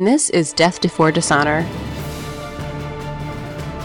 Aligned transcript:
This 0.00 0.30
is 0.30 0.54
Death 0.54 0.80
Before 0.80 1.12
Dishonor. 1.12 1.68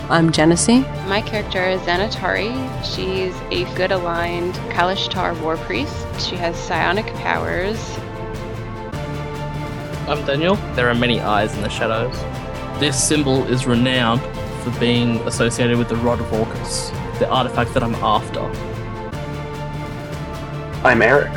I'm 0.09 0.31
Genesee. 0.31 0.79
My 1.09 1.21
character 1.21 1.61
is 1.67 1.81
Xanatari. 1.81 2.55
She's 2.85 3.35
a 3.51 3.65
good 3.75 3.91
aligned 3.91 4.53
Kalashtar 4.71 5.37
war 5.41 5.57
priest. 5.57 6.07
She 6.21 6.37
has 6.37 6.55
psionic 6.55 7.05
powers. 7.15 7.99
I'm 10.07 10.25
Daniel. 10.25 10.55
There 10.75 10.89
are 10.89 10.95
many 10.95 11.19
eyes 11.19 11.53
in 11.53 11.61
the 11.61 11.67
shadows. 11.67 12.17
This 12.79 12.95
symbol 13.05 13.43
is 13.47 13.67
renowned 13.67 14.21
for 14.63 14.71
being 14.79 15.17
associated 15.27 15.77
with 15.77 15.89
the 15.89 15.97
Rod 15.97 16.21
of 16.21 16.31
Orcus, 16.31 16.91
the 17.19 17.27
artifact 17.29 17.73
that 17.73 17.83
I'm 17.83 17.95
after. 17.95 18.39
I'm 20.87 21.01
Eric. 21.01 21.33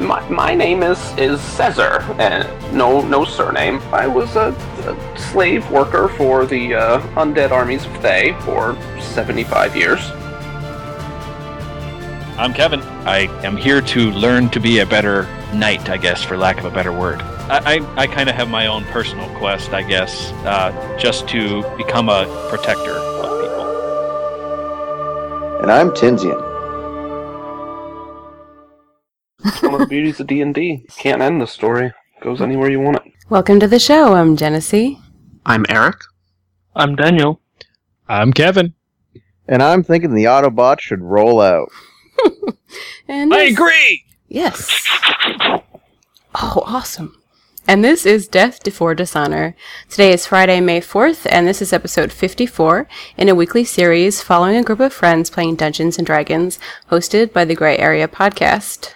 My, 0.00 0.28
my 0.28 0.54
name 0.54 0.82
is 0.82 0.98
is 1.16 1.40
Caesar, 1.40 2.02
and 2.18 2.46
no 2.76 3.00
no 3.00 3.24
surname. 3.24 3.80
I 3.92 4.06
was 4.06 4.36
a, 4.36 4.54
a 4.84 5.18
slave 5.18 5.68
worker 5.70 6.08
for 6.08 6.44
the 6.44 6.74
uh, 6.74 7.00
undead 7.14 7.52
armies 7.52 7.86
of 7.86 7.92
Thay 7.96 8.34
for 8.40 8.76
75 9.00 9.74
years. 9.74 10.00
I'm 12.38 12.52
Kevin. 12.52 12.80
I 13.06 13.28
am 13.44 13.56
here 13.56 13.80
to 13.80 14.10
learn 14.10 14.50
to 14.50 14.60
be 14.60 14.80
a 14.80 14.86
better 14.86 15.26
knight, 15.54 15.88
I 15.88 15.96
guess, 15.96 16.22
for 16.22 16.36
lack 16.36 16.58
of 16.58 16.64
a 16.64 16.70
better 16.70 16.92
word. 16.92 17.22
I, 17.22 17.76
I, 17.76 18.02
I 18.02 18.06
kind 18.06 18.28
of 18.28 18.34
have 18.34 18.48
my 18.50 18.66
own 18.66 18.84
personal 18.86 19.28
quest, 19.36 19.72
I 19.72 19.82
guess, 19.82 20.32
uh, 20.44 20.98
just 20.98 21.28
to 21.28 21.62
become 21.76 22.08
a 22.08 22.26
protector 22.48 22.92
of 22.92 23.40
people. 23.40 23.66
And 25.62 25.70
I'm 25.70 25.90
Tinsian. 25.90 26.51
One 29.62 29.74
of 29.74 29.80
the 29.80 29.86
beauties 29.86 30.20
of 30.20 30.26
D&D. 30.26 30.86
Can't 30.96 31.22
end 31.22 31.40
the 31.40 31.46
story. 31.46 31.92
Goes 32.20 32.40
anywhere 32.40 32.70
you 32.70 32.80
want 32.80 32.98
it. 33.04 33.12
Welcome 33.28 33.60
to 33.60 33.66
the 33.68 33.78
show. 33.78 34.14
I'm 34.14 34.36
Genesee. 34.36 34.98
I'm 35.46 35.64
Eric. 35.68 35.96
I'm 36.74 36.96
Daniel. 36.96 37.40
I'm 38.08 38.32
Kevin. 38.32 38.74
And 39.48 39.62
I'm 39.62 39.82
thinking 39.82 40.14
the 40.14 40.24
Autobot 40.24 40.80
should 40.80 41.00
roll 41.00 41.40
out. 41.40 41.68
And 43.08 43.34
I 43.34 43.44
this- 43.46 43.52
agree! 43.52 44.04
Yes. 44.28 44.86
Oh, 46.34 46.62
awesome. 46.64 47.14
And 47.68 47.84
this 47.84 48.06
is 48.06 48.26
Death 48.26 48.64
Before 48.64 48.94
Dishonor. 48.94 49.54
Today 49.90 50.12
is 50.12 50.26
Friday, 50.26 50.60
May 50.60 50.80
4th, 50.80 51.26
and 51.30 51.46
this 51.46 51.60
is 51.60 51.72
episode 51.72 52.10
54 52.12 52.88
in 53.18 53.28
a 53.28 53.34
weekly 53.34 53.64
series 53.64 54.22
following 54.22 54.56
a 54.56 54.62
group 54.62 54.80
of 54.80 54.92
friends 54.92 55.28
playing 55.30 55.56
Dungeons 55.56 55.98
and 55.98 56.06
Dragons, 56.06 56.58
hosted 56.90 57.32
by 57.32 57.44
the 57.44 57.54
Gray 57.54 57.76
Area 57.76 58.08
Podcast. 58.08 58.94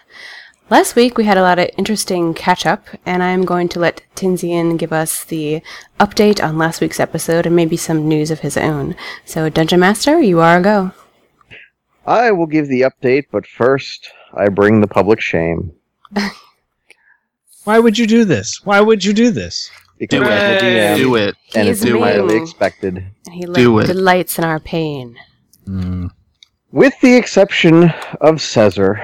Last 0.69 0.97
week 0.97 1.17
we 1.17 1.25
had 1.25 1.39
a 1.39 1.43
lot 1.43 1.61
of 1.61 1.71
interesting 1.79 2.35
catch 2.35 2.67
up, 2.67 2.87
and 3.07 3.23
I'm 3.23 3.45
going 3.45 3.69
to 3.69 3.79
let 3.79 4.03
Tinsian 4.17 4.77
give 4.77 4.93
us 4.93 5.23
the 5.25 5.63
update 6.01 6.43
on 6.43 6.59
last 6.59 6.81
week's 6.81 6.99
episode 6.99 7.47
and 7.47 7.55
maybe 7.55 7.77
some 7.77 8.09
news 8.09 8.33
of 8.33 8.41
his 8.41 8.57
own. 8.57 8.97
So, 9.25 9.49
Dungeon 9.49 9.79
Master, 9.81 10.21
you 10.21 10.41
are 10.41 10.59
a 10.59 10.63
go. 10.63 10.91
I 12.05 12.33
will 12.33 12.47
give 12.47 12.67
the 12.69 12.81
update, 12.83 13.27
but 13.31 13.47
first, 13.47 14.11
I 14.35 14.49
bring 14.49 14.81
the 14.81 14.89
public 14.89 15.21
shame. 15.21 15.73
Why 17.65 17.79
would 17.79 17.97
you 17.99 18.07
do 18.09 18.25
this? 18.25 18.61
Why 18.65 18.81
would 18.81 19.05
you 19.05 19.13
do 19.13 19.31
this? 19.31 19.71
Because 19.99 20.21
Do 20.21 20.25
it. 20.27 20.63
DM, 20.63 20.97
Do 20.97 21.15
it. 21.17 21.35
and 21.55 21.65
He 21.65 21.71
it's 21.71 21.83
is 21.83 21.91
entirely 21.91 22.35
mean. 22.35 22.43
expected. 22.43 22.97
And 23.27 23.35
he 23.35 23.45
Do 23.47 23.79
it. 23.79 23.87
delights 23.87 24.37
in 24.39 24.45
our 24.45 24.61
pain. 24.61 25.17
Hmm. 25.65 26.09
With 26.73 26.95
the 27.01 27.15
exception 27.17 27.93
of 28.21 28.41
Caesar, 28.41 29.01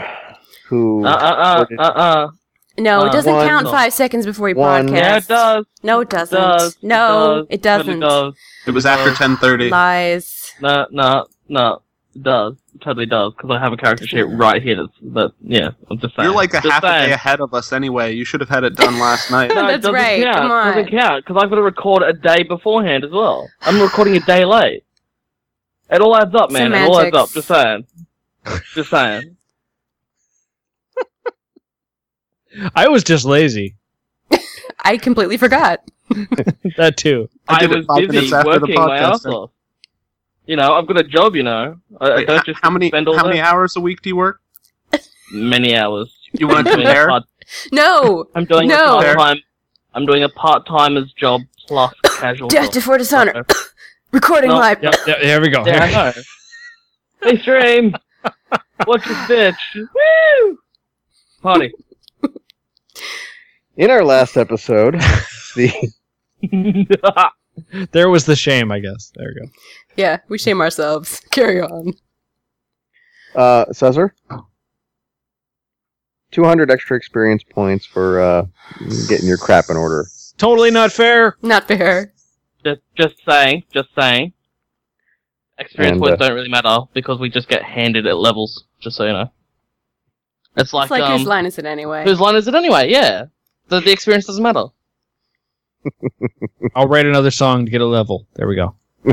who 0.72 1.04
Uh 1.04 1.10
uh 1.10 1.66
uh 1.78 1.82
uh 1.82 1.82
uh. 1.82 2.30
No, 2.78 3.02
Uh, 3.02 3.04
it 3.06 3.12
doesn't 3.12 3.34
one- 3.34 3.46
count 3.46 3.68
five 3.68 3.92
seconds 3.92 4.24
before 4.24 4.46
we 4.46 4.54
one- 4.54 4.88
podcast. 4.88 4.92
Yeah, 4.96 5.16
it 5.18 5.28
does. 5.28 5.66
No, 5.82 6.00
it 6.00 6.08
doesn't. 6.08 6.40
does. 6.40 6.76
No, 6.82 6.96
does. 7.42 7.46
it 7.50 7.62
doesn't. 7.62 7.96
It 7.98 8.00
does. 8.00 8.34
It 8.66 8.70
was 8.70 8.86
after 8.86 9.10
10:30. 9.10 9.70
Lies. 9.70 10.54
No, 10.62 10.86
no, 10.90 11.26
no. 11.50 11.82
It 12.14 12.22
does. 12.22 12.54
It 12.74 12.80
totally 12.80 13.04
does. 13.06 13.34
Because 13.34 13.50
I 13.50 13.58
have 13.58 13.72
a 13.74 13.76
character 13.76 14.06
sheet 14.06 14.22
right 14.22 14.62
here. 14.62 14.76
That's, 14.76 14.92
that, 15.14 15.32
yeah, 15.42 15.70
I'm 15.90 15.98
just 15.98 16.14
saying. 16.16 16.26
You're 16.26 16.34
like 16.34 16.54
a 16.54 16.60
Just 16.62 16.72
half 16.72 16.82
a 16.84 16.86
day 16.86 17.12
ahead 17.12 17.40
of 17.40 17.52
us 17.52 17.72
anyway. 17.74 18.14
You 18.14 18.24
should 18.24 18.40
have 18.40 18.48
had 18.48 18.64
it 18.64 18.74
done 18.74 18.98
last 18.98 19.30
night. 19.36 19.48
No, 19.54 19.66
That's 19.66 19.82
doesn't 19.82 19.94
right, 19.94 20.22
Count. 20.22 20.36
come 20.38 20.46
It 20.50 20.54
on. 20.54 20.66
doesn't 20.76 20.90
count 20.90 21.24
because 21.26 21.42
I've 21.42 21.50
got 21.50 21.56
to 21.56 21.62
record 21.62 22.02
a 22.02 22.12
day 22.14 22.42
beforehand 22.42 23.04
as 23.04 23.10
well. 23.10 23.48
I'm 23.62 23.80
recording 23.82 24.16
a 24.16 24.20
day 24.20 24.44
late. 24.46 24.84
It 25.90 26.00
all 26.00 26.16
adds 26.16 26.34
up, 26.34 26.50
man. 26.50 26.72
It 26.72 26.88
all 26.88 26.98
adds 27.00 27.14
up. 27.14 27.30
Just 27.30 27.48
saying. 27.48 27.86
Just 28.74 28.88
saying. 28.88 29.36
I 32.74 32.88
was 32.88 33.02
just 33.04 33.24
lazy. 33.24 33.76
I 34.84 34.96
completely 34.98 35.36
forgot. 35.36 35.80
That 36.76 36.96
too. 36.96 37.28
I 37.48 37.64
I, 37.64 37.66
was 37.66 37.86
busy 37.86 38.06
minutes 38.06 38.32
after 38.32 38.52
the 38.54 38.60
working 38.60 38.74
my 38.76 38.98
ass 38.98 39.24
off. 39.26 39.50
You 40.46 40.56
know, 40.56 40.74
I've 40.74 40.86
got 40.86 40.98
a 40.98 41.02
job. 41.04 41.34
You 41.36 41.42
know, 41.42 41.76
I, 42.00 42.12
I 42.12 42.24
don't 42.24 42.44
just 42.46 42.60
how 42.62 42.70
many 42.70 42.88
spend 42.88 43.08
all 43.08 43.16
how 43.16 43.22
that. 43.24 43.28
many 43.28 43.40
hours 43.40 43.76
a 43.76 43.80
week 43.80 44.02
do 44.02 44.08
you 44.10 44.16
work? 44.16 44.40
Many 45.32 45.76
hours. 45.76 46.12
You 46.32 46.48
want 46.48 46.66
to 46.66 46.72
I'm 46.72 46.76
doing 46.76 46.86
compare? 46.86 47.08
part- 47.08 47.24
No. 47.72 48.26
I'm 48.34 48.44
doing 48.44 48.68
No. 48.68 48.98
a 48.98 49.02
part 49.02 49.18
time. 49.18 49.36
I'm 49.94 50.06
doing 50.06 50.22
a 50.22 50.28
part 50.28 50.66
timer's 50.66 51.12
job 51.12 51.42
plus 51.66 51.92
casual. 52.04 52.48
Death 52.48 52.66
job. 52.66 52.74
before 52.74 52.98
dishonor. 52.98 53.44
Recording 54.12 54.50
No, 54.50 54.56
live. 54.58 54.82
Yep, 54.82 54.94
yep, 55.06 55.18
here 55.18 55.40
we 55.40 55.48
go. 55.50 55.64
Yeah, 55.66 55.84
I 55.84 55.90
know. 55.90 56.12
Hey, 57.30 57.38
stream. 57.40 57.94
Watch 58.86 59.04
this 59.04 59.16
bitch. 59.28 59.56
Woo! 59.76 60.58
Party. 61.42 61.72
In 63.76 63.90
our 63.90 64.04
last 64.04 64.36
episode, 64.36 64.94
the 65.56 65.92
There 67.92 68.08
was 68.08 68.24
the 68.24 68.36
shame, 68.36 68.72
I 68.72 68.80
guess. 68.80 69.12
There 69.14 69.28
we 69.28 69.40
go. 69.40 69.52
Yeah, 69.96 70.18
we 70.28 70.38
shame 70.38 70.60
ourselves. 70.60 71.20
Carry 71.30 71.60
on. 71.60 71.92
uh, 73.34 73.66
Caesar, 73.72 74.14
200 76.30 76.70
extra 76.70 76.96
experience 76.96 77.42
points 77.44 77.84
for 77.84 78.20
uh, 78.20 78.46
getting 79.08 79.28
your 79.28 79.36
crap 79.36 79.66
in 79.68 79.76
order. 79.76 80.06
Totally 80.38 80.70
not 80.70 80.92
fair. 80.92 81.36
Not 81.42 81.68
fair. 81.68 82.12
just, 82.64 82.80
just 82.96 83.16
saying. 83.28 83.64
Just 83.72 83.90
saying. 83.94 84.32
Experience 85.58 85.92
And, 85.92 86.00
points 86.00 86.20
uh, 86.20 86.28
don't 86.28 86.34
really 86.34 86.48
matter 86.48 86.78
because 86.94 87.20
we 87.20 87.28
just 87.28 87.48
get 87.48 87.62
handed 87.62 88.06
at 88.06 88.16
levels. 88.16 88.64
Just 88.80 88.96
so 88.96 89.04
you 89.04 89.12
know. 89.12 89.30
It's 90.56 90.72
like, 90.72 90.84
it's 90.84 90.90
like 90.90 91.02
um, 91.02 91.18
whose 91.18 91.26
line 91.26 91.46
is 91.46 91.58
it 91.58 91.66
anyway? 91.66 92.04
whose 92.04 92.20
line 92.20 92.34
is 92.36 92.48
it 92.48 92.54
anyway? 92.54 92.90
Yeah. 92.90 93.26
The, 93.72 93.80
the 93.80 93.90
experience 93.90 94.26
doesn't 94.26 94.42
matter. 94.42 94.66
I'll 96.74 96.88
write 96.88 97.06
another 97.06 97.30
song 97.30 97.64
to 97.64 97.70
get 97.70 97.80
a 97.80 97.86
level. 97.86 98.26
There 98.34 98.46
we 98.46 98.54
go. 98.54 98.74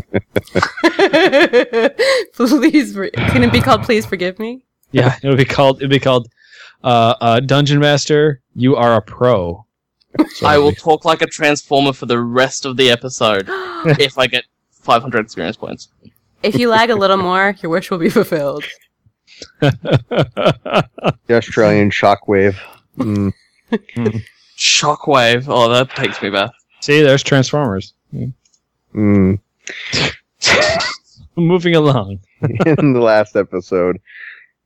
please, 2.34 2.94
for- 2.94 3.10
can 3.10 3.44
it 3.44 3.54
be 3.54 3.62
called 3.62 3.84
"Please 3.84 4.06
Forgive 4.06 4.38
Me"? 4.38 4.66
Yeah, 4.92 5.18
it'll 5.24 5.38
be 5.38 5.46
called. 5.46 5.78
It'll 5.78 5.88
be 5.90 5.98
called 5.98 6.28
uh, 6.84 7.16
uh, 7.22 7.40
Dungeon 7.40 7.80
Master. 7.80 8.42
You 8.54 8.76
are 8.76 8.96
a 8.96 9.02
pro. 9.02 9.66
So 10.34 10.46
I 10.48 10.56
it'll 10.56 10.74
talk 10.74 11.06
like 11.06 11.22
a 11.22 11.28
transformer 11.28 11.94
for 11.94 12.06
the 12.06 12.20
rest 12.20 12.66
of 12.66 12.76
the 12.76 12.92
episode 12.92 13.46
if 13.98 14.18
I 14.18 14.28
get 14.28 14.44
500 14.72 15.20
experience 15.20 15.56
points. 15.56 15.88
if 16.44 16.56
you 16.60 16.68
lag 16.68 16.90
a 16.90 16.96
little 16.98 17.16
more, 17.16 17.56
your 17.62 17.72
wish 17.72 17.90
will 17.90 17.98
be 17.98 18.10
fulfilled. 18.10 18.66
The 19.62 20.86
Australian 21.30 21.92
shockwave. 21.92 22.58
Mm. 22.98 23.32
Shockwave. 24.60 25.46
Oh, 25.48 25.70
that 25.70 25.90
takes 25.92 26.22
me 26.22 26.30
back. 26.30 26.52
See, 26.82 27.02
there's 27.02 27.24
Transformers. 27.24 27.94
Mm. 28.94 29.40
Moving 31.36 31.76
along. 31.76 32.20
in 32.42 32.94
the 32.94 33.00
last 33.00 33.36
episode, 33.38 34.02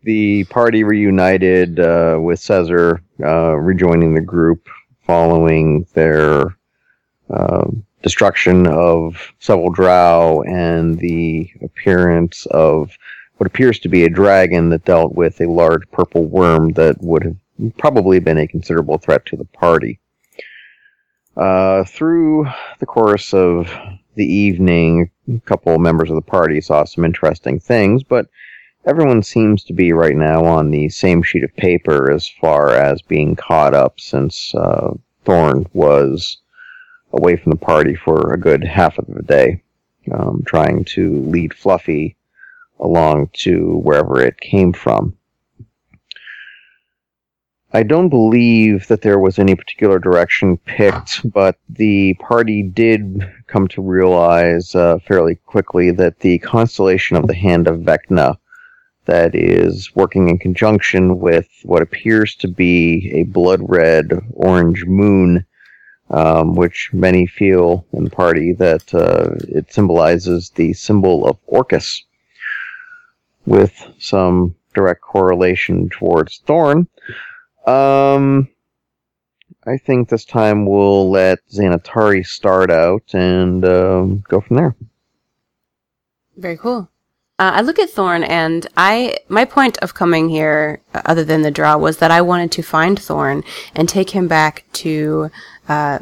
the 0.03 0.45
party 0.45 0.83
reunited 0.83 1.79
uh, 1.79 2.17
with 2.19 2.39
Caesar 2.39 3.01
uh, 3.23 3.53
rejoining 3.55 4.15
the 4.15 4.21
group 4.21 4.67
following 5.05 5.85
their 5.93 6.57
uh, 7.29 7.65
destruction 8.01 8.68
of 8.68 9.33
several 9.39 9.69
drow 9.69 10.41
and 10.44 10.97
the 11.00 11.50
appearance 11.62 12.47
of 12.47 12.97
what 13.38 13.47
appears 13.47 13.79
to 13.79 13.89
be 13.89 14.03
a 14.03 14.09
dragon 14.09 14.69
that 14.69 14.85
dealt 14.85 15.15
with 15.15 15.39
a 15.41 15.50
large 15.50 15.89
purple 15.91 16.25
worm 16.25 16.73
that 16.73 17.01
would 17.01 17.23
have 17.23 17.35
probably 17.77 18.19
been 18.19 18.38
a 18.38 18.47
considerable 18.47 18.97
threat 18.97 19.25
to 19.27 19.38
the 19.38 19.45
party. 19.45 20.00
Uh, 21.35 21.83
through 21.85 22.47
the 22.79 22.85
course 22.85 23.33
of 23.33 23.71
the 24.15 24.25
evening, 24.25 25.09
a 25.27 25.39
couple 25.41 25.77
members 25.79 26.09
of 26.09 26.15
the 26.15 26.21
party 26.21 26.61
saw 26.61 26.83
some 26.83 27.05
interesting 27.05 27.59
things, 27.59 28.03
but 28.03 28.27
everyone 28.85 29.23
seems 29.23 29.63
to 29.63 29.73
be 29.73 29.94
right 29.94 30.15
now 30.15 30.45
on 30.45 30.69
the 30.69 30.89
same 30.89 31.23
sheet 31.23 31.44
of 31.44 31.55
paper 31.55 32.11
as 32.11 32.27
far 32.27 32.75
as 32.75 33.01
being 33.01 33.35
caught 33.35 33.73
up 33.73 33.99
since 33.99 34.53
uh, 34.56 34.91
Thorn 35.25 35.65
was 35.73 36.38
away 37.13 37.35
from 37.35 37.51
the 37.51 37.57
party 37.57 37.95
for 37.95 38.33
a 38.33 38.39
good 38.39 38.63
half 38.63 38.97
of 38.97 39.06
the 39.07 39.23
day, 39.23 39.63
um, 40.11 40.44
trying 40.45 40.83
to 40.83 41.21
lead 41.21 41.53
Fluffy 41.53 42.15
along 42.79 43.29
to 43.33 43.77
wherever 43.77 44.21
it 44.21 44.39
came 44.39 44.73
from. 44.73 45.15
I 47.75 47.81
don't 47.81 48.09
believe 48.09 48.87
that 48.87 49.01
there 49.01 49.17
was 49.17 49.39
any 49.39 49.55
particular 49.55 49.97
direction 49.97 50.57
picked, 50.57 51.27
but 51.31 51.57
the 51.67 52.13
party 52.15 52.61
did 52.61 53.27
come 53.47 53.67
to 53.69 53.81
realize 53.81 54.75
uh, 54.75 54.99
fairly 55.07 55.35
quickly 55.35 55.89
that 55.89 56.19
the 56.19 56.37
constellation 56.39 57.17
of 57.17 57.25
the 57.25 57.33
Hand 57.33 57.67
of 57.67 57.79
Vecna, 57.79 58.37
that 59.05 59.33
is 59.33 59.89
working 59.95 60.29
in 60.29 60.37
conjunction 60.37 61.19
with 61.19 61.47
what 61.63 61.81
appears 61.81 62.35
to 62.35 62.47
be 62.47 63.11
a 63.15 63.23
blood 63.23 63.59
red 63.63 64.11
orange 64.33 64.85
moon, 64.85 65.43
um, 66.11 66.53
which 66.53 66.91
many 66.93 67.25
feel 67.25 67.87
in 67.91 68.03
the 68.03 68.11
party 68.11 68.53
that 68.53 68.93
uh, 68.93 69.33
it 69.49 69.73
symbolizes 69.73 70.51
the 70.51 70.73
symbol 70.73 71.25
of 71.25 71.37
Orcus, 71.47 72.03
with 73.47 73.73
some 73.97 74.55
direct 74.75 75.01
correlation 75.01 75.89
towards 75.89 76.37
Thorn. 76.45 76.87
Um, 77.65 78.50
I 79.65 79.77
think 79.77 80.10
this 80.10 80.25
time 80.25 80.65
we'll 80.65 81.10
let 81.10 81.39
Xanatari 81.50 82.25
start 82.25 82.69
out 82.69 83.13
and 83.13 83.63
um, 83.63 84.24
go 84.27 84.42
from 84.42 84.57
there. 84.57 84.75
Very 86.36 86.57
cool. 86.57 86.89
Uh, 87.39 87.51
I 87.56 87.62
look 87.62 87.80
at 87.80 87.89
Thorn, 87.89 88.24
and 88.24 88.68
I 88.77 89.18
my 89.27 89.44
point 89.44 89.77
of 89.80 89.94
coming 89.94 90.30
here, 90.30 90.81
uh, 90.94 91.01
other 91.06 91.24
than 91.24 91.42
the 91.42 91.51
drow, 91.51 91.77
was 91.77 91.98
that 91.98 92.12
I 92.12 92.21
wanted 92.21 92.51
to 92.54 92.62
find 92.62 93.00
Thorn 93.00 93.44
and 93.75 93.89
take 93.89 94.12
him 94.12 94.27
back 94.27 94.66
to 94.74 95.31
uh, 95.68 96.00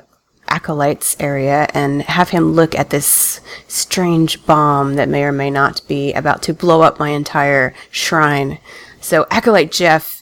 Acolyte's 0.49 1.15
area 1.19 1.67
and 1.73 2.01
have 2.03 2.29
him 2.29 2.51
look 2.51 2.75
at 2.75 2.89
this 2.89 3.39
strange 3.67 4.45
bomb 4.45 4.95
that 4.95 5.07
may 5.07 5.23
or 5.23 5.31
may 5.31 5.49
not 5.49 5.81
be 5.87 6.11
about 6.13 6.43
to 6.43 6.53
blow 6.53 6.81
up 6.81 6.99
my 6.99 7.09
entire 7.09 7.73
shrine. 7.89 8.59
So 8.99 9.25
Acolyte 9.31 9.71
Jeff 9.71 10.20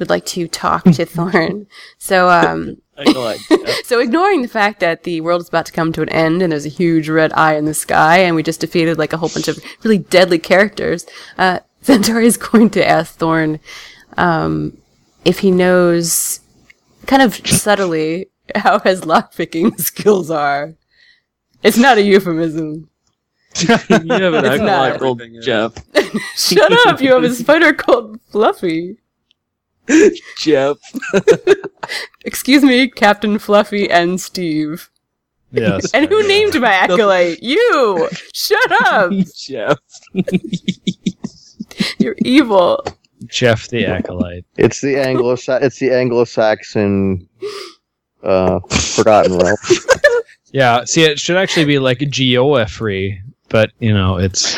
would 0.00 0.10
like 0.10 0.26
to 0.26 0.48
talk 0.48 0.82
to 0.84 1.04
Thorn. 1.06 1.68
So 1.98 2.28
um, 2.28 2.78
so 3.84 4.00
ignoring 4.00 4.42
the 4.42 4.48
fact 4.48 4.80
that 4.80 5.04
the 5.04 5.20
world 5.20 5.40
is 5.42 5.48
about 5.48 5.66
to 5.66 5.72
come 5.72 5.92
to 5.92 6.02
an 6.02 6.08
end 6.10 6.42
and 6.42 6.52
there's 6.52 6.66
a 6.66 6.70
huge 6.70 7.08
red 7.08 7.32
eye 7.34 7.54
in 7.54 7.64
the 7.64 7.74
sky 7.74 8.18
and 8.18 8.34
we 8.34 8.42
just 8.42 8.60
defeated 8.60 8.98
like 8.98 9.12
a 9.12 9.16
whole 9.16 9.28
bunch 9.28 9.48
of 9.48 9.58
really 9.84 9.98
deadly 9.98 10.38
characters, 10.38 11.06
uh, 11.38 11.60
Xanatari 11.84 12.24
is 12.24 12.36
going 12.36 12.68
to 12.70 12.86
ask 12.86 13.14
Thorn 13.16 13.58
um, 14.18 14.76
if 15.24 15.38
he 15.38 15.50
knows 15.50 16.40
kind 17.06 17.22
of 17.22 17.34
subtly 17.46 18.28
how 18.54 18.78
his 18.80 19.02
lockpicking 19.02 19.78
skills 19.80 20.30
are. 20.30 20.74
It's 21.62 21.78
not 21.78 21.98
a 21.98 22.02
euphemism. 22.02 22.88
you 23.60 23.66
have 23.68 23.90
an 23.90 24.44
It's 24.44 24.60
acolyte 24.60 25.00
not. 25.00 25.42
Jeff. 25.42 25.74
Shut 26.36 26.86
up! 26.86 27.00
You 27.00 27.14
have 27.14 27.24
a 27.24 27.34
spider 27.34 27.72
called 27.72 28.20
Fluffy. 28.30 28.98
Jeff. 30.38 30.76
Excuse 32.24 32.62
me, 32.62 32.88
Captain 32.88 33.38
Fluffy 33.38 33.90
and 33.90 34.20
Steve. 34.20 34.90
Yes. 35.52 35.90
And 35.92 36.08
who 36.08 36.26
named 36.28 36.60
my 36.60 36.72
acolyte? 36.72 37.42
You! 37.42 38.08
Shut 38.32 38.72
up! 38.86 39.12
Jeff. 39.36 39.78
You're 41.98 42.16
evil. 42.18 42.84
Jeff 43.26 43.68
the 43.68 43.86
acolyte. 43.86 44.44
It's 44.56 44.80
the 44.80 44.96
Anglo 44.96 45.32
it's 45.32 45.78
the 45.78 45.90
Anglo-Saxon 45.92 47.28
uh, 48.22 48.60
Forgotten 48.70 49.38
Realm. 49.38 49.56
Yeah. 50.52 50.84
See, 50.84 51.02
it 51.02 51.18
should 51.18 51.36
actually 51.36 51.66
be 51.66 51.78
like 51.78 51.98
Geoffrey, 51.98 53.22
but 53.48 53.72
you 53.78 53.92
know, 53.92 54.16
it's 54.16 54.56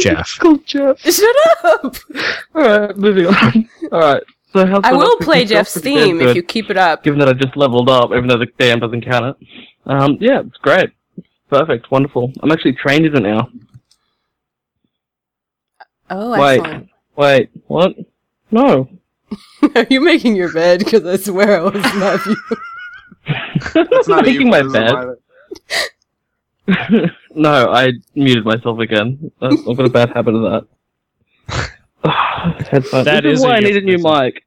Jeff. 0.00 0.38
called 0.38 0.64
Jeff. 0.66 0.98
Shut 1.00 1.36
up! 1.64 1.96
Alright, 2.54 2.96
moving 2.96 3.26
on. 3.26 3.68
Alright. 3.92 4.22
So 4.52 4.66
how's 4.66 4.82
I 4.84 4.92
will 4.92 5.16
play? 5.18 5.44
Jeff's 5.44 5.78
theme 5.78 6.20
if 6.20 6.28
good, 6.28 6.36
you 6.36 6.42
keep 6.42 6.70
it 6.70 6.76
up. 6.76 7.04
Given 7.04 7.20
that 7.20 7.28
I 7.28 7.34
just 7.34 7.56
leveled 7.56 7.88
up, 7.88 8.10
even 8.10 8.26
though 8.26 8.38
the 8.38 8.46
DM 8.46 8.80
doesn't 8.80 9.04
count 9.04 9.36
it. 9.40 9.48
Um, 9.86 10.16
yeah, 10.20 10.40
it's 10.40 10.56
great. 10.58 10.90
Perfect. 11.48 11.90
Wonderful. 11.90 12.32
I'm 12.42 12.50
actually 12.50 12.72
trained 12.72 13.06
in 13.06 13.16
it 13.16 13.20
now. 13.22 13.48
Oh, 16.10 16.30
Wait. 16.32 16.58
excellent. 16.60 16.88
Wait, 17.16 17.50
what? 17.68 17.94
No. 18.50 18.88
Are 19.76 19.86
you 19.88 20.00
making 20.00 20.34
your 20.34 20.52
bed? 20.52 20.80
Because 20.80 21.04
I 21.06 21.16
swear 21.16 21.60
I 21.60 21.62
was 21.62 21.94
not 21.94 22.26
you. 22.26 22.36
That's 23.74 24.08
not 24.08 24.26
a 24.26 24.30
making 24.30 24.50
my 24.50 24.62
bed. 24.62 25.16
Either. 26.70 27.16
no, 27.34 27.70
I 27.70 27.92
muted 28.14 28.44
myself 28.44 28.78
again. 28.78 29.30
I've 29.40 29.52
I've 29.68 29.76
got 29.76 29.86
a 29.86 29.90
bad 29.90 30.10
habit 30.10 30.34
of 30.34 30.66
that. 31.48 31.70
Headphones. 32.70 33.04
That 33.04 33.22
this 33.24 33.34
is 33.34 33.40
is 33.40 33.44
why 33.44 33.56
I 33.56 33.60
need 33.60 33.76
a 33.76 33.80
new 33.80 33.92
euphemism. 33.92 34.24
mic. 34.24 34.44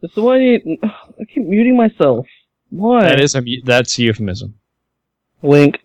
This 0.00 0.10
is 0.12 0.16
why 0.16 0.36
I 0.36 0.38
need. 0.38 0.78
I 0.82 1.24
keep 1.24 1.46
muting 1.46 1.76
myself. 1.76 2.26
Why? 2.70 3.04
That 3.04 3.20
is 3.20 3.34
a 3.34 3.40
mu- 3.40 3.62
that's 3.64 3.98
a 3.98 4.02
euphemism. 4.02 4.54
Wink. 5.40 5.80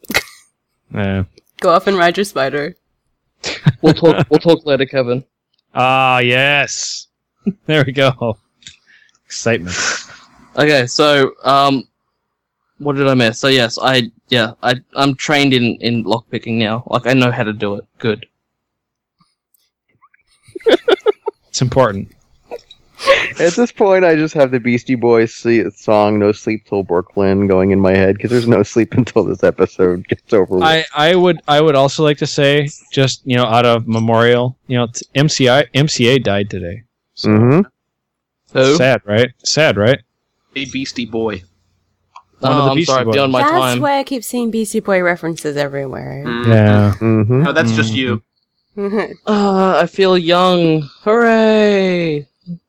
Yeah. 0.94 1.24
Go 1.60 1.70
off 1.70 1.88
and 1.88 1.98
ride 1.98 2.18
your 2.18 2.24
spider. 2.26 2.76
We'll 3.84 3.94
talk. 3.94 4.26
we'll 4.32 4.40
talk 4.40 4.66
later, 4.66 4.86
Kevin. 4.88 5.24
Ah, 5.76 6.18
yes. 6.18 7.08
There 7.68 7.84
we 7.86 7.92
go. 7.92 8.38
Excitement. 9.26 9.76
Okay, 10.58 10.88
so 10.88 11.34
um, 11.44 11.88
what 12.80 12.96
did 12.96 13.08
I 13.08 13.14
miss? 13.14 13.40
So 13.40 13.48
yes, 13.48 13.78
I 13.82 14.12
yeah 14.30 14.54
I 14.64 14.76
I'm 14.96 15.16
trained 15.16 15.54
in 15.54 15.76
in 15.82 16.04
lockpicking 16.04 16.58
now. 16.58 16.84
Like 16.88 17.08
I 17.08 17.14
know 17.14 17.32
how 17.32 17.44
to 17.44 17.54
do 17.54 17.76
it. 17.76 17.86
Good. 18.00 18.26
It's 21.50 21.62
important. 21.62 22.12
At 23.40 23.54
this 23.54 23.72
point, 23.72 24.04
I 24.04 24.16
just 24.16 24.34
have 24.34 24.52
the 24.52 24.60
Beastie 24.60 24.96
Boys 24.96 25.34
se- 25.34 25.70
song 25.72 26.20
"No 26.20 26.32
Sleep 26.32 26.66
Till 26.66 26.84
Brooklyn" 26.84 27.48
going 27.48 27.72
in 27.72 27.80
my 27.80 27.94
head 27.96 28.16
because 28.16 28.32
there's 28.32 28.48
no 28.48 28.64
sleep 28.64 28.94
until 28.98 29.24
this 29.24 29.44
episode 29.44 30.08
gets 30.08 30.34
over 30.34 30.56
with. 30.56 30.64
I, 30.64 30.86
I 30.96 31.16
would 31.16 31.40
I 31.48 31.62
would 31.62 31.76
also 31.76 32.04
like 32.04 32.18
to 32.20 32.28
say 32.28 32.70
just 32.92 33.22
you 33.26 33.38
know 33.38 33.46
out 33.46 33.66
of 33.66 33.88
memorial 33.88 34.58
you 34.68 34.78
know 34.78 34.88
t- 34.88 35.06
MCI 35.16 35.66
MCA 35.74 36.24
died 36.24 36.50
today. 36.50 36.84
So 37.16 37.30
hmm 37.36 37.62
Who? 38.54 38.76
sad 38.76 39.02
right? 39.06 39.30
Sad 39.44 39.78
right? 39.78 40.00
A 40.56 40.66
Beastie 40.66 41.06
Boy. 41.06 41.44
One 42.40 42.52
of 42.52 42.58
Oh, 42.60 42.64
the 42.66 42.70
I'm 42.72 42.76
Beastie 42.78 42.92
sorry, 42.92 43.06
Boys. 43.06 43.14
beyond 43.16 43.32
my 43.32 43.42
That's 43.42 43.52
time. 43.52 43.80
why 43.82 43.98
I 44.00 44.04
keep 44.04 44.24
seeing 44.24 44.52
Beastie 44.52 44.80
Boy 44.80 45.02
references 45.02 45.58
everywhere. 45.58 46.24
Mm. 46.26 46.46
Yeah. 46.48 46.94
hmm 46.96 47.44
No, 47.44 47.52
that's 47.52 47.72
just 47.72 47.94
you. 47.94 48.22
Ah, 49.26 49.80
I 49.82 49.88
feel 49.88 50.16
young. 50.18 50.84
Hooray! 51.02 52.28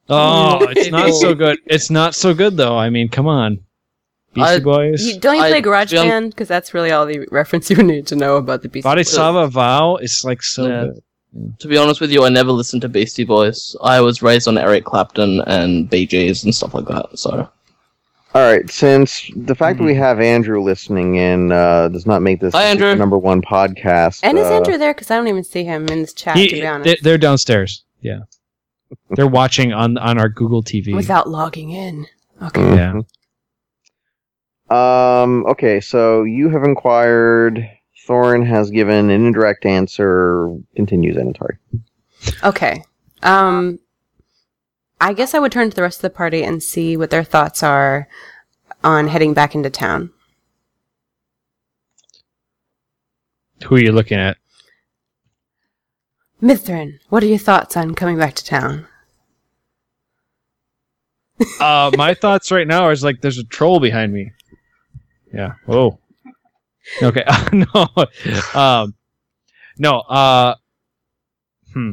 Oh, 0.09 0.59
it's 0.71 0.91
not 0.91 1.13
so 1.13 1.35
good. 1.35 1.59
It's 1.67 1.91
not 1.91 2.15
so 2.15 2.33
good 2.33 2.57
though. 2.57 2.79
I 2.79 2.89
mean, 2.89 3.11
come 3.11 3.27
on, 3.27 3.59
Beastie 4.33 4.55
I- 4.57 4.59
Boys. 4.61 5.05
You, 5.05 5.21
don't 5.21 5.37
you 5.37 5.43
I- 5.43 5.51
play 5.51 5.61
Garage 5.61 5.91
Beyond- 5.91 6.09
Band? 6.09 6.31
Because 6.31 6.49
that's 6.49 6.73
really 6.73 6.91
all 6.91 7.05
the 7.05 7.27
reference 7.31 7.69
you 7.71 7.77
need 7.83 8.07
to 8.07 8.17
know 8.17 8.37
about 8.37 8.63
the 8.63 8.69
Beastie 8.71 8.85
Boys. 8.87 8.91
Bodhisattva 8.91 9.49
Vow 9.49 9.97
is 9.97 10.23
like 10.25 10.43
so 10.43 10.67
Yeah. 10.67 10.85
good. 10.87 11.03
To 11.59 11.69
be 11.69 11.77
honest 11.77 12.01
with 12.01 12.11
you, 12.11 12.25
I 12.25 12.31
never 12.31 12.53
listened 12.53 12.81
to 12.83 12.89
Beastie 12.89 13.25
Boys. 13.25 13.77
I 13.83 14.01
was 14.01 14.23
raised 14.23 14.49
on 14.49 14.57
Eric 14.57 14.87
Clapton 14.87 15.43
and 15.47 15.91
Bee 15.91 16.07
Gees 16.07 16.43
and 16.43 16.55
stuff 16.55 16.73
like 16.73 16.87
that. 16.87 17.19
So 17.19 17.47
All 18.35 18.43
right, 18.43 18.71
since 18.71 19.31
the 19.35 19.55
fact 19.55 19.79
that 19.79 19.85
we 19.85 19.95
have 19.95 20.21
Andrew 20.21 20.61
listening 20.63 21.15
in 21.17 21.51
uh, 21.51 21.89
does 21.89 22.07
not 22.07 22.21
make 22.21 22.41
this 22.41 22.55
Hi, 22.55 22.65
Andrew. 22.65 22.95
number 22.95 23.17
one 23.17 23.41
podcast. 23.41 24.21
And 24.23 24.39
is 24.39 24.47
uh, 24.47 24.53
Andrew 24.57 24.77
there? 24.77 24.93
Because 24.93 25.11
I 25.11 25.17
don't 25.17 25.29
even 25.29 25.45
see 25.45 25.65
him 25.65 25.89
in 25.89 26.01
this 26.03 26.13
chat, 26.13 26.37
He- 26.37 26.49
to 26.49 26.55
be 26.57 26.67
honest. 26.67 26.85
they, 26.85 26.97
they're 27.03 27.19
downstairs. 27.19 27.85
Yeah, 28.03 28.21
they're 29.11 29.27
watching 29.27 29.73
on 29.73 29.97
on 29.99 30.19
our 30.19 30.29
Google 30.29 30.63
TV. 30.63 30.95
Without 30.95 31.29
logging 31.29 31.71
in. 31.71 32.07
Okay. 32.43 32.61
mhm. 32.61 33.05
Yeah. 34.71 35.23
Um. 35.23 35.47
Okay, 35.47 35.81
so 35.81 36.25
you 36.25 36.51
have 36.51 36.65
inquired. 36.65 37.67
Thorn 38.07 38.45
has 38.45 38.71
given 38.71 39.11
an 39.11 39.25
indirect 39.27 39.65
answer. 39.67 40.55
Continues 40.77 41.17
Xanatari. 41.17 41.59
Okay. 42.45 42.83
Um, 43.23 43.79
I 45.01 45.13
guess 45.13 45.35
I 45.35 45.39
would 45.39 45.53
turn 45.53 45.71
to 45.71 45.77
the 45.77 45.83
rest 45.83 45.99
of 45.99 46.03
the 46.03 46.11
party 46.11 46.43
and 46.43 46.63
see 46.63 46.97
what 46.97 47.11
their 47.11 47.25
thoughts 47.25 47.63
are 47.63 48.09
on 48.83 49.09
heading 49.09 49.35
back 49.35 49.55
into 49.55 49.71
town. 49.71 50.11
Who 53.65 53.77
are 53.77 53.81
you 53.81 53.93
looking 53.93 54.19
at? 54.19 54.37
Mithrin, 56.43 56.99
what 57.09 57.23
are 57.23 57.27
your 57.27 57.39
thoughts 57.39 57.77
on 57.77 57.95
coming 57.95 58.17
back 58.19 58.35
to 58.35 58.45
town? 58.45 58.87
Uh, 61.61 61.89
my 61.97 62.15
thoughts 62.15 62.51
right 62.51 62.67
now 62.67 62.91
is 62.91 63.05
like 63.05 63.21
there's 63.21 63.39
a 63.39 63.45
troll 63.45 63.79
behind 63.79 64.13
me. 64.13 64.33
Yeah. 65.33 65.53
Whoa. 65.67 66.01
Okay. 67.01 67.23
no. 67.53 67.87
Um. 68.61 68.95
No. 69.79 70.01
Uh. 70.01 70.57
Hmm. 71.73 71.93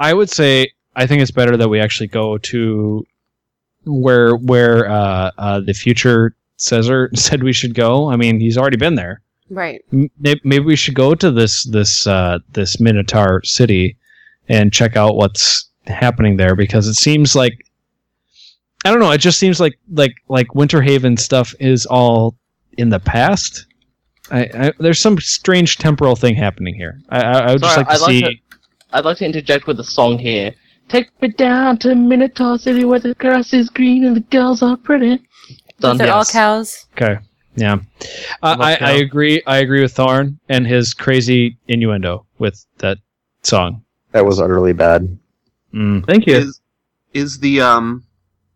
I 0.00 0.12
would 0.12 0.30
say 0.30 0.72
I 0.94 1.06
think 1.06 1.22
it's 1.22 1.30
better 1.30 1.56
that 1.56 1.68
we 1.68 1.80
actually 1.80 2.08
go 2.08 2.38
to 2.38 3.06
where 3.84 4.36
where 4.36 4.88
uh, 4.88 5.30
uh 5.38 5.60
the 5.60 5.74
future 5.74 6.34
Caesar 6.56 7.10
said 7.14 7.42
we 7.42 7.52
should 7.52 7.74
go. 7.74 8.10
I 8.10 8.16
mean, 8.16 8.40
he's 8.40 8.58
already 8.58 8.76
been 8.76 8.94
there. 8.94 9.22
Right. 9.50 9.82
M- 9.92 10.10
maybe 10.20 10.60
we 10.60 10.76
should 10.76 10.94
go 10.94 11.14
to 11.14 11.30
this 11.30 11.64
this 11.64 12.06
uh, 12.06 12.38
this 12.52 12.80
Minotaur 12.80 13.42
city 13.44 13.96
and 14.48 14.72
check 14.72 14.96
out 14.96 15.16
what's 15.16 15.68
happening 15.86 16.36
there 16.36 16.54
because 16.54 16.86
it 16.86 16.94
seems 16.94 17.34
like 17.34 17.66
I 18.84 18.90
don't 18.90 19.00
know. 19.00 19.10
It 19.10 19.18
just 19.18 19.38
seems 19.38 19.60
like 19.60 19.78
like 19.90 20.14
like 20.28 20.48
Winterhaven 20.48 21.18
stuff 21.18 21.54
is 21.60 21.86
all 21.86 22.36
in 22.78 22.88
the 22.88 23.00
past. 23.00 23.66
I, 24.30 24.40
I 24.54 24.72
there's 24.78 25.00
some 25.00 25.18
strange 25.20 25.78
temporal 25.78 26.16
thing 26.16 26.34
happening 26.34 26.74
here. 26.74 27.00
I, 27.10 27.20
I, 27.20 27.32
I 27.32 27.52
would 27.52 27.62
just 27.62 27.76
like 27.76 27.86
to 27.86 27.92
I'd 27.92 28.00
like 28.00 28.10
see. 28.10 28.20
to- 28.22 28.36
I'd 28.94 29.04
like 29.06 29.16
to 29.18 29.24
interject 29.24 29.66
with 29.66 29.80
a 29.80 29.84
song 29.84 30.18
here. 30.18 30.54
Take 30.88 31.10
me 31.22 31.28
down 31.28 31.78
to 31.78 31.94
Minotaur 31.94 32.58
City 32.58 32.84
where 32.84 32.98
the 32.98 33.14
grass 33.14 33.52
is 33.54 33.70
green 33.70 34.04
and 34.04 34.16
the 34.16 34.20
girls 34.20 34.62
are 34.62 34.76
pretty. 34.76 35.20
Done. 35.80 35.96
Is 35.96 36.02
it 36.02 36.08
all 36.08 36.24
cows? 36.24 36.86
Okay. 36.92 37.18
Yeah. 37.56 37.78
Uh, 38.42 38.56
I, 38.60 38.76
I 38.80 38.92
agree. 38.92 39.42
I 39.46 39.58
agree 39.58 39.82
with 39.82 39.92
Thorn 39.92 40.38
and 40.48 40.66
his 40.66 40.94
crazy 40.94 41.58
innuendo 41.68 42.26
with 42.38 42.64
that 42.78 42.98
song. 43.42 43.84
That 44.12 44.24
was 44.24 44.40
utterly 44.40 44.72
bad. 44.72 45.18
Mm. 45.74 46.06
Thank 46.06 46.26
you. 46.26 46.36
Is 46.36 46.60
is 47.12 47.38
the 47.38 47.60
um 47.60 48.04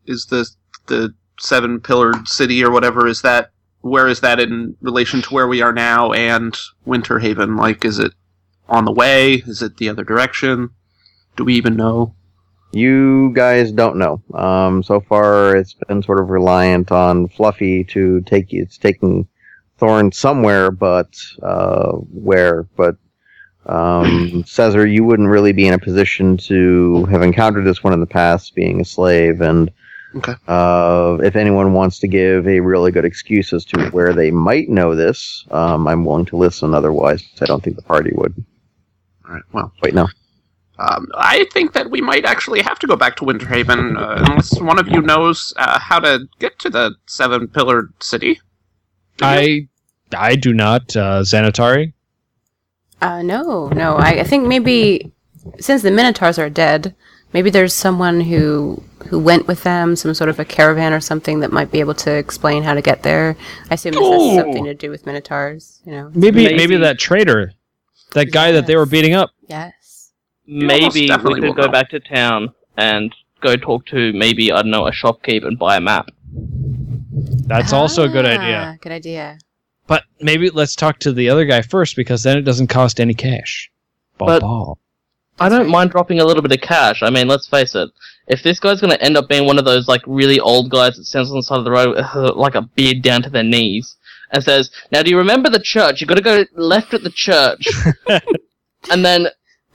is 0.06 0.26
the 0.26 0.48
the 0.86 1.14
seven 1.38 1.80
pillared 1.80 2.26
city 2.28 2.64
or 2.64 2.70
whatever 2.70 3.06
is 3.06 3.22
that 3.22 3.50
where 3.80 4.08
is 4.08 4.20
that 4.20 4.40
in 4.40 4.76
relation 4.80 5.22
to 5.22 5.34
where 5.34 5.46
we 5.46 5.60
are 5.62 5.72
now 5.72 6.12
and 6.12 6.56
Winterhaven? 6.86 7.58
Like 7.58 7.84
is 7.84 7.98
it 7.98 8.12
on 8.68 8.84
the 8.84 8.92
way? 8.92 9.34
Is 9.46 9.62
it 9.62 9.76
the 9.76 9.88
other 9.88 10.04
direction? 10.04 10.70
Do 11.36 11.44
we 11.44 11.54
even 11.54 11.76
know? 11.76 12.14
You 12.72 13.32
guys 13.34 13.72
don't 13.72 13.96
know. 13.96 14.20
Um, 14.34 14.82
so 14.82 15.00
far, 15.00 15.56
it's 15.56 15.74
been 15.88 16.02
sort 16.02 16.20
of 16.20 16.30
reliant 16.30 16.90
on 16.92 17.28
Fluffy 17.28 17.84
to 17.84 18.20
take. 18.22 18.52
It's 18.52 18.76
taking 18.78 19.26
Thorn 19.78 20.12
somewhere, 20.12 20.70
but 20.70 21.14
uh, 21.42 21.92
where? 21.92 22.64
But 22.76 22.96
um, 23.66 24.44
Caesar, 24.46 24.86
you 24.86 25.04
wouldn't 25.04 25.28
really 25.28 25.52
be 25.52 25.66
in 25.66 25.74
a 25.74 25.78
position 25.78 26.36
to 26.38 27.04
have 27.06 27.22
encountered 27.22 27.64
this 27.64 27.82
one 27.84 27.92
in 27.92 28.00
the 28.00 28.06
past, 28.06 28.54
being 28.54 28.80
a 28.80 28.84
slave, 28.84 29.40
and 29.40 29.70
Okay. 30.14 30.34
uh, 30.48 31.18
if 31.22 31.36
anyone 31.36 31.74
wants 31.74 31.98
to 31.98 32.08
give 32.08 32.46
a 32.48 32.60
really 32.60 32.90
good 32.90 33.04
excuse 33.04 33.52
as 33.52 33.66
to 33.66 33.88
where 33.90 34.14
they 34.14 34.30
might 34.30 34.68
know 34.70 34.94
this, 34.94 35.44
um, 35.50 35.86
I'm 35.86 36.04
willing 36.06 36.24
to 36.26 36.36
listen. 36.36 36.72
Otherwise, 36.74 37.22
I 37.42 37.44
don't 37.44 37.62
think 37.62 37.76
the 37.76 37.82
party 37.82 38.12
would. 38.14 38.34
All 39.28 39.34
right. 39.34 39.42
Well, 39.52 39.72
Wait, 39.82 39.94
no. 39.94 40.08
Um, 40.78 41.06
I 41.14 41.46
think 41.52 41.72
that 41.72 41.90
we 41.90 42.00
might 42.00 42.24
actually 42.24 42.60
have 42.62 42.78
to 42.80 42.86
go 42.86 42.96
back 42.96 43.16
to 43.16 43.24
Winterhaven 43.24 43.96
uh, 43.98 44.24
unless 44.26 44.60
one 44.60 44.78
of 44.78 44.88
you 44.88 45.00
knows 45.00 45.54
uh, 45.56 45.78
how 45.78 45.98
to 46.00 46.28
get 46.38 46.58
to 46.60 46.70
the 46.70 46.94
seven 47.06 47.48
pillared 47.48 47.92
city. 48.02 48.40
I 49.22 49.68
I 50.14 50.36
do 50.36 50.52
not. 50.52 50.94
Uh, 50.96 51.22
Xanatari. 51.22 51.92
Uh, 53.00 53.22
no, 53.22 53.68
no. 53.68 53.96
I, 53.96 54.20
I 54.20 54.24
think 54.24 54.46
maybe 54.46 55.12
since 55.58 55.82
the 55.82 55.90
Minotaurs 55.90 56.38
are 56.38 56.50
dead, 56.50 56.94
maybe 57.32 57.50
there's 57.50 57.74
someone 57.74 58.20
who 58.20 58.82
who 59.08 59.18
went 59.18 59.46
with 59.46 59.62
them, 59.62 59.94
some 59.96 60.14
sort 60.14 60.28
of 60.30 60.38
a 60.40 60.44
caravan 60.44 60.92
or 60.92 61.00
something 61.00 61.40
that 61.40 61.52
might 61.52 61.70
be 61.70 61.80
able 61.80 61.94
to 61.94 62.10
explain 62.12 62.62
how 62.62 62.74
to 62.74 62.82
get 62.82 63.02
there. 63.02 63.36
I 63.70 63.74
assume 63.74 63.92
this 63.92 64.02
has 64.02 64.22
Ooh. 64.22 64.34
something 64.36 64.64
to 64.64 64.74
do 64.74 64.90
with 64.90 65.06
Minotaurs. 65.06 65.80
You 65.84 65.92
know. 65.92 66.10
Maybe, 66.14 66.44
maybe 66.44 66.56
Maybe- 66.56 66.76
that 66.78 66.98
traitor, 66.98 67.52
that 68.12 68.32
guy 68.32 68.52
that 68.52 68.66
they 68.66 68.76
were 68.76 68.82
Yes. 68.82 68.90
beating 68.90 69.14
up. 69.14 69.30
Yes. 69.48 69.72
Maybe 70.46 71.08
we 71.10 71.40
could 71.40 71.56
go 71.56 71.66
know. 71.66 71.68
back 71.68 71.90
to 71.90 72.00
town 72.00 72.54
and 72.76 73.14
go 73.40 73.56
talk 73.56 73.86
to 73.86 74.12
maybe 74.12 74.52
I 74.52 74.62
don't 74.62 74.70
know 74.70 74.86
a 74.86 74.92
shopkeep 74.92 75.44
and 75.46 75.58
buy 75.58 75.76
a 75.76 75.80
map. 75.80 76.10
That's 77.46 77.72
also 77.72 78.04
a 78.04 78.08
good 78.08 78.24
Ah, 78.26 78.30
idea. 78.30 78.78
Good 78.80 78.92
idea. 78.92 79.38
But 79.86 80.04
maybe 80.20 80.50
let's 80.50 80.74
talk 80.74 80.98
to 81.00 81.12
the 81.12 81.28
other 81.30 81.44
guy 81.44 81.62
first 81.62 81.96
because 81.96 82.22
then 82.22 82.36
it 82.38 82.42
doesn't 82.42 82.66
cost 82.68 83.00
any 83.00 83.14
cash. 83.14 83.70
Ball, 84.18 84.28
But- 84.28 84.40
ball. 84.42 84.78
I 85.38 85.50
don't 85.50 85.68
mind 85.68 85.90
dropping 85.90 86.18
a 86.18 86.24
little 86.24 86.42
bit 86.42 86.52
of 86.52 86.62
cash. 86.62 87.02
I 87.02 87.10
mean, 87.10 87.28
let's 87.28 87.46
face 87.46 87.74
it. 87.74 87.90
If 88.26 88.42
this 88.42 88.58
guy's 88.58 88.80
going 88.80 88.92
to 88.92 89.02
end 89.04 89.18
up 89.18 89.28
being 89.28 89.44
one 89.46 89.58
of 89.58 89.66
those 89.66 89.86
like 89.86 90.00
really 90.06 90.40
old 90.40 90.70
guys 90.70 90.96
that 90.96 91.04
stands 91.04 91.30
on 91.30 91.36
the 91.36 91.42
side 91.42 91.58
of 91.58 91.64
the 91.64 91.70
road 91.70 91.90
with 91.94 92.06
uh, 92.14 92.32
like 92.34 92.54
a 92.54 92.62
beard 92.62 93.02
down 93.02 93.22
to 93.22 93.28
their 93.28 93.42
knees 93.42 93.96
and 94.32 94.42
says, 94.42 94.70
"Now, 94.90 95.02
do 95.02 95.10
you 95.10 95.18
remember 95.18 95.50
the 95.50 95.58
church? 95.60 96.00
You've 96.00 96.08
got 96.08 96.14
to 96.14 96.22
go 96.22 96.46
left 96.54 96.94
at 96.94 97.02
the 97.02 97.10
church, 97.10 97.68
and 98.90 99.04
then 99.04 99.26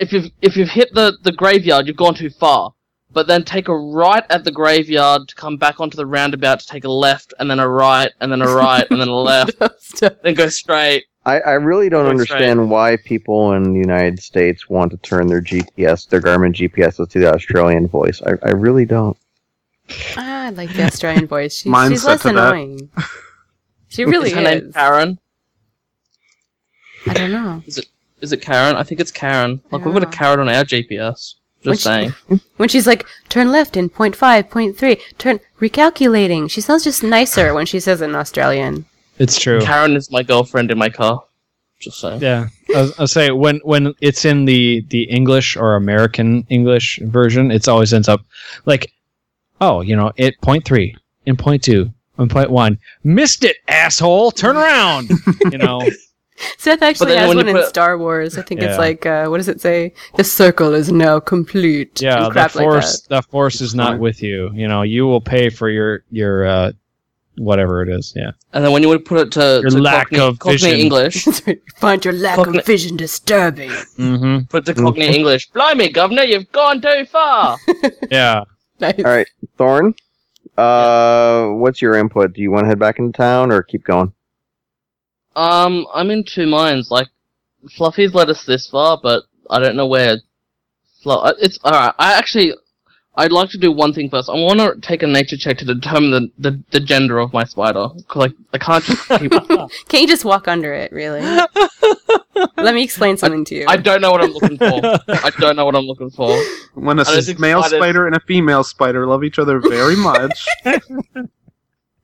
if 0.01 0.12
you've 0.12 0.31
if 0.41 0.58
you've 0.58 0.70
hit 0.70 0.93
the 0.93 1.17
the 1.22 1.31
graveyard, 1.31 1.88
you've 1.88 1.96
gone 1.96 2.15
too 2.15 2.29
far. 2.29 2.74
But 3.13 3.27
then 3.27 3.43
take 3.43 3.67
a 3.67 3.75
right 3.75 4.24
at 4.29 4.46
the 4.46 4.51
graveyard 4.51 5.27
to 5.27 5.36
come 5.36 5.58
back 5.58 5.81
onto 5.81 5.98
the 5.98 6.05
roundabout 6.05 6.62
to 6.62 6.67
take 6.67 6.86
a 6.86 6.89
left, 6.89 7.34
and 7.39 7.51
then 7.51 7.60
a 7.60 7.67
right, 7.67 8.10
and 8.22 8.31
then 8.31 8.41
a 8.41 8.48
right, 8.48 8.88
and 8.89 9.01
then 9.01 9.10
a 9.10 9.15
left, 9.15 9.60
then 10.24 10.34
go 10.34 10.48
straight. 10.48 11.05
I, 11.25 11.39
I 11.41 11.51
really 11.51 11.89
don't 11.89 12.05
Going 12.05 12.12
understand 12.12 12.70
why 12.70 12.98
people 12.98 13.51
in 13.51 13.74
the 13.74 13.79
United 13.79 14.20
States 14.20 14.70
want 14.70 14.91
to 14.91 14.98
turn 14.98 15.27
their 15.27 15.41
GPS, 15.41 16.08
their 16.08 16.22
Garmin 16.22 16.53
GPSs 16.53 17.10
to 17.10 17.20
the 17.20 17.31
Australian 17.34 17.88
voice. 17.88 18.22
I, 18.25 18.31
I 18.43 18.51
really 18.51 18.86
don't. 18.86 19.17
Ah, 20.17 20.46
I 20.46 20.50
like 20.51 20.74
the 20.74 20.84
Australian 20.84 21.27
voice. 21.27 21.58
She, 21.58 21.70
Mine's 21.70 21.91
she's 21.91 22.05
less 22.05 22.22
to 22.22 22.29
that. 22.29 22.53
annoying. 22.53 22.89
She 23.89 24.05
really 24.05 24.29
is 24.29 24.36
her 24.36 24.41
name. 24.41 24.72
Karen? 24.72 25.20
I 27.08 27.13
don't 27.13 27.31
know. 27.31 27.62
Is 27.67 27.77
it 27.77 27.88
Karen? 28.38 28.75
I 28.75 28.84
think 28.84 29.00
it's 29.01 29.12
Karen. 29.12 29.62
Like 29.72 29.84
we've 29.86 29.94
got 29.94 30.04
a 30.04 30.08
Yeah. 30.08 30.12
Karen 30.12 30.40
on 30.40 30.50
our 30.50 30.63
GPS. 30.63 31.36
Just 31.63 31.66
Which- 31.66 31.80
saying. 31.80 32.13
When 32.58 32.70
she's 32.70 32.88
like, 32.88 33.06
turn 33.30 33.51
left 33.51 33.75
in 33.78 33.90
point 33.90 34.16
five, 34.16 34.50
point 34.50 34.78
three, 34.78 34.98
turn 35.18 35.40
recalculating. 35.60 36.50
She 36.50 36.62
sounds 36.62 36.84
just 36.84 37.04
nicer 37.04 37.54
when 37.54 37.66
she 37.66 37.80
says 37.80 38.01
it 38.01 38.06
in 38.06 38.16
Australian. 38.16 38.86
It's 39.18 39.40
true. 39.40 39.62
Karen 39.62 39.96
is 39.96 40.12
my 40.12 40.24
girlfriend 40.24 40.72
in 40.72 40.78
my 40.78 40.90
car. 40.90 41.24
Just 41.80 42.00
saying. 42.00 42.22
Yeah, 42.22 42.48
I 42.75 42.82
was, 42.82 43.00
I 43.00 43.01
was 43.04 43.12
say 43.12 43.32
when 43.32 43.60
when 43.63 43.94
it's 44.01 44.24
in 44.25 44.46
the 44.46 44.86
the 44.90 45.04
English 45.04 45.58
or 45.58 45.75
American 45.75 46.46
English 46.50 47.00
version, 47.04 47.50
it's 47.51 47.68
always 47.68 47.92
ends 47.94 48.08
up 48.08 48.22
like, 48.66 48.92
oh, 49.60 49.82
you 49.82 49.96
know, 49.96 50.12
it 50.18 50.40
point 50.42 50.63
three, 50.66 50.96
in 51.25 51.36
point 51.38 51.63
two, 51.63 51.90
in 52.20 52.30
point 52.30 52.51
one, 52.51 52.78
missed 53.04 53.44
it, 53.44 53.58
asshole, 53.68 54.30
turn 54.32 54.58
around. 54.58 55.10
you 55.51 55.58
know, 55.58 55.82
Seth 56.57 56.81
actually 56.81 57.15
has 57.15 57.27
one 57.36 57.48
in 57.48 57.55
put- 57.55 57.67
Star 57.67 57.98
Wars. 57.98 58.38
I 58.38 58.41
think 58.41 58.62
Yeah. 58.62 58.69
it's 58.69 58.77
like, 58.77 59.05
uh, 59.05 59.27
what 59.27 59.38
does 59.38 59.48
it 59.48 59.62
say? 59.62 59.93
The 60.15 60.24
circle 60.24 60.74
is 60.74 60.91
now 60.91 61.19
complete. 61.19 62.01
yeah, 62.01 62.17
and 62.17 62.25
the 62.25 62.29
crap 62.31 62.55
like 62.55 62.63
force, 62.63 63.01
that. 63.01 63.10
the 63.15 63.21
force 63.29 63.62
is 63.62 63.74
not 63.75 64.00
with 64.00 64.21
you. 64.24 64.51
You 64.53 64.67
know, 64.67 64.81
you 64.83 65.05
will 65.05 65.21
pay 65.21 65.50
for 65.50 65.69
your 65.69 66.03
your 66.12 66.45
uh, 66.45 66.71
whatever 67.38 67.81
it 67.81 67.89
is. 67.89 68.13
Yeah, 68.15 68.31
And 68.53 68.63
then 68.63 68.71
when 68.74 68.83
you 68.83 68.89
would 68.89 69.05
put 69.05 69.19
it 69.19 69.31
to, 69.33 69.60
Your 69.62 69.71
to 69.71 69.77
lack 69.81 70.10
Cockney, 70.10 70.19
of 70.19 70.39
Cockney 70.39 70.57
vision. 70.57 70.79
English, 70.79 71.24
Find 71.77 72.03
your 72.05 72.13
lack 72.13 72.36
Cockney- 72.36 72.60
of 72.60 72.65
vision 72.65 72.98
disturbing. 72.98 73.69
mm-hmm. 73.69 74.45
put 74.50 74.67
it 74.67 74.75
to 74.75 74.81
Cockney 74.81 75.07
English. 75.15 75.50
Blimey, 75.51 75.89
governor, 75.89 76.24
you've 76.24 76.51
gone 76.51 76.81
too 76.81 77.05
far. 77.05 77.57
yeah. 78.12 78.43
Nice. 78.79 78.95
All 79.00 79.05
right, 79.05 79.27
Thorn. 79.57 79.93
Uh, 80.57 81.48
what's 81.53 81.81
your 81.81 81.95
input? 81.95 82.33
Do 82.33 82.41
you 82.41 82.51
want 82.51 82.65
to 82.65 82.67
head 82.67 82.79
back 82.79 83.00
into 83.00 83.15
town 83.17 83.51
or 83.51 83.63
keep 83.63 83.83
going? 83.86 84.12
Um, 85.36 85.86
I'm 85.94 86.10
in 86.12 86.24
two 86.24 86.48
minds. 86.48 86.92
Like, 86.92 87.08
Fluffy's 87.76 88.14
led 88.14 88.30
us 88.30 88.44
this 88.46 88.68
far, 88.68 89.00
but 89.02 89.24
I 89.50 89.60
don't 89.60 89.76
know 89.76 89.88
where. 89.88 90.18
Flo- 91.04 91.22
uh, 91.22 91.34
it's 91.40 91.60
alright. 91.64 91.94
I 91.98 92.14
actually, 92.14 92.54
I'd 93.16 93.32
like 93.32 93.50
to 93.52 93.58
do 93.58 93.72
one 93.72 93.94
thing 93.94 94.10
first. 94.10 94.30
I 94.30 94.34
want 94.34 94.60
to 94.60 94.80
take 94.88 95.04
a 95.04 95.08
nature 95.08 95.38
check 95.38 95.58
to 95.60 95.66
determine 95.66 96.12
the, 96.12 96.32
the, 96.52 96.64
the 96.72 96.80
gender 96.80 97.20
of 97.20 97.34
my 97.34 97.44
spider. 97.44 97.88
Cause 98.08 98.16
like, 98.16 98.34
I 98.54 98.58
can't 98.58 98.84
just 98.84 99.08
keep. 99.10 99.32
Can't 99.90 100.02
you 100.02 100.08
just 100.08 100.26
walk 100.26 100.48
under 100.48 100.74
it, 100.74 100.92
really? 100.92 101.22
Let 102.58 102.74
me 102.74 102.84
explain 102.84 103.18
something 103.18 103.46
to 103.46 103.56
you. 103.56 103.66
I 103.68 103.78
don't 103.78 104.02
know 104.02 104.12
what 104.12 104.22
I'm 104.24 104.32
looking 104.32 104.58
for. 104.58 104.66
I 105.08 105.32
don't 105.40 105.56
know 105.56 105.66
what 105.66 105.76
I'm 105.76 105.86
looking 105.86 106.10
for. 106.10 106.36
When 106.74 106.98
a 107.00 107.04
I 107.04 107.16
was 107.16 107.40
male 107.40 107.60
excited. 107.60 107.78
spider 107.78 108.08
and 108.08 108.16
a 108.16 108.20
female 108.22 108.64
spider 108.64 109.06
love 109.06 109.24
each 109.24 109.38
other 109.38 109.60
very 109.60 109.96
much. 109.96 110.48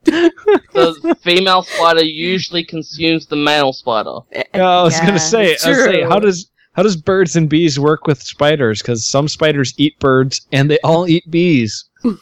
The 0.08 1.18
female 1.22 1.64
spider 1.64 2.04
usually 2.04 2.64
consumes 2.64 3.26
the 3.26 3.36
male 3.36 3.74
spider. 3.74 4.20
Yeah, 4.32 4.44
I 4.54 4.84
was 4.84 4.94
yeah, 4.94 5.06
gonna 5.06 5.20
say, 5.20 5.58
I 5.64 5.70
was 5.70 5.84
say, 5.84 6.02
how 6.04 6.20
does 6.20 6.50
how 6.74 6.84
does 6.84 6.96
birds 6.96 7.36
and 7.36 7.50
bees 7.50 7.80
work 7.80 8.08
with 8.08 8.22
spiders? 8.22 8.82
Because 8.82 9.06
some 9.06 9.28
spiders 9.28 9.74
eat 9.78 10.00
birds 10.00 10.48
and 10.52 10.70
they 10.70 10.80
all 10.84 11.08
eat 11.08 11.30
bees. 11.30 11.86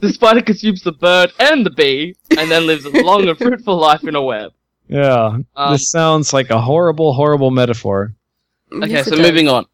The 0.00 0.12
spider 0.12 0.42
consumes 0.42 0.82
the 0.82 0.92
bird 0.92 1.32
and 1.40 1.64
the 1.64 1.70
bee, 1.70 2.14
and 2.36 2.50
then 2.50 2.66
lives 2.66 2.84
a 2.84 2.90
long 2.90 3.26
and 3.28 3.38
fruitful 3.38 3.78
life 3.78 4.04
in 4.04 4.14
a 4.14 4.22
web. 4.22 4.52
Yeah, 4.88 5.38
Um, 5.56 5.72
this 5.72 5.90
sounds 5.90 6.34
like 6.34 6.50
a 6.50 6.60
horrible, 6.60 7.14
horrible 7.14 7.50
metaphor. 7.50 8.14
Okay, 8.72 8.90
Yes, 8.90 9.08
so 9.08 9.16
moving 9.16 9.48
on. 9.48 9.64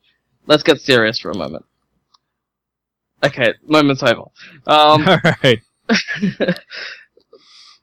Let's 0.47 0.63
get 0.63 0.81
serious 0.81 1.19
for 1.19 1.33
a 1.33 1.37
moment. 1.37 1.65
Okay, 3.25 3.55
moment's 3.67 4.03
over. 4.03 4.23
Um, 4.67 5.07
All 5.09 5.19
right. 5.43 5.61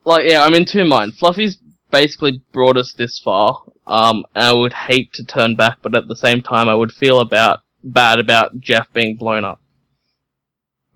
like, 0.06 0.30
yeah, 0.30 0.44
I'm 0.44 0.54
in 0.56 0.66
two 0.66 0.86
minds. 0.86 1.18
Fluffy's 1.18 1.58
basically 1.92 2.42
brought 2.52 2.78
us 2.78 2.94
this 2.94 3.20
far. 3.20 3.62
Um, 3.88 4.26
and 4.36 4.44
I 4.46 4.54
would 4.54 4.74
hate 4.74 5.14
to 5.14 5.26
turn 5.26 5.56
back, 5.56 5.80
but 5.82 5.96
at 5.96 6.08
the 6.08 6.16
same 6.16 6.42
time, 6.42 6.70
I 6.70 6.76
would 6.76 6.92
feel 6.92 7.20
about 7.20 7.62
bad 7.84 8.20
about 8.20 8.60
Jeff 8.60 8.92
being 8.94 9.16
blown 9.16 9.44
up. 9.46 9.62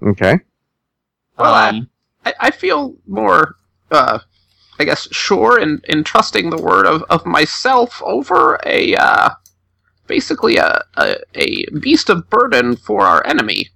Okay. 0.01 0.39
Well, 1.38 1.53
I- 1.53 1.69
Um, 1.69 1.89
I, 2.25 2.33
I 2.39 2.51
feel 2.51 2.95
more, 3.07 3.55
uh, 3.91 4.19
I 4.79 4.83
guess, 4.86 5.07
sure 5.12 5.60
in, 5.60 5.81
in 5.86 6.03
trusting 6.03 6.50
the 6.50 6.62
word 6.62 6.86
of, 6.86 7.03
of 7.10 7.25
myself 7.25 8.01
over 8.05 8.60
a, 8.65 8.95
uh, 8.95 9.29
basically 10.07 10.57
a, 10.57 10.83
a, 10.98 11.17
a 11.36 11.65
beast 11.79 12.10
of 12.10 12.29
burden 12.29 12.75
for 12.77 13.01
our 13.05 13.25
enemy. 13.27 13.69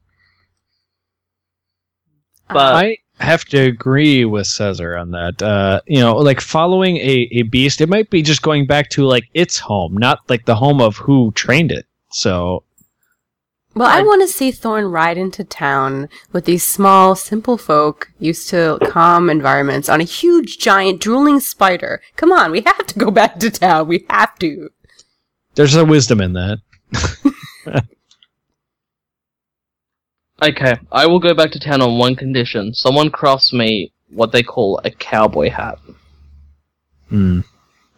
But 2.47 2.75
I 2.75 2.97
have 3.19 3.45
to 3.45 3.57
agree 3.57 4.25
with 4.25 4.47
Caesar 4.47 4.95
on 4.95 5.11
that. 5.11 5.41
Uh, 5.41 5.81
you 5.87 5.99
know, 5.99 6.15
like 6.17 6.39
following 6.41 6.97
a, 6.97 7.27
a 7.31 7.41
beast, 7.43 7.81
it 7.81 7.89
might 7.89 8.09
be 8.09 8.21
just 8.21 8.41
going 8.41 8.65
back 8.67 8.89
to 8.91 9.05
like 9.05 9.25
its 9.33 9.57
home, 9.59 9.97
not 9.97 10.19
like 10.29 10.45
the 10.45 10.55
home 10.55 10.81
of 10.81 10.97
who 10.97 11.31
trained 11.33 11.71
it. 11.71 11.85
So 12.11 12.63
Well, 13.75 13.87
I 13.87 13.99
I- 13.99 14.03
want 14.03 14.21
to 14.21 14.27
see 14.27 14.51
Thorn 14.51 14.85
ride 14.85 15.17
into 15.17 15.43
town 15.43 16.09
with 16.31 16.45
these 16.45 16.63
small, 16.65 17.15
simple 17.15 17.57
folk 17.57 18.11
used 18.19 18.49
to 18.49 18.77
calm 18.89 19.29
environments 19.29 19.89
on 19.89 19.99
a 20.01 20.03
huge, 20.05 20.57
giant, 20.59 21.01
drooling 21.01 21.39
spider. 21.39 22.01
Come 22.15 22.31
on, 22.31 22.51
we 22.51 22.61
have 22.61 22.85
to 22.87 22.99
go 22.99 23.11
back 23.11 23.39
to 23.39 23.49
town. 23.49 23.87
We 23.87 24.05
have 24.09 24.37
to. 24.39 24.69
there's 25.55 25.75
a 25.75 25.83
wisdom 25.85 26.21
in 26.21 26.33
that. 26.33 26.59
okay, 30.41 30.75
I 30.91 31.05
will 31.07 31.19
go 31.19 31.33
back 31.33 31.51
to 31.51 31.59
town 31.59 31.81
on 31.81 31.97
one 31.97 32.15
condition: 32.15 32.73
someone 32.73 33.09
crafts 33.09 33.53
me 33.53 33.91
what 34.09 34.31
they 34.31 34.43
call 34.43 34.79
a 34.83 34.91
cowboy 34.91 35.49
hat. 35.49 35.79
Hmm. 37.09 37.41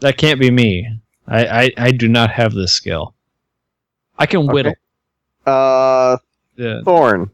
That 0.00 0.16
can't 0.16 0.40
be 0.40 0.50
me. 0.50 0.88
I, 1.28 1.46
I, 1.64 1.70
I 1.76 1.90
do 1.92 2.08
not 2.08 2.30
have 2.30 2.52
this 2.52 2.72
skill. 2.72 3.14
I 4.18 4.26
can 4.26 4.40
Okay. 4.40 4.52
whittle. 4.52 4.74
Uh, 5.46 6.16
Yeah. 6.56 6.80
Thorn, 6.84 7.30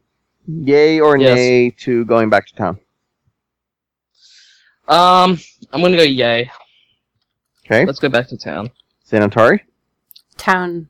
yay 0.47 0.99
or 0.99 1.17
Yes. 1.17 1.35
nay 1.37 1.69
to 1.71 2.05
going 2.05 2.29
back 2.29 2.47
to 2.47 2.55
town? 2.55 2.79
Um, 4.87 5.37
I'm 5.73 5.81
gonna 5.81 5.97
go 5.97 6.03
yay. 6.03 6.49
Okay, 7.65 7.85
Let's 7.85 7.99
go 7.99 8.07
back 8.09 8.27
to 8.29 8.37
town. 8.37 8.71
Xanatari. 9.09 9.59
Town. 10.37 10.87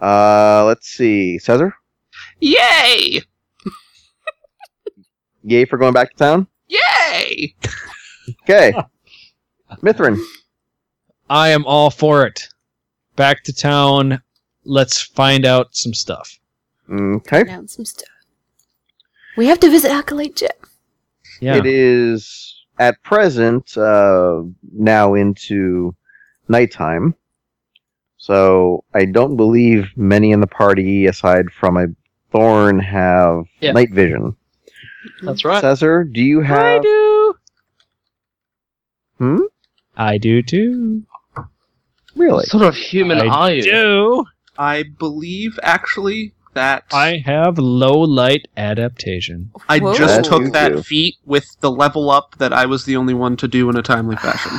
Uh, 0.00 0.64
let's 0.66 0.88
see, 0.88 1.38
Caesar. 1.38 1.74
Yay! 2.44 3.22
Yay 5.44 5.64
for 5.64 5.78
going 5.78 5.94
back 5.94 6.10
to 6.10 6.16
town. 6.16 6.46
Yay! 6.68 7.54
Okay, 8.42 8.74
Mithrin. 9.82 10.22
I 11.30 11.48
am 11.48 11.64
all 11.64 11.88
for 11.88 12.26
it. 12.26 12.48
Back 13.16 13.44
to 13.44 13.52
town. 13.54 14.20
Let's 14.64 15.00
find 15.00 15.46
out 15.46 15.74
some 15.74 15.94
stuff. 15.94 16.38
Okay, 16.92 17.44
Down 17.44 17.66
some 17.66 17.86
stuff. 17.86 18.10
We 19.38 19.46
have 19.46 19.60
to 19.60 19.70
visit 19.70 19.90
Acolyte 19.90 20.36
Jeff. 20.36 20.50
Yeah. 21.40 21.56
it 21.56 21.64
is 21.64 22.62
at 22.78 23.02
present 23.02 23.74
uh, 23.78 24.42
now 24.70 25.14
into 25.14 25.96
nighttime, 26.48 27.14
so 28.18 28.84
I 28.92 29.06
don't 29.06 29.36
believe 29.36 29.86
many 29.96 30.30
in 30.32 30.40
the 30.40 30.46
party, 30.46 31.06
aside 31.06 31.50
from 31.50 31.78
a 31.78 31.86
Thorn, 32.34 32.80
have 32.80 33.44
Yeah. 33.60 33.72
night 33.72 33.92
vision. 33.92 34.34
That's 35.22 35.44
right. 35.44 35.60
Caesar, 35.60 36.02
do 36.02 36.20
you 36.20 36.40
have? 36.40 36.80
I 36.80 36.82
do. 36.82 37.34
Hmm. 39.18 39.38
I 39.96 40.18
do 40.18 40.42
too. 40.42 41.04
Really? 42.16 42.32
What 42.38 42.46
sort 42.46 42.64
of 42.64 42.74
human 42.74 43.20
I 43.20 43.26
are 43.28 43.52
you? 43.52 43.62
do. 43.62 44.24
I 44.58 44.82
believe 44.98 45.58
actually 45.62 46.32
that 46.54 46.84
I 46.92 47.22
have 47.24 47.58
low 47.58 48.00
light 48.00 48.48
adaptation. 48.56 49.50
I 49.68 49.78
Whoa. 49.78 49.94
just 49.94 50.16
That 50.16 50.24
you 50.24 50.30
took 50.44 50.52
that 50.52 50.68
do. 50.72 50.82
feat 50.82 51.16
with 51.24 51.46
the 51.60 51.70
level 51.70 52.10
up 52.10 52.36
that 52.38 52.52
I 52.52 52.66
was 52.66 52.84
the 52.84 52.96
only 52.96 53.14
one 53.14 53.36
to 53.38 53.48
do 53.48 53.68
in 53.70 53.76
a 53.76 53.82
timely 53.82 54.16
fashion. 54.16 54.52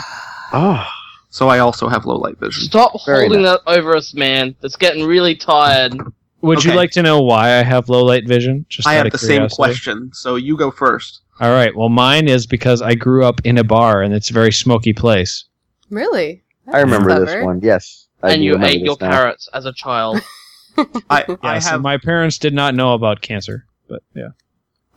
Oh, 0.54 0.86
So 1.30 1.50
I 1.50 1.60
also 1.60 1.90
have 1.90 2.06
low 2.06 2.16
light 2.16 2.38
vision. 2.40 2.64
Stop 2.64 2.94
Very 3.06 3.26
holding 3.26 3.42
nice. 3.42 3.60
that 3.66 3.70
over 3.70 3.94
us, 3.98 4.14
man. 4.14 4.56
That's 4.62 4.78
getting 4.78 5.06
really 5.06 5.36
tired. 5.36 5.98
Would 6.46 6.64
you 6.64 6.74
like 6.74 6.92
to 6.92 7.02
know 7.02 7.22
why 7.22 7.58
I 7.60 7.64
have 7.64 7.90
low 7.90 8.04
light 8.04 8.28
vision? 8.28 8.66
Just 8.70 8.88
I 8.88 8.94
have 8.94 9.08
of 9.08 9.12
the 9.12 9.18
same 9.18 9.48
question, 9.50 10.12
so 10.14 10.36
you 10.36 10.56
go 10.58 10.72
first. 10.72 11.22
All 11.40 11.52
right. 11.52 11.76
Well, 11.76 11.90
mine 11.90 12.28
is 12.28 12.46
because 12.48 12.82
I 12.82 12.96
grew 12.96 13.26
up 13.26 13.42
in 13.44 13.58
a 13.58 13.64
bar 13.64 14.02
and 14.02 14.14
it's 14.14 14.30
a 14.30 14.34
very 14.34 14.52
smoky 14.54 14.94
place. 14.94 15.46
Really? 15.90 16.44
I 16.72 16.80
remember 16.80 17.10
That's 17.20 17.32
this 17.34 17.44
one. 17.44 17.60
Yes, 17.62 18.08
I 18.24 18.34
and 18.34 18.44
you 18.44 18.58
ate 18.64 18.82
your 18.82 18.98
now. 19.02 19.10
carrots 19.12 19.50
as 19.54 19.66
a 19.66 19.74
child. 19.74 20.22
I, 20.78 20.86
I 21.44 21.54
Yes, 21.56 21.66
and 21.66 21.72
have 21.74 21.82
my 21.82 21.98
parents 21.98 22.38
did 22.38 22.54
not 22.54 22.74
know 22.76 22.94
about 22.94 23.22
cancer, 23.22 23.66
but 23.88 24.02
yeah. 24.16 24.30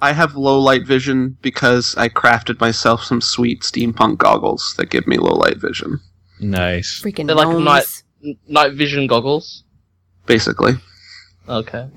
I 0.00 0.12
have 0.12 0.36
low 0.36 0.60
light 0.60 0.86
vision 0.86 1.36
because 1.42 1.94
I 1.96 2.08
crafted 2.08 2.60
myself 2.60 3.02
some 3.02 3.20
sweet 3.20 3.62
steampunk 3.62 4.18
goggles 4.18 4.74
that 4.78 4.90
give 4.90 5.06
me 5.08 5.18
low 5.18 5.34
light 5.34 5.58
vision. 5.60 5.98
Nice. 6.40 7.02
Freaking 7.02 7.26
They're 7.26 7.34
like 7.36 7.48
night- 7.58 8.02
Night 8.48 8.72
vision 8.72 9.06
goggles. 9.06 9.64
Basically, 10.26 10.72
Okay. 11.48 11.88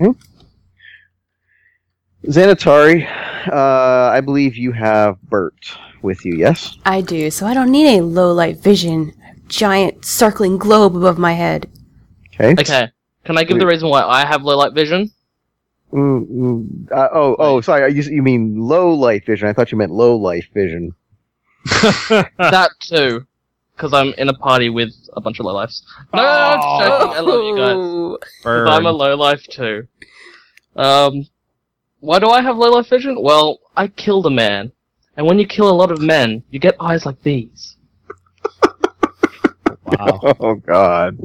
Xanatari, 2.25 3.07
uh, 3.51 4.11
I 4.11 4.21
believe 4.21 4.55
you 4.55 4.71
have 4.71 5.21
Bert 5.23 5.55
with 6.01 6.23
you. 6.25 6.35
Yes. 6.35 6.77
I 6.85 7.01
do, 7.01 7.31
so 7.31 7.45
I 7.45 7.53
don't 7.53 7.71
need 7.71 7.97
a 7.97 8.03
low 8.03 8.31
light 8.31 8.57
vision. 8.57 9.13
Giant 9.47 10.05
circling 10.05 10.57
globe 10.57 10.95
above 10.95 11.17
my 11.17 11.33
head. 11.33 11.69
Okay. 12.33 12.53
Okay. 12.53 12.89
Can 13.25 13.37
I 13.37 13.43
give 13.43 13.59
the 13.59 13.67
reason 13.67 13.89
why 13.89 14.03
I 14.03 14.25
have 14.25 14.43
low 14.43 14.57
light 14.57 14.73
vision? 14.73 15.11
Mm, 15.91 16.27
mm, 16.27 16.91
uh, 16.91 17.09
oh, 17.11 17.35
oh, 17.37 17.61
sorry. 17.61 17.93
You, 17.93 18.01
you 18.03 18.23
mean 18.23 18.55
low 18.55 18.93
light 18.93 19.25
vision? 19.25 19.47
I 19.47 19.53
thought 19.53 19.71
you 19.71 19.77
meant 19.77 19.91
low 19.91 20.15
life 20.15 20.47
vision. 20.53 20.95
that 21.65 22.69
too. 22.79 23.27
Because 23.81 23.93
I'm 23.93 24.13
in 24.19 24.29
a 24.29 24.33
party 24.35 24.69
with 24.69 24.93
a 25.13 25.21
bunch 25.21 25.39
of 25.39 25.47
low 25.47 25.55
lifes. 25.55 25.81
No, 26.13 26.21
I'm 26.21 26.59
joking. 26.61 27.17
I 27.17 27.19
love 27.21 27.43
you 27.43 27.55
guys. 27.57 27.75
Oh. 27.75 28.17
'Cause 28.43 28.67
I'm 28.69 28.85
a 28.85 28.91
low 28.91 29.15
life 29.15 29.43
too. 29.47 29.87
Um, 30.75 31.25
why 31.99 32.19
do 32.19 32.29
I 32.29 32.43
have 32.43 32.57
low 32.57 32.69
life 32.69 32.89
vision? 32.89 33.19
Well, 33.19 33.59
I 33.75 33.87
killed 33.87 34.27
a 34.27 34.29
man, 34.29 34.71
and 35.17 35.25
when 35.25 35.39
you 35.39 35.47
kill 35.47 35.67
a 35.67 35.73
lot 35.73 35.91
of 35.91 35.99
men, 35.99 36.43
you 36.51 36.59
get 36.59 36.75
eyes 36.79 37.07
like 37.07 37.19
these. 37.23 37.75
wow. 39.85 40.19
Oh 40.39 40.53
God. 40.55 41.17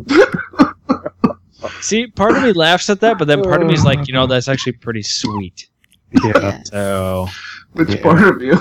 See, 1.82 2.06
part 2.06 2.36
of 2.38 2.42
me 2.42 2.52
laughs 2.52 2.88
at 2.88 3.00
that, 3.00 3.18
but 3.18 3.28
then 3.28 3.42
part 3.42 3.60
of 3.60 3.68
me 3.68 3.74
is 3.74 3.84
like, 3.84 4.08
you 4.08 4.14
know, 4.14 4.26
that's 4.26 4.48
actually 4.48 4.72
pretty 4.72 5.02
sweet. 5.02 5.68
Yeah. 6.24 6.62
So 6.64 7.26
which 7.74 7.90
Yeah. 7.90 8.02
part 8.02 8.22
of 8.22 8.40
you? 8.40 8.58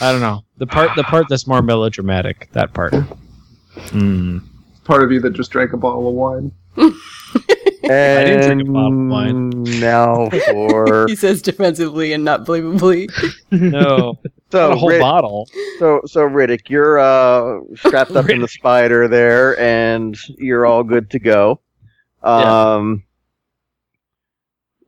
I 0.00 0.10
don't 0.12 0.20
know 0.20 0.44
the 0.58 0.66
part, 0.66 0.90
the 0.96 1.04
part 1.04 1.26
that's 1.28 1.46
more 1.46 1.62
melodramatic. 1.62 2.48
That 2.52 2.72
part. 2.72 2.94
Hmm. 2.94 4.38
Part 4.84 5.02
of 5.04 5.12
you 5.12 5.20
that 5.20 5.30
just 5.34 5.50
drank 5.50 5.72
a 5.72 5.76
bottle 5.76 6.08
of 6.08 6.14
wine. 6.14 6.52
And 6.76 6.94
I 7.84 8.24
didn't 8.24 8.46
drink 8.56 8.68
a 8.68 8.72
bottle 8.72 9.02
of 9.04 9.08
wine. 9.08 9.50
now 9.80 10.28
for 10.30 11.06
He 11.08 11.16
says 11.16 11.42
defensively 11.42 12.12
and 12.12 12.24
not 12.24 12.44
believably. 12.44 13.08
No, 13.50 14.18
so 14.50 14.68
not 14.68 14.72
a 14.72 14.76
whole 14.76 14.88
Rid- 14.88 15.00
bottle. 15.00 15.48
so 15.78 16.00
so 16.06 16.20
Riddick, 16.22 16.68
you're 16.68 16.98
uh, 16.98 17.60
strapped 17.74 18.12
up 18.12 18.28
in 18.28 18.40
the 18.40 18.48
spider 18.48 19.08
there, 19.08 19.58
and 19.60 20.16
you're 20.38 20.66
all 20.66 20.82
good 20.82 21.10
to 21.10 21.18
go. 21.18 21.60
Yeah. 22.24 22.74
Um, 22.74 23.04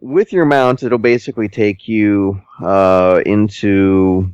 with 0.01 0.33
your 0.33 0.45
mount, 0.45 0.83
it'll 0.83 0.99
basically 0.99 1.49
take 1.49 1.89
you 1.89 2.41
uh, 2.63 3.23
into 3.25 4.31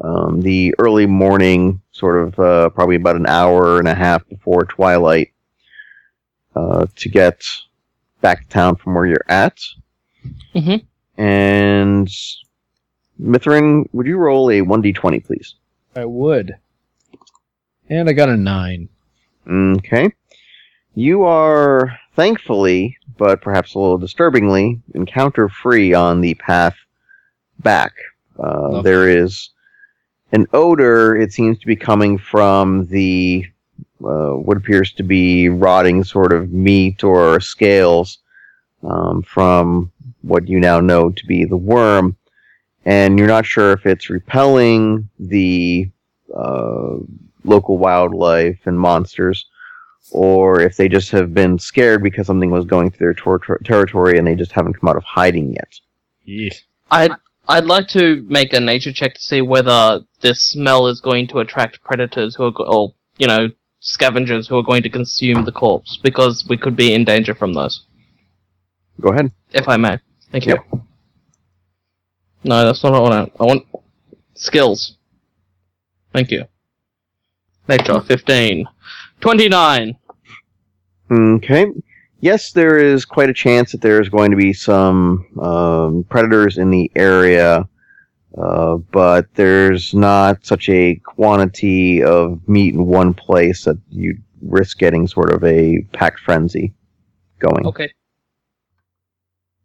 um, 0.00 0.40
the 0.40 0.74
early 0.78 1.06
morning, 1.06 1.80
sort 1.92 2.22
of 2.22 2.38
uh, 2.38 2.70
probably 2.70 2.96
about 2.96 3.16
an 3.16 3.26
hour 3.26 3.78
and 3.78 3.88
a 3.88 3.94
half 3.94 4.26
before 4.28 4.64
twilight, 4.64 5.32
uh, 6.56 6.86
to 6.96 7.08
get 7.08 7.42
back 8.20 8.42
to 8.42 8.48
town 8.48 8.76
from 8.76 8.94
where 8.94 9.06
you're 9.06 9.24
at. 9.28 9.58
Mhm. 10.54 10.84
And 11.16 12.08
Mithrin, 13.20 13.86
would 13.92 14.06
you 14.06 14.16
roll 14.16 14.50
a 14.50 14.62
one 14.62 14.80
d 14.82 14.92
twenty, 14.92 15.20
please? 15.20 15.54
I 15.94 16.04
would. 16.04 16.56
And 17.88 18.08
I 18.08 18.12
got 18.12 18.28
a 18.28 18.36
nine. 18.36 18.88
Okay. 19.48 20.12
You 20.94 21.22
are 21.24 21.98
thankfully, 22.14 22.96
but 23.18 23.40
perhaps 23.42 23.74
a 23.74 23.78
little 23.78 23.98
disturbingly, 23.98 24.80
encounter 24.94 25.48
free 25.48 25.92
on 25.94 26.20
the 26.20 26.34
path 26.34 26.76
back. 27.58 27.92
Uh, 28.38 28.68
Lovely. 28.70 28.82
there 28.82 29.08
is 29.08 29.50
an 30.32 30.46
odor, 30.52 31.16
it 31.16 31.32
seems 31.32 31.58
to 31.58 31.66
be 31.66 31.76
coming 31.76 32.18
from 32.18 32.86
the 32.86 33.46
uh, 34.04 34.30
what 34.30 34.56
appears 34.56 34.92
to 34.92 35.02
be 35.02 35.48
rotting 35.48 36.02
sort 36.04 36.32
of 36.32 36.52
meat 36.52 37.04
or 37.04 37.38
scales 37.40 38.18
um, 38.82 39.22
from 39.22 39.92
what 40.22 40.48
you 40.48 40.58
now 40.58 40.80
know 40.80 41.10
to 41.10 41.26
be 41.26 41.44
the 41.44 41.56
worm. 41.56 42.16
And 42.86 43.18
you're 43.18 43.28
not 43.28 43.44
sure 43.44 43.72
if 43.72 43.84
it's 43.84 44.08
repelling 44.08 45.08
the 45.18 45.90
uh, 46.34 46.96
local 47.44 47.76
wildlife 47.76 48.58
and 48.64 48.80
monsters, 48.80 49.46
or 50.12 50.60
if 50.60 50.76
they 50.76 50.88
just 50.88 51.10
have 51.10 51.34
been 51.34 51.58
scared 51.58 52.02
because 52.02 52.26
something 52.26 52.50
was 52.50 52.64
going 52.64 52.90
through 52.90 53.06
their 53.06 53.14
tor- 53.14 53.60
territory 53.64 54.16
and 54.16 54.26
they 54.26 54.34
just 54.34 54.52
haven't 54.52 54.74
come 54.74 54.88
out 54.88 54.96
of 54.96 55.04
hiding 55.04 55.52
yet. 55.52 55.78
Yeah. 56.24 56.50
I'd 56.90 57.12
I'd 57.50 57.64
like 57.66 57.88
to 57.88 58.24
make 58.28 58.52
a 58.52 58.60
nature 58.60 58.92
check 58.92 59.14
to 59.14 59.20
see 59.20 59.40
whether 59.42 60.00
this 60.20 60.40
smell 60.42 60.86
is 60.86 61.00
going 61.00 61.26
to 61.28 61.40
attract 61.40 61.82
predators 61.82 62.36
who 62.36 62.44
are, 62.44 62.50
go- 62.52 62.64
or 62.64 62.94
you 63.18 63.26
know, 63.26 63.48
scavengers 63.80 64.46
who 64.46 64.56
are 64.56 64.62
going 64.62 64.82
to 64.84 64.88
consume 64.90 65.44
the 65.44 65.50
corpse, 65.52 65.98
because 66.02 66.44
we 66.48 66.56
could 66.56 66.76
be 66.76 66.94
in 66.94 67.04
danger 67.04 67.34
from 67.34 67.52
those. 67.54 67.84
Go 69.00 69.08
ahead. 69.10 69.32
If 69.52 69.68
I 69.68 69.76
may, 69.76 69.98
thank 70.30 70.46
you. 70.46 70.56
No, 72.44 72.64
that's 72.64 72.82
not 72.84 72.92
what 72.92 73.12
I 73.12 73.18
want. 73.20 73.32
I 73.40 73.44
want 73.44 73.66
skills. 74.34 74.96
Thank 76.12 76.30
you. 76.30 76.44
Nature, 77.68 78.00
15. 78.00 78.66
29. 79.20 79.96
Okay. 81.12 81.66
Yes, 82.20 82.52
there 82.52 82.76
is 82.76 83.04
quite 83.04 83.30
a 83.30 83.34
chance 83.34 83.72
that 83.72 83.80
there's 83.80 84.10
going 84.10 84.30
to 84.30 84.36
be 84.36 84.52
some 84.52 85.26
um, 85.40 86.04
predators 86.08 86.58
in 86.58 86.70
the 86.70 86.90
area, 86.94 87.66
uh, 88.36 88.76
but 88.76 89.26
there's 89.34 89.94
not 89.94 90.44
such 90.44 90.68
a 90.68 90.96
quantity 90.96 92.02
of 92.02 92.46
meat 92.46 92.74
in 92.74 92.86
one 92.86 93.14
place 93.14 93.64
that 93.64 93.78
you 93.90 94.18
risk 94.42 94.78
getting 94.78 95.06
sort 95.06 95.32
of 95.32 95.42
a 95.44 95.80
pack 95.92 96.18
frenzy 96.18 96.74
going. 97.38 97.66
Okay. 97.66 97.90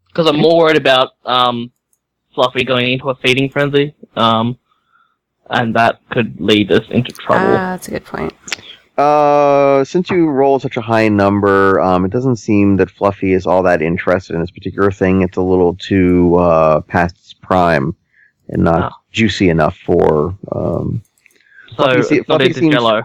Because 0.08 0.28
I'm 0.28 0.40
more 0.40 0.58
worried 0.58 0.78
about 0.78 1.12
um, 1.26 1.72
Fluffy 2.34 2.64
going 2.64 2.94
into 2.94 3.10
a 3.10 3.16
feeding 3.16 3.50
frenzy, 3.50 3.94
um, 4.16 4.58
and 5.50 5.76
that 5.76 6.00
could 6.10 6.40
lead 6.40 6.72
us 6.72 6.86
into 6.90 7.12
trouble. 7.12 7.44
Ah, 7.44 7.48
trouble. 7.48 7.58
that's 7.58 7.88
a 7.90 7.92
good 7.92 8.06
point. 8.06 8.34
Uh, 8.98 9.84
since 9.84 10.10
you 10.10 10.28
roll 10.28 10.58
such 10.60 10.78
a 10.78 10.82
high 10.82 11.10
number, 11.10 11.80
um, 11.82 12.06
it 12.06 12.12
doesn't 12.12 12.38
seem 12.38 12.78
that 12.78 12.90
Fluffy 12.90 13.34
is 13.34 13.46
all 13.46 13.62
that 13.64 13.82
interested 13.82 14.34
in 14.36 14.42
this 14.42 14.52
particular 14.52 14.90
thing. 14.92 15.22
It's 15.22 15.38
a 15.38 15.42
little 15.42 15.76
too 15.76 16.36
uh, 16.36 16.82
past 16.82 17.18
its 17.18 17.34
prime 17.34 17.96
and 18.48 18.64
not 18.64 18.92
Ah. 18.94 18.96
juicy 19.12 19.50
enough 19.50 19.78
for. 19.78 20.38
Um, 20.52 21.02
so 21.76 21.84
Fluffy 22.02 22.20
Fluffy 22.24 22.54
seems- 22.54 22.74
Jello. 22.74 23.02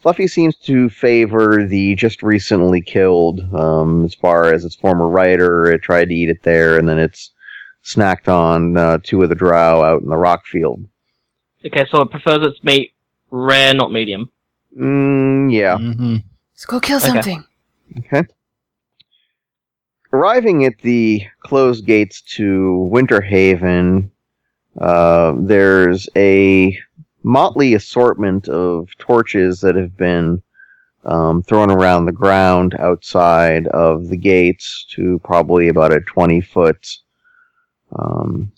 Fluffy 0.00 0.28
seems 0.28 0.56
to 0.58 0.88
favor 0.90 1.64
the 1.66 1.94
just 1.96 2.22
recently 2.22 2.80
killed. 2.80 3.40
Um, 3.52 4.04
as 4.04 4.14
far 4.14 4.52
as 4.52 4.64
its 4.64 4.76
former 4.76 5.08
rider, 5.08 5.66
it 5.72 5.82
tried 5.82 6.10
to 6.10 6.14
eat 6.14 6.28
it 6.28 6.42
there, 6.44 6.78
and 6.78 6.88
then 6.88 6.98
it's 6.98 7.32
snacked 7.84 8.28
on 8.28 8.76
uh, 8.76 8.98
two 9.02 9.22
of 9.22 9.28
the 9.28 9.34
drow 9.34 9.82
out 9.82 10.02
in 10.02 10.08
the 10.08 10.16
rock 10.16 10.44
field. 10.46 10.84
Okay, 11.64 11.84
so 11.90 12.02
it 12.02 12.10
prefers 12.10 12.46
its 12.46 12.62
meat 12.62 12.92
rare, 13.32 13.74
not 13.74 13.90
medium. 13.90 14.30
Mm, 14.76 15.52
yeah. 15.52 15.76
Mm-hmm. 15.76 16.16
Let's 16.54 16.66
go 16.66 16.80
kill 16.80 16.98
Okay. 16.98 17.06
something. 17.08 17.44
Okay. 17.98 18.22
Arriving 20.12 20.64
at 20.64 20.78
the 20.78 21.22
closed 21.40 21.84
gates 21.86 22.22
to 22.36 22.88
Winterhaven, 22.92 24.10
uh, 24.80 25.34
there's 25.38 26.08
a 26.16 26.78
motley 27.22 27.74
assortment 27.74 28.48
of 28.48 28.88
torches 28.98 29.60
that 29.60 29.74
have 29.74 29.96
been 29.96 30.42
um, 31.04 31.42
thrown 31.42 31.70
around 31.70 32.06
the 32.06 32.12
ground 32.12 32.74
outside 32.78 33.66
of 33.68 34.08
the 34.08 34.16
gates 34.16 34.86
to 34.90 35.18
probably 35.24 35.68
about 35.68 35.92
a 35.92 36.00
20 36.00 36.40
foot 36.40 36.86
um, 37.98 38.50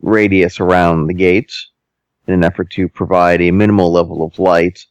radius 0.00 0.60
around 0.60 1.06
the 1.06 1.14
gates 1.14 1.70
in 2.26 2.34
an 2.34 2.44
effort 2.44 2.70
to 2.70 2.88
provide 2.88 3.40
a 3.40 3.50
minimal 3.50 3.90
level 3.92 4.22
of 4.24 4.38
light. 4.38 4.84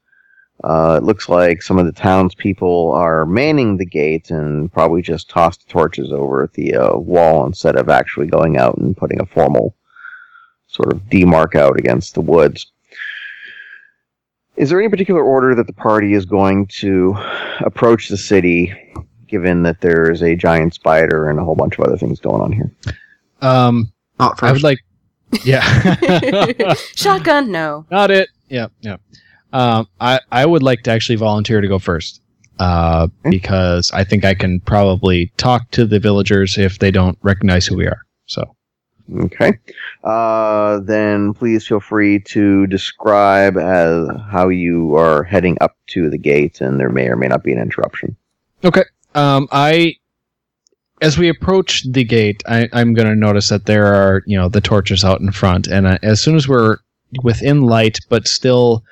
Uh, 0.63 1.00
it 1.02 1.04
looks 1.04 1.28
like 1.28 1.62
some 1.62 1.80
of 1.80 1.86
the 1.86 1.91
townspeople 1.91 2.91
are 2.91 3.26
manning 3.26 3.78
the 3.78 3.86
gate 3.86 4.30
and 4.30 4.71
probably 4.71 5.02
just 5.02 5.30
tossed 5.30 5.67
torches 5.67 6.12
over 6.12 6.43
at 6.43 6.54
the 6.54 6.76
uh, 6.76 6.95
wall 6.97 7.45
instead 7.45 7.76
of 7.76 7.89
actually 7.89 8.28
going 8.28 8.58
out 8.58 8.78
and 8.78 8.95
putting 8.95 9.19
a 9.19 9.26
formal 9.26 9.76
sort 10.67 10.93
of 10.93 11.02
demark 11.10 11.56
out 11.56 11.78
against 11.80 12.13
the 12.13 12.21
woods. 12.21 12.71
Is 14.56 14.69
there 14.69 14.80
any 14.80 14.89
particular 14.89 15.24
order 15.24 15.56
that 15.56 15.65
the 15.65 15.74
party 15.74 16.13
is 16.13 16.26
going 16.26 16.67
to 16.80 17.15
approach 17.62 18.10
the 18.10 18.17
city, 18.17 18.74
given 19.28 19.63
that 19.63 19.82
there's 19.82 20.21
a 20.21 20.36
giant 20.36 20.74
spider 20.76 21.30
and 21.30 21.39
a 21.39 21.43
whole 21.43 21.56
bunch 21.56 21.80
of 21.80 21.86
other 21.86 21.97
things 21.97 22.19
going 22.19 22.41
on 22.41 22.52
here? 22.52 22.71
Um, 23.41 23.91
Not 24.19 24.38
first. 24.38 24.50
I 24.50 24.52
would 24.52 24.63
like, 24.63 24.80
yeah, 25.43 26.74
Shotgun? 26.95 27.52
No. 27.52 27.86
not 27.89 28.12
it. 28.12 28.30
Yeah, 28.50 28.67
yeah. 28.82 28.97
Um, 29.53 29.87
I 29.99 30.19
I 30.31 30.45
would 30.45 30.63
like 30.63 30.83
to 30.83 30.91
actually 30.91 31.17
volunteer 31.17 31.61
to 31.61 31.67
go 31.67 31.79
first, 31.79 32.21
uh, 32.59 33.07
because 33.23 33.91
I 33.91 34.03
think 34.03 34.23
I 34.25 34.33
can 34.33 34.59
probably 34.61 35.31
talk 35.37 35.69
to 35.71 35.85
the 35.85 35.99
villagers 35.99 36.57
if 36.57 36.79
they 36.79 36.91
don't 36.91 37.17
recognize 37.21 37.65
who 37.65 37.75
we 37.75 37.87
are. 37.87 38.01
So, 38.27 38.55
Okay. 39.13 39.53
Uh, 40.03 40.79
then 40.79 41.33
please 41.33 41.67
feel 41.67 41.79
free 41.79 42.19
to 42.19 42.65
describe 42.67 43.57
as 43.57 44.07
how 44.29 44.47
you 44.49 44.95
are 44.95 45.23
heading 45.23 45.57
up 45.61 45.75
to 45.87 46.09
the 46.09 46.17
gate, 46.17 46.61
and 46.61 46.79
there 46.79 46.89
may 46.89 47.07
or 47.07 47.15
may 47.15 47.27
not 47.27 47.43
be 47.43 47.51
an 47.51 47.59
interruption. 47.59 48.15
okay. 48.63 48.83
Um, 49.13 49.49
I, 49.51 49.95
as 51.01 51.17
we 51.17 51.27
approach 51.27 51.83
the 51.91 52.05
gate, 52.05 52.41
I, 52.47 52.69
I'm 52.71 52.93
going 52.93 53.09
to 53.09 53.15
notice 53.15 53.49
that 53.49 53.65
there 53.65 53.87
are, 53.87 54.23
you 54.25 54.37
know, 54.37 54.47
the 54.47 54.61
torches 54.61 55.03
out 55.03 55.19
in 55.19 55.31
front, 55.31 55.67
and 55.67 55.85
uh, 55.85 55.97
as 56.01 56.21
soon 56.21 56.35
as 56.35 56.47
we're 56.47 56.77
within 57.21 57.61
light, 57.61 57.99
but 58.07 58.27
still, 58.27 58.83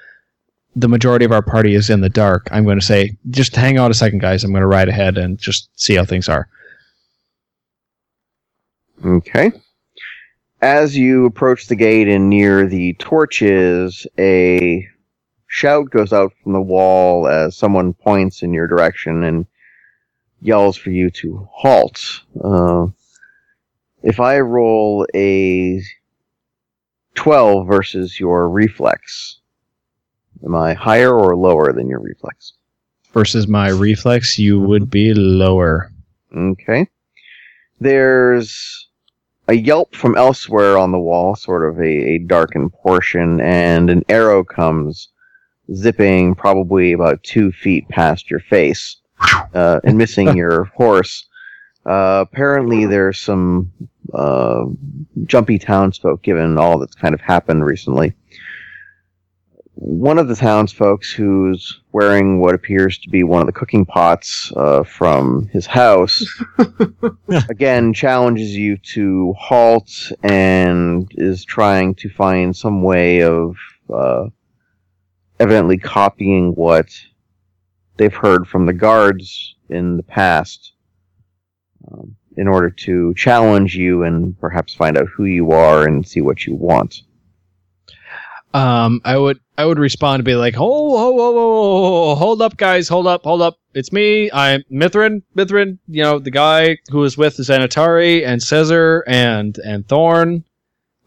the 0.75 0.87
majority 0.87 1.25
of 1.25 1.31
our 1.31 1.41
party 1.41 1.75
is 1.75 1.89
in 1.89 2.01
the 2.01 2.09
dark. 2.09 2.47
I'm 2.51 2.63
going 2.63 2.79
to 2.79 2.85
say, 2.85 3.17
just 3.29 3.55
hang 3.55 3.79
on 3.79 3.91
a 3.91 3.93
second, 3.93 4.19
guys. 4.19 4.43
I'm 4.43 4.51
going 4.51 4.61
to 4.61 4.67
ride 4.67 4.89
ahead 4.89 5.17
and 5.17 5.37
just 5.37 5.69
see 5.79 5.95
how 5.95 6.05
things 6.05 6.29
are. 6.29 6.47
Okay. 9.03 9.51
As 10.61 10.97
you 10.97 11.25
approach 11.25 11.67
the 11.67 11.75
gate 11.75 12.07
and 12.07 12.29
near 12.29 12.67
the 12.67 12.93
torches, 12.93 14.05
a 14.17 14.87
shout 15.47 15.89
goes 15.89 16.13
out 16.13 16.33
from 16.43 16.53
the 16.53 16.61
wall 16.61 17.27
as 17.27 17.55
someone 17.55 17.93
points 17.93 18.43
in 18.43 18.53
your 18.53 18.67
direction 18.67 19.23
and 19.23 19.45
yells 20.41 20.77
for 20.77 20.91
you 20.91 21.09
to 21.09 21.47
halt. 21.51 22.21
Uh, 22.41 22.87
if 24.03 24.19
I 24.19 24.39
roll 24.39 25.05
a 25.15 25.81
12 27.15 27.67
versus 27.67 28.19
your 28.19 28.49
reflex, 28.49 29.38
am 30.43 30.55
I 30.55 30.73
higher 30.73 31.13
or 31.13 31.35
lower 31.35 31.73
than 31.73 31.89
your 31.89 31.99
reflex? 31.99 32.53
Versus 33.13 33.47
my 33.47 33.69
reflex, 33.69 34.37
you 34.37 34.59
would 34.59 34.89
be 34.89 35.13
lower. 35.13 35.91
Okay. 36.35 36.87
There's 37.79 38.87
a 39.47 39.53
yelp 39.53 39.95
from 39.95 40.15
elsewhere 40.15 40.77
on 40.77 40.91
the 40.91 40.99
wall, 40.99 41.35
sort 41.35 41.67
of 41.67 41.79
a, 41.79 42.15
a 42.15 42.17
darkened 42.19 42.71
portion, 42.71 43.41
and 43.41 43.89
an 43.89 44.03
arrow 44.09 44.43
comes 44.43 45.09
zipping 45.73 46.35
probably 46.35 46.93
about 46.93 47.23
two 47.23 47.51
feet 47.51 47.87
past 47.89 48.29
your 48.29 48.39
face 48.39 48.97
uh, 49.53 49.79
and 49.83 49.97
missing 49.97 50.35
your 50.37 50.65
horse. 50.65 51.27
Uh, 51.85 52.23
apparently, 52.29 52.85
there's 52.85 53.19
some 53.19 53.71
uh, 54.13 54.65
jumpy 55.25 55.57
townsfolk, 55.57 56.21
given 56.21 56.57
all 56.57 56.77
that's 56.77 56.95
kind 56.95 57.15
of 57.15 57.21
happened 57.21 57.65
recently. 57.65 58.13
One 59.81 60.19
of 60.19 60.27
the 60.27 60.35
townsfolk 60.35 61.05
who's 61.05 61.79
wearing 61.93 62.41
what 62.41 62.53
appears 62.53 62.97
to 62.97 63.09
be 63.09 63.23
one 63.23 63.39
of 63.39 63.45
the 63.45 63.53
cooking 63.53 63.85
pots 63.85 64.51
uh, 64.57 64.83
from 64.83 65.47
his 65.53 65.65
house 65.65 66.21
again 67.49 67.93
challenges 67.93 68.53
you 68.53 68.75
to 68.93 69.33
halt 69.39 69.89
and 70.21 71.09
is 71.11 71.45
trying 71.45 71.95
to 71.95 72.09
find 72.09 72.53
some 72.53 72.83
way 72.83 73.23
of 73.23 73.55
uh, 73.89 74.25
evidently 75.39 75.77
copying 75.77 76.51
what 76.55 76.89
they've 77.95 78.13
heard 78.13 78.49
from 78.49 78.65
the 78.65 78.73
guards 78.73 79.55
in 79.69 79.95
the 79.95 80.03
past 80.03 80.73
um, 81.89 82.17
in 82.35 82.49
order 82.49 82.69
to 82.69 83.13
challenge 83.15 83.77
you 83.77 84.03
and 84.03 84.37
perhaps 84.41 84.73
find 84.73 84.97
out 84.97 85.07
who 85.07 85.23
you 85.23 85.51
are 85.51 85.87
and 85.87 86.05
see 86.05 86.19
what 86.19 86.45
you 86.45 86.53
want. 86.53 87.03
Um, 88.53 89.01
I 89.05 89.17
would 89.17 89.39
I 89.57 89.65
would 89.65 89.77
respond 89.77 90.19
to 90.19 90.23
be 90.23 90.35
like, 90.35 90.55
oh, 90.57 90.61
oh, 90.61 91.19
oh, 91.19 91.37
oh, 91.37 92.11
oh, 92.11 92.15
hold 92.15 92.41
up, 92.41 92.57
guys, 92.57 92.87
hold 92.87 93.05
up, 93.07 93.23
hold 93.23 93.41
up. 93.41 93.57
It's 93.75 93.91
me. 93.93 94.29
I'm 94.33 94.63
Mithrin. 94.71 95.21
Mithrin, 95.37 95.77
you 95.87 96.01
know, 96.01 96.17
the 96.17 96.31
guy 96.31 96.77
who 96.89 96.99
was 96.99 97.17
with 97.17 97.37
Xanatari 97.37 98.25
and 98.25 98.41
Caesar 98.41 99.03
and 99.07 99.57
and 99.59 99.87
Thorn. 99.87 100.43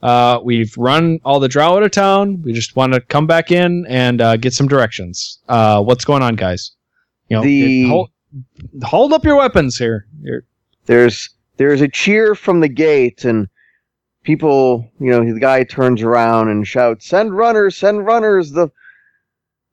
Uh, 0.03 0.41
we've 0.43 0.77
run 0.77 1.21
all 1.25 1.39
the 1.41 1.49
drow 1.49 1.77
out 1.77 1.83
of 1.85 1.91
town. 1.93 2.43
We 2.43 2.53
just 2.53 2.75
want 2.75 2.93
to 2.93 3.01
come 3.01 3.27
back 3.27 3.53
in 3.53 3.87
and 3.87 4.21
uh, 4.21 4.37
get 4.37 4.53
some 4.53 4.67
directions. 4.67 5.39
Uh, 5.49 5.81
what's 5.83 6.05
going 6.05 6.23
on, 6.23 6.35
guys? 6.35 6.73
You 7.29 7.37
know, 7.37 7.43
The- 7.45 7.85
it- 7.85 7.89
hold, 7.89 8.11
hold 8.83 9.13
up 9.13 9.25
your 9.25 9.37
weapons 9.37 9.79
here. 9.79 10.07
You're, 10.21 10.45
there's 10.87 11.31
there's 11.57 11.81
a 11.81 11.89
cheer 11.89 12.35
from 12.35 12.61
the 12.61 12.69
gate 12.69 13.25
and 13.25 13.49
people 14.23 14.89
you 15.01 15.11
know 15.11 15.33
the 15.33 15.41
guy 15.41 15.65
turns 15.65 16.03
around 16.03 16.49
and 16.49 16.67
shouts 16.67 17.07
send 17.07 17.37
runners 17.37 17.77
send 17.77 18.07
runners 18.07 18.51
the 18.53 18.69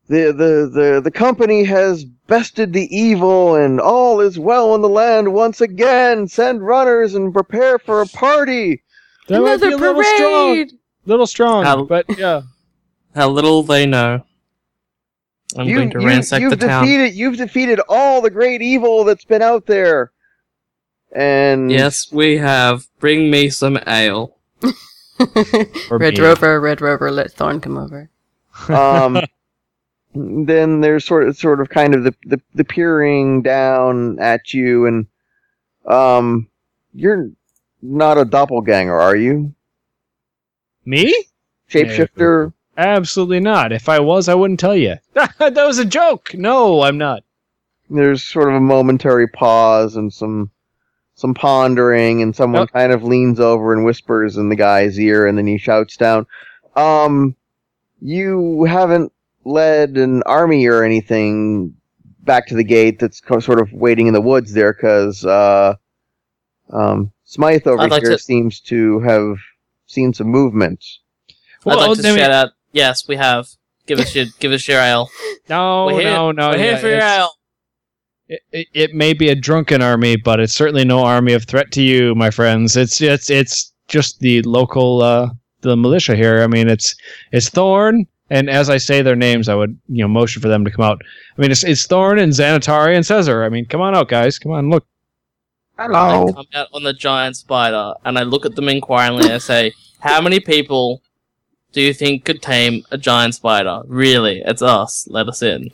the 0.08 0.32
the 0.34 0.72
the, 0.74 1.02
the 1.04 1.12
company 1.12 1.64
has 1.64 2.04
bested 2.04 2.74
the 2.74 2.88
evil 2.96 3.56
and 3.56 3.80
all 3.80 4.20
is 4.20 4.40
well 4.40 4.74
in 4.74 4.82
the 4.82 4.90
land 4.90 5.32
once 5.34 5.62
again 5.62 6.28
send 6.28 6.66
runners 6.66 7.14
and 7.14 7.32
prepare 7.34 7.78
for 7.78 8.02
a 8.02 8.08
party 8.08 8.82
that 9.28 9.40
might 9.42 9.58
be 9.62 9.68
Another 9.68 9.76
a 9.76 9.78
little 9.78 10.04
strong, 10.04 10.54
parade. 10.56 10.72
little 11.06 11.28
strong, 11.28 11.64
How- 11.64 11.84
but 11.86 12.06
yeah. 12.18 12.42
How 13.16 13.30
little 13.30 13.62
they 13.64 13.86
know. 13.86 14.24
I'm 15.56 15.68
you, 15.68 15.76
going 15.76 15.90
to 15.92 16.00
you, 16.02 16.08
ransack 16.08 16.42
you've 16.42 16.58
the 16.60 16.68
town. 16.68 16.86
defeated 16.86 17.14
you've 17.16 17.38
defeated 17.38 17.80
all 17.90 18.22
the 18.22 18.30
great 18.32 18.62
evil 18.64 19.04
that's 19.04 19.26
been 19.26 19.42
out 19.44 19.66
there 19.68 20.12
and 21.12 21.72
Yes, 21.72 22.12
we 22.12 22.38
have. 22.38 22.88
Bring 23.00 23.30
me 23.32 23.50
some 23.50 23.78
ale. 23.88 24.36
Or 25.90 25.98
Red 25.98 26.18
me. 26.18 26.22
Rover, 26.22 26.60
Red 26.62 26.82
Rover, 26.82 27.12
let 27.12 27.32
Thorn 27.32 27.60
come 27.60 27.78
over. 27.78 28.10
Um, 28.70 29.20
then 30.16 30.82
there's 30.82 31.06
sort 31.06 31.28
of, 31.28 31.38
sort 31.38 31.60
of 31.60 31.70
kind 31.70 31.94
of 31.94 32.04
the, 32.04 32.16
the, 32.26 32.42
the 32.56 32.64
peering 32.64 33.42
down 33.42 34.18
at 34.20 34.54
you, 34.54 34.86
and 34.86 35.08
um, 35.86 36.48
you're 36.94 37.30
not 37.82 38.18
a 38.18 38.26
doppelganger, 38.26 38.98
are 38.98 39.16
you? 39.16 39.54
Me? 40.86 41.14
Shapeshifter? 41.70 42.54
Absolutely 42.78 43.42
not. 43.42 43.74
If 43.74 43.90
I 43.90 44.00
was, 44.00 44.30
I 44.30 44.36
wouldn't 44.36 44.60
tell 44.60 44.76
you. 44.76 44.96
that 45.14 45.54
was 45.56 45.80
a 45.80 45.86
joke. 45.86 46.34
No, 46.34 46.84
I'm 46.84 46.98
not. 46.98 47.24
There's 47.90 48.24
sort 48.24 48.50
of 48.50 48.56
a 48.56 48.62
momentary 48.62 49.28
pause 49.28 49.96
and 49.96 50.14
some 50.14 50.52
some 51.20 51.34
pondering, 51.34 52.22
and 52.22 52.34
someone 52.34 52.62
Yep. 52.62 52.72
kind 52.72 52.92
of 52.94 53.04
leans 53.04 53.42
over 53.42 53.74
and 53.74 53.84
whispers 53.84 54.38
in 54.38 54.48
the 54.48 54.56
guy's 54.56 54.98
ear, 54.98 55.28
and 55.28 55.38
then 55.38 55.46
he 55.48 55.58
shouts 55.58 55.98
down, 55.98 56.26
"Um, 56.78 57.36
you 58.02 58.64
haven't 58.64 59.12
led 59.44 59.98
an 59.98 60.24
army 60.24 60.66
or 60.66 60.82
anything 60.84 61.74
back 62.22 62.48
to 62.48 62.56
the 62.56 62.64
gate 62.64 63.00
that's 63.00 63.20
co- 63.20 63.40
sort 63.42 63.60
of 63.60 63.74
waiting 63.74 64.08
in 64.08 64.14
the 64.14 64.22
woods 64.22 64.54
there, 64.54 64.72
because 64.72 65.26
uh, 65.26 65.74
um, 66.72 67.12
Smythe 67.26 67.68
over 67.68 67.90
like 67.90 68.02
here 68.02 68.12
to- 68.12 68.18
seems 68.20 68.62
to 68.62 69.02
have 69.02 69.38
seen 69.88 70.14
some 70.14 70.28
movement." 70.28 70.86
Well, 71.66 71.80
I'd 71.82 71.88
like 71.88 71.98
to 71.98 72.02
then 72.02 72.16
we- 72.16 72.22
out. 72.22 72.52
Yes, 72.72 73.08
we 73.10 73.18
have. 73.18 73.50
Give 73.88 74.00
us 74.00 74.16
your 74.16 74.26
give 74.40 74.54
us 74.54 74.66
your 74.70 74.80
ale. 74.80 75.10
no, 75.50 75.88
we're 75.88 76.00
here, 76.02 76.12
no, 76.12 76.32
no. 76.32 76.50
we're 76.52 76.58
here 76.60 76.72
yeah, 76.72 76.78
for 76.78 76.88
your 76.88 77.02
ale. 77.02 77.32
It, 78.30 78.42
it, 78.52 78.68
it 78.74 78.94
may 78.94 79.14
be 79.14 79.30
a 79.30 79.36
drunken 79.36 79.82
army, 79.82 80.16
but 80.16 80.40
it's 80.40 80.54
certainly 80.54 80.86
no 80.86 81.04
army 81.04 81.34
of 81.34 81.46
threat 81.46 81.72
to 81.72 81.82
you, 81.82 82.14
my 82.16 82.30
friends. 82.30 82.78
It's 82.78 83.02
it's 83.02 83.30
it's 83.30 83.74
just 83.88 84.20
the 84.20 84.44
local 84.44 85.02
uh, 85.02 85.30
the 85.62 85.76
militia 85.76 86.16
here. 86.16 86.44
I 86.44 86.48
mean, 86.48 86.70
it's 86.70 86.96
it's 87.32 87.50
Thorn, 87.50 88.06
and 88.30 88.48
as 88.48 88.70
I 88.70 88.78
say 88.78 89.02
their 89.02 89.16
names, 89.16 89.50
I 89.50 89.56
would 89.56 89.78
you 89.88 90.04
know 90.04 90.08
motion 90.08 90.42
for 90.44 90.48
them 90.48 90.64
to 90.64 90.72
come 90.72 90.86
out. 90.86 91.02
I 91.38 91.42
mean, 91.42 91.52
it's 91.52 91.64
it's 91.64 91.88
Thorn 91.88 92.20
and 92.20 92.32
Xanatari 92.32 92.96
and 92.96 93.06
Caesar. 93.06 93.44
I 93.44 93.50
mean, 93.50 93.66
come 93.66 93.82
on 93.82 93.96
out, 93.96 94.10
guys. 94.10 94.38
Come 94.38 94.52
on, 94.52 94.70
look. 94.70 94.86
Hello. 95.78 95.96
I 95.98 96.12
Hello. 96.12 96.34
come 96.34 96.46
out 96.54 96.68
on 96.74 96.84
the 96.84 96.94
giant 96.94 97.36
spider 97.38 97.94
and 98.06 98.20
I 98.20 98.24
look 98.24 98.46
at 98.46 98.56
them 98.56 98.70
inquiringly 98.70 99.24
and 99.24 99.34
I 99.34 99.38
say, 99.40 99.74
"How 100.02 100.22
many 100.22 100.40
people 100.40 101.02
do 101.72 101.82
you 101.82 101.94
think 101.94 102.26
could 102.26 102.42
tame 102.42 102.84
a 102.92 102.98
giant 102.98 103.36
spider? 103.36 103.82
Really, 103.88 104.42
it's 104.46 104.62
us. 104.62 105.08
Let 105.10 105.28
us 105.30 105.42
in. 105.42 105.70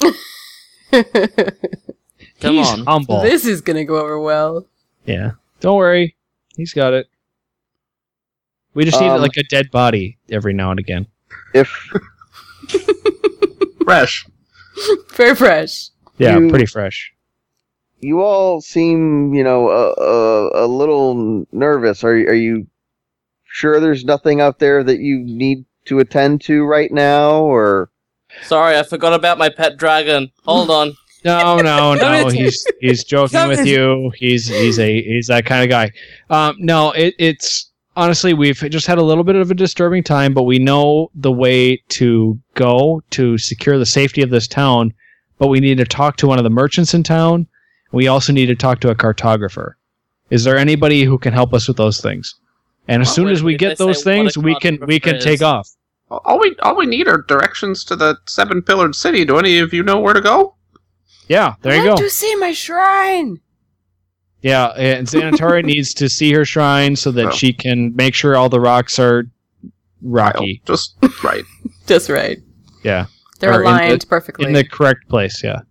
Come 2.46 2.56
He's 2.56 2.68
on." 2.70 2.86
humble. 2.86 3.22
this 3.22 3.46
is 3.46 3.62
gonna 3.62 3.84
go 3.86 4.00
over 4.00 4.20
well. 4.20 4.66
Yeah, 5.06 5.32
don't 5.60 5.78
worry, 5.78 6.16
he's 6.56 6.74
got 6.74 6.94
it. 6.94 7.08
We 8.74 8.84
just 8.86 9.00
need 9.00 9.08
Um, 9.10 9.22
like 9.22 9.38
a 9.38 9.44
dead 9.44 9.72
body 9.72 10.18
every 10.30 10.54
now 10.54 10.72
and 10.72 10.80
again. 10.80 11.08
If 11.54 11.70
Fresh. 13.84 14.26
Very 15.14 15.36
fresh. 15.36 15.90
Yeah, 16.18 16.38
You- 16.40 16.50
pretty 16.50 16.66
fresh. 16.66 17.14
you 18.00 18.22
all 18.22 18.62
seem, 18.62 19.34
you 19.34 19.44
know, 19.44 19.70
a, 19.70 19.94
a, 19.94 20.66
a 20.66 20.68
little 20.68 21.46
nervous. 21.52 22.04
Are 22.04 22.12
are 22.14 22.34
you 22.34 22.68
sure 23.46 23.80
there's 23.80 24.04
nothing 24.04 24.42
out 24.42 24.60
there 24.60 24.84
that 24.84 25.00
you 25.00 25.20
need 25.20 25.66
to 25.86 26.00
attend 26.00 26.42
to 26.42 26.64
right 26.66 26.92
now, 26.92 27.42
or 27.44 27.90
Sorry, 28.44 28.78
I 28.78 28.84
forgot 28.84 29.14
about 29.14 29.38
my 29.38 29.50
pet 29.50 29.78
dragon. 29.78 30.32
Hold 30.46 30.70
on. 30.70 30.94
No, 31.26 31.58
no, 31.58 31.94
no. 31.96 32.30
He's 32.30 32.66
he's 32.80 33.04
joking 33.04 33.48
with 33.48 33.66
you. 33.66 34.12
He's 34.16 34.48
he's 34.48 34.80
a 34.80 35.02
he's 35.02 35.28
that 35.28 35.46
kind 35.46 35.64
of 35.64 35.70
guy. 35.70 35.92
Um, 36.30 36.56
no, 36.60 36.92
it, 36.92 37.16
it's 37.18 37.72
honestly 37.98 38.34
we've 38.34 38.58
just 38.70 38.86
had 38.86 39.00
a 39.00 39.04
little 39.04 39.24
bit 39.24 39.36
of 39.36 39.50
a 39.50 39.56
disturbing 39.56 40.04
time, 40.04 40.34
but 40.34 40.44
we 40.44 40.60
know 40.60 41.10
the 41.16 41.32
way 41.32 41.78
to 41.90 42.40
go 42.54 43.02
to 43.10 43.38
secure 43.40 43.78
the 43.80 43.86
safety 43.86 44.22
of 44.22 44.30
this 44.30 44.48
town. 44.48 44.94
But 45.38 45.48
we 45.48 45.60
need 45.60 45.80
to 45.80 45.86
talk 45.86 46.16
to 46.18 46.28
one 46.28 46.38
of 46.38 46.46
the 46.46 46.50
merchants 46.50 46.94
in 46.94 47.04
town. 47.04 47.48
We 47.92 48.08
also 48.08 48.32
need 48.32 48.46
to 48.46 48.56
talk 48.56 48.80
to 48.82 48.90
a 48.90 48.96
cartographer. 48.96 49.74
Is 50.30 50.44
there 50.44 50.58
anybody 50.58 51.04
who 51.04 51.18
can 51.18 51.34
help 51.34 51.54
us 51.54 51.68
with 51.68 51.76
those 51.76 52.00
things? 52.00 52.36
And 52.88 53.02
as 53.02 53.08
Well, 53.10 53.16
soon 53.16 53.28
as 53.30 53.44
we 53.44 53.58
get 53.58 53.78
those 53.78 54.04
things, 54.04 54.38
we 54.38 54.56
can 54.60 54.80
we 54.86 55.00
can 55.00 55.16
cartographer 55.16 55.24
take 55.24 55.42
off. 55.42 55.70
All 56.12 56.40
we 56.40 56.56
all 56.62 56.76
we 56.76 56.86
need 56.86 57.08
are 57.08 57.24
directions 57.28 57.84
to 57.86 57.96
the 57.96 58.18
seven 58.28 58.62
pillared 58.62 58.94
city. 58.96 59.26
Do 59.26 59.40
any 59.40 59.58
of 59.58 59.74
you 59.74 59.82
know 59.82 60.00
where 60.00 60.14
to 60.14 60.22
go? 60.22 60.56
Yeah, 61.28 61.56
there 61.62 61.76
you 61.76 61.82
I 61.82 61.84
go. 61.84 61.90
want 61.92 62.02
to 62.02 62.10
see 62.10 62.36
my 62.36 62.52
shrine. 62.54 63.40
Yeah, 64.42 64.68
and 64.78 65.08
Xanatari 65.08 65.64
needs 65.74 65.94
to 65.96 66.08
see 66.10 66.32
her 66.34 66.46
shrine 66.46 66.96
so 66.96 67.12
that 67.12 67.28
Oh. 67.28 67.32
she 67.32 67.52
can 67.54 67.96
make 67.96 68.14
sure 68.14 68.36
all 68.36 68.50
the 68.50 68.60
rocks 68.60 69.00
are 69.00 69.24
rocky. 70.02 70.62
Just 70.66 70.96
right. 71.24 71.44
Just 71.88 72.10
right. 72.10 72.38
Yeah, 72.84 73.08
They're 73.40 73.52
Or 73.52 73.56
in 73.56 73.64
the- 73.64 73.70
aligned 73.70 74.06
perfectly. 74.08 74.46
in 74.46 74.54
the 74.54 74.64
correct 74.64 75.10
place. 75.10 75.44
Yeah. 75.44 75.62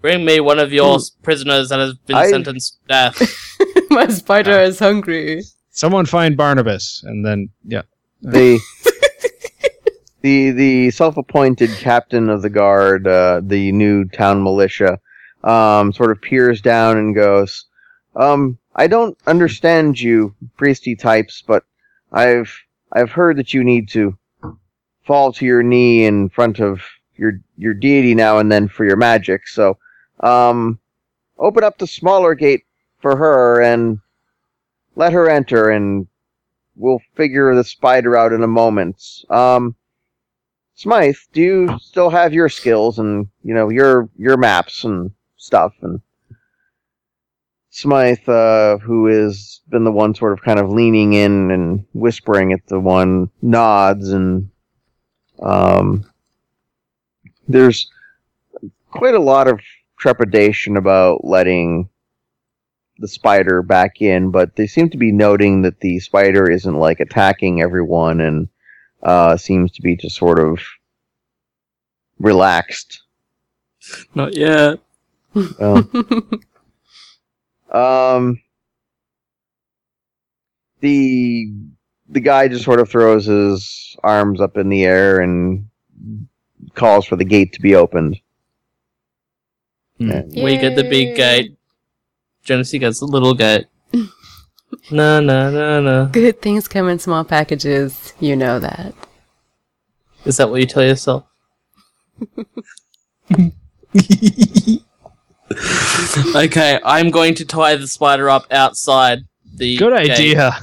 Bring 0.00 0.24
me 0.24 0.40
one 0.40 0.58
of 0.58 0.72
your 0.72 0.98
prisoners 1.22 1.68
that 1.70 1.78
has 1.80 1.94
been 2.06 2.16
I- 2.16 2.30
sentenced 2.30 2.78
to 2.82 2.88
death. 2.88 3.56
my 3.90 4.06
spider 4.08 4.58
is 4.60 4.78
hungry. 4.78 5.42
Someone 5.70 6.06
find 6.06 6.36
Barnabas, 6.36 7.02
and 7.04 7.24
then 7.26 7.50
yeah. 7.64 7.82
the 8.22 8.58
the 10.20 10.50
the 10.50 10.90
self-appointed 10.90 11.70
captain 11.78 12.28
of 12.28 12.42
the 12.42 12.50
guard, 12.50 13.06
uh, 13.06 13.40
the 13.44 13.72
new 13.72 14.04
town 14.04 14.42
militia, 14.42 14.98
um, 15.44 15.92
sort 15.92 16.10
of 16.10 16.20
peers 16.20 16.60
down 16.60 16.96
and 16.96 17.14
goes, 17.14 17.66
um, 18.16 18.58
"I 18.74 18.86
don't 18.88 19.16
understand 19.26 20.00
you, 20.00 20.34
priesty 20.56 20.96
types, 20.98 21.42
but 21.46 21.64
I've 22.12 22.52
I've 22.92 23.12
heard 23.12 23.36
that 23.36 23.54
you 23.54 23.62
need 23.62 23.88
to 23.90 24.18
fall 25.04 25.32
to 25.32 25.46
your 25.46 25.62
knee 25.62 26.04
in 26.04 26.28
front 26.28 26.60
of 26.60 26.82
your 27.16 27.40
your 27.56 27.74
deity 27.74 28.14
now 28.14 28.38
and 28.38 28.50
then 28.50 28.68
for 28.68 28.84
your 28.84 28.96
magic. 28.96 29.46
So, 29.46 29.78
um, 30.20 30.78
open 31.38 31.64
up 31.64 31.78
the 31.78 31.86
smaller 31.86 32.34
gate 32.34 32.64
for 33.00 33.16
her 33.16 33.62
and 33.62 34.00
let 34.96 35.12
her 35.12 35.30
enter, 35.30 35.70
and 35.70 36.08
we'll 36.74 37.00
figure 37.14 37.54
the 37.54 37.64
spider 37.64 38.16
out 38.16 38.32
in 38.32 38.42
a 38.42 38.48
moment. 38.48 39.02
Um, 39.30 39.76
Smythe, 40.78 41.16
do 41.32 41.40
you 41.40 41.78
still 41.80 42.08
have 42.08 42.32
your 42.32 42.48
skills 42.48 43.00
and 43.00 43.26
you 43.42 43.52
know 43.52 43.68
your 43.68 44.08
your 44.16 44.36
maps 44.36 44.84
and 44.84 45.10
stuff? 45.36 45.74
And 45.82 46.00
Smythe, 47.70 48.28
uh, 48.28 48.78
who 48.78 49.06
has 49.06 49.60
been 49.68 49.82
the 49.82 49.90
one 49.90 50.14
sort 50.14 50.32
of 50.34 50.40
kind 50.40 50.60
of 50.60 50.70
leaning 50.70 51.14
in 51.14 51.50
and 51.50 51.84
whispering 51.94 52.52
at 52.52 52.64
the 52.68 52.78
one, 52.78 53.28
nods 53.42 54.12
and 54.12 54.50
um, 55.42 56.08
there's 57.48 57.90
quite 58.92 59.14
a 59.14 59.20
lot 59.20 59.48
of 59.48 59.58
trepidation 59.98 60.76
about 60.76 61.24
letting 61.24 61.88
the 62.98 63.08
spider 63.08 63.62
back 63.62 64.00
in, 64.00 64.30
but 64.30 64.54
they 64.54 64.68
seem 64.68 64.90
to 64.90 64.96
be 64.96 65.10
noting 65.10 65.62
that 65.62 65.80
the 65.80 65.98
spider 65.98 66.48
isn't 66.48 66.78
like 66.78 67.00
attacking 67.00 67.60
everyone 67.60 68.20
and 68.20 68.48
uh, 69.02 69.36
seems 69.36 69.72
to 69.72 69.82
be 69.82 69.96
just 69.96 70.16
sort 70.16 70.38
of 70.38 70.60
relaxed. 72.18 73.02
Not 74.14 74.34
yet. 74.36 74.78
Well, 75.58 75.88
um, 77.72 78.40
the 80.80 81.52
the 82.08 82.20
guy 82.20 82.48
just 82.48 82.64
sort 82.64 82.80
of 82.80 82.88
throws 82.88 83.26
his 83.26 83.96
arms 84.02 84.40
up 84.40 84.56
in 84.56 84.68
the 84.68 84.84
air 84.84 85.20
and 85.20 85.68
calls 86.74 87.06
for 87.06 87.16
the 87.16 87.24
gate 87.24 87.52
to 87.52 87.60
be 87.60 87.74
opened. 87.74 88.18
And- 89.98 90.32
We 90.34 90.56
get 90.56 90.76
the 90.76 90.88
big 90.88 91.16
gate. 91.16 91.56
Genesee 92.42 92.78
gets 92.78 93.00
the 93.00 93.06
little 93.06 93.34
gate. 93.34 93.66
No, 94.90 95.20
no, 95.20 95.50
no, 95.50 95.80
no. 95.80 96.06
Good 96.06 96.42
things 96.42 96.68
come 96.68 96.88
in 96.88 96.98
small 96.98 97.24
packages. 97.24 98.12
You 98.20 98.36
know 98.36 98.58
that. 98.58 98.94
Is 100.24 100.36
that 100.36 100.50
what 100.50 100.60
you 100.60 100.66
tell 100.66 100.82
yourself? 100.82 101.24
okay, 106.34 106.80
I'm 106.84 107.10
going 107.10 107.34
to 107.36 107.44
tie 107.44 107.76
the 107.76 107.86
spider 107.86 108.28
up 108.28 108.46
outside 108.50 109.20
the. 109.54 109.76
Good 109.76 109.96
gate. 109.96 110.10
idea. 110.10 110.56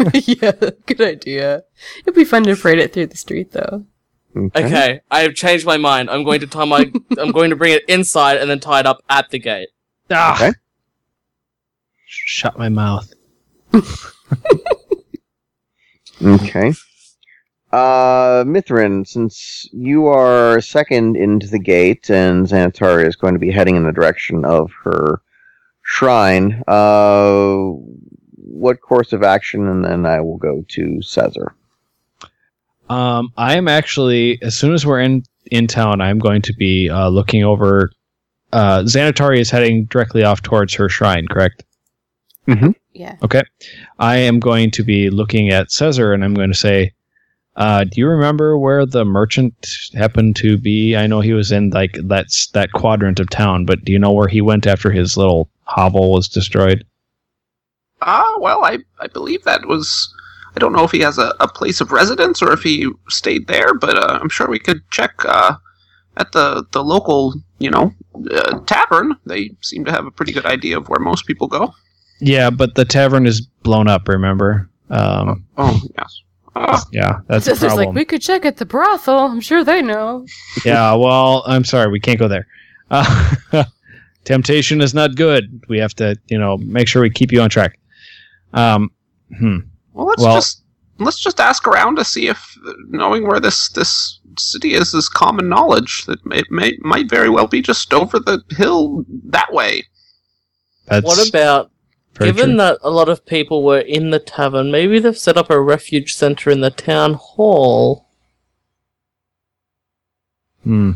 yeah, 0.14 0.52
good 0.86 1.00
idea. 1.00 1.62
It'd 2.00 2.14
be 2.14 2.24
fun 2.24 2.44
to 2.44 2.56
parade 2.56 2.78
it 2.78 2.92
through 2.92 3.06
the 3.06 3.16
street, 3.16 3.52
though. 3.52 3.86
Okay, 4.36 5.00
I 5.10 5.20
have 5.20 5.34
changed 5.34 5.66
my 5.66 5.76
mind. 5.76 6.08
I'm 6.08 6.22
going 6.24 6.40
to 6.40 6.46
tie 6.46 6.64
my. 6.64 6.90
I'm 7.18 7.32
going 7.32 7.50
to 7.50 7.56
bring 7.56 7.72
it 7.72 7.82
inside 7.88 8.36
and 8.36 8.48
then 8.48 8.60
tie 8.60 8.80
it 8.80 8.86
up 8.86 9.02
at 9.08 9.30
the 9.30 9.38
gate. 9.38 9.70
Ah. 10.10 10.36
Okay. 10.36 10.52
Shut 12.06 12.58
my 12.58 12.68
mouth. 12.68 13.12
Okay. 16.22 16.72
Uh, 17.72 18.44
Mithrin, 18.44 19.06
since 19.06 19.68
you 19.72 20.06
are 20.06 20.60
second 20.60 21.16
into 21.16 21.46
the 21.46 21.58
gate 21.58 22.10
and 22.10 22.46
Xanatari 22.46 23.06
is 23.06 23.16
going 23.16 23.34
to 23.34 23.40
be 23.40 23.50
heading 23.50 23.76
in 23.76 23.84
the 23.84 23.92
direction 23.92 24.44
of 24.44 24.70
her 24.84 25.22
shrine, 25.82 26.62
uh, 26.66 27.70
what 28.36 28.80
course 28.80 29.12
of 29.12 29.22
action? 29.22 29.68
And 29.68 29.84
then 29.84 30.04
I 30.04 30.20
will 30.20 30.36
go 30.36 30.64
to 30.68 31.00
Caesar. 31.00 31.54
Um, 32.88 33.32
I 33.36 33.56
am 33.56 33.68
actually 33.68 34.42
as 34.42 34.58
soon 34.58 34.74
as 34.74 34.84
we're 34.84 35.00
in 35.00 35.22
in 35.50 35.66
town, 35.66 36.00
I'm 36.00 36.18
going 36.18 36.42
to 36.42 36.52
be 36.52 36.90
uh, 36.90 37.08
looking 37.08 37.44
over. 37.44 37.90
Uh, 38.52 38.80
Xanatari 38.80 39.38
is 39.38 39.48
heading 39.48 39.84
directly 39.84 40.24
off 40.24 40.42
towards 40.42 40.74
her 40.74 40.88
shrine, 40.88 41.28
correct? 41.28 41.64
Yeah. 42.92 43.16
Okay. 43.22 43.42
I 43.98 44.16
am 44.16 44.40
going 44.40 44.70
to 44.72 44.82
be 44.82 45.10
looking 45.10 45.50
at 45.50 45.70
Caesar 45.70 46.12
and 46.12 46.24
I'm 46.24 46.34
going 46.34 46.50
to 46.50 46.58
say, 46.58 46.92
uh, 47.56 47.84
do 47.84 48.00
you 48.00 48.08
remember 48.08 48.58
where 48.58 48.86
the 48.86 49.04
merchant 49.04 49.68
happened 49.94 50.36
to 50.36 50.56
be? 50.56 50.96
I 50.96 51.06
know 51.06 51.20
he 51.20 51.32
was 51.32 51.52
in 51.52 51.70
like 51.70 51.96
that's 52.04 52.48
that 52.48 52.72
quadrant 52.72 53.20
of 53.20 53.28
town, 53.28 53.66
but 53.66 53.84
do 53.84 53.92
you 53.92 53.98
know 53.98 54.12
where 54.12 54.28
he 54.28 54.40
went 54.40 54.66
after 54.66 54.90
his 54.90 55.16
little 55.16 55.50
hovel 55.64 56.12
was 56.12 56.28
destroyed? 56.28 56.84
Ah, 58.02 58.36
well, 58.40 58.64
I, 58.64 58.78
I 59.00 59.08
believe 59.08 59.44
that 59.44 59.66
was. 59.66 60.12
I 60.56 60.58
don't 60.58 60.72
know 60.72 60.84
if 60.84 60.90
he 60.90 61.00
has 61.00 61.18
a, 61.18 61.34
a 61.38 61.46
place 61.46 61.80
of 61.80 61.92
residence 61.92 62.42
or 62.42 62.52
if 62.52 62.62
he 62.62 62.90
stayed 63.08 63.46
there, 63.46 63.74
but 63.74 63.96
uh, 63.96 64.18
I'm 64.20 64.28
sure 64.28 64.48
we 64.48 64.58
could 64.58 64.82
check 64.90 65.12
uh, 65.24 65.54
at 66.16 66.32
the, 66.32 66.64
the 66.72 66.82
local, 66.82 67.34
you 67.58 67.70
know, 67.70 67.92
uh, 68.32 68.58
tavern. 68.66 69.14
They 69.26 69.50
seem 69.60 69.84
to 69.84 69.92
have 69.92 70.06
a 70.06 70.10
pretty 70.10 70.32
good 70.32 70.46
idea 70.46 70.76
of 70.76 70.88
where 70.88 70.98
most 70.98 71.24
people 71.26 71.46
go. 71.46 71.72
Yeah, 72.20 72.50
but 72.50 72.74
the 72.74 72.84
tavern 72.84 73.26
is 73.26 73.40
blown 73.62 73.88
up. 73.88 74.08
Remember? 74.08 74.68
Um, 74.90 75.46
Oh, 75.56 75.80
yes. 75.98 76.22
Ah, 76.56 76.82
yeah, 76.92 77.20
that's 77.28 77.46
a 77.46 77.50
Sister's 77.50 77.68
problem. 77.68 77.86
like, 77.88 77.94
we 77.94 78.04
could 78.04 78.20
check 78.20 78.44
at 78.44 78.56
the 78.56 78.66
brothel. 78.66 79.18
I'm 79.26 79.40
sure 79.40 79.62
they 79.62 79.80
know. 79.82 80.26
yeah, 80.64 80.92
well, 80.94 81.44
I'm 81.46 81.64
sorry, 81.64 81.90
we 81.90 82.00
can't 82.00 82.18
go 82.18 82.26
there. 82.26 82.46
Uh, 82.90 83.24
temptation 84.24 84.80
is 84.80 84.92
not 84.92 85.14
good. 85.14 85.62
We 85.68 85.78
have 85.78 85.94
to, 85.94 86.16
you 86.26 86.36
know, 86.38 86.56
make 86.58 86.88
sure 86.88 87.02
we 87.02 87.10
keep 87.10 87.30
you 87.30 87.40
on 87.40 87.50
track. 87.50 87.78
Um, 88.52 88.90
hmm. 89.38 89.58
well, 89.92 90.06
let's 90.06 90.22
Well- 90.22 90.34
just 90.34 90.62
let's 90.98 91.18
just 91.20 91.40
ask 91.40 91.66
around 91.68 91.96
to 91.96 92.04
see 92.04 92.26
if 92.28 92.58
uh, 92.66 92.72
knowing 92.88 93.26
where 93.28 93.40
this 93.40 93.68
this 93.70 94.18
city 94.36 94.74
is 94.74 94.92
is 94.92 95.08
common 95.08 95.48
knowledge. 95.48 96.04
That 96.06 96.18
it 96.32 96.50
may 96.50 96.76
might 96.80 97.08
very 97.08 97.28
well 97.30 97.46
be 97.46 97.62
just 97.62 97.94
over 97.94 98.18
the 98.18 98.42
hill 98.50 99.04
that 99.26 99.52
way. 99.52 99.84
That's 100.86 101.06
What 101.06 101.28
about 101.28 101.70
very 102.20 102.32
given 102.32 102.50
true. 102.50 102.56
that 102.58 102.78
a 102.82 102.90
lot 102.90 103.08
of 103.08 103.26
people 103.26 103.62
were 103.64 103.80
in 103.80 104.10
the 104.10 104.18
tavern? 104.20 104.70
Maybe 104.70 104.98
they've 105.00 105.16
set 105.18 105.36
up 105.36 105.50
a 105.50 105.60
refuge 105.60 106.14
center 106.14 106.50
in 106.50 106.60
the 106.60 106.70
town 106.70 107.14
hall. 107.14 108.06
Hmm. 110.64 110.92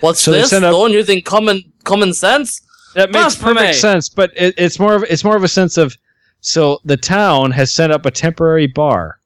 What's 0.00 0.20
So 0.20 0.32
they 0.32 0.38
this? 0.40 0.50
set 0.50 0.64
up- 0.64 0.72
Thorn 0.72 0.92
using 0.92 1.22
common 1.22 1.62
common 1.84 2.12
sense? 2.12 2.60
That 2.94 3.10
makes 3.10 3.36
Blasphemy! 3.36 3.54
perfect 3.54 3.78
sense, 3.78 4.08
but 4.08 4.32
it, 4.36 4.54
it's 4.56 4.78
more 4.78 4.94
of 4.94 5.04
it's 5.04 5.22
more 5.22 5.36
of 5.36 5.44
a 5.44 5.48
sense 5.48 5.76
of 5.76 5.96
so 6.40 6.80
the 6.84 6.96
town 6.96 7.50
has 7.52 7.72
set 7.72 7.90
up 7.90 8.06
a 8.06 8.10
temporary 8.10 8.66
bar, 8.66 9.20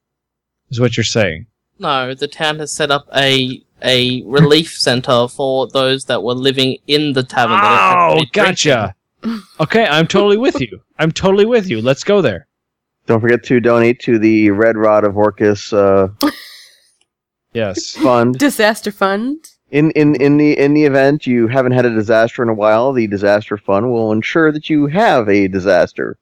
is 0.69 0.79
what 0.79 0.97
you're 0.97 1.03
saying. 1.03 1.45
No, 1.79 2.13
the 2.13 2.27
town 2.27 2.59
has 2.59 2.71
set 2.73 2.91
up 2.91 3.07
a 3.15 3.63
a 3.81 4.21
relief 4.25 4.77
center 4.77 5.27
for 5.27 5.67
those 5.67 6.05
that 6.05 6.21
were 6.21 6.35
living 6.35 6.77
in 6.87 7.13
the 7.13 7.23
tavern. 7.23 7.59
Oh, 7.61 8.15
been 8.17 8.27
gotcha. 8.33 8.93
Okay, 9.59 9.85
I'm 9.85 10.07
totally 10.07 10.37
with 10.37 10.59
you. 10.59 10.81
I'm 10.97 11.11
totally 11.11 11.45
with 11.45 11.69
you. 11.69 11.81
Let's 11.81 12.03
go 12.03 12.21
there. 12.21 12.47
Don't 13.05 13.21
forget 13.21 13.43
to 13.43 13.59
donate 13.59 13.99
to 14.01 14.17
the 14.19 14.49
Red 14.51 14.77
Rod 14.77 15.03
of 15.03 15.17
Orcus 15.17 15.71
uh, 15.73 16.07
Yes. 17.53 17.91
fund. 17.95 18.37
Disaster 18.37 18.91
fund. 18.91 19.47
In, 19.71 19.91
in 19.91 20.15
in 20.15 20.35
the 20.37 20.57
in 20.59 20.73
the 20.73 20.83
event 20.83 21.25
you 21.25 21.47
haven't 21.47 21.71
had 21.71 21.85
a 21.85 21.93
disaster 21.93 22.43
in 22.43 22.49
a 22.49 22.53
while, 22.53 22.91
the 22.91 23.07
disaster 23.07 23.55
fund 23.57 23.89
will 23.89 24.11
ensure 24.11 24.51
that 24.51 24.69
you 24.69 24.87
have 24.87 25.29
a 25.29 25.47
disaster 25.47 26.17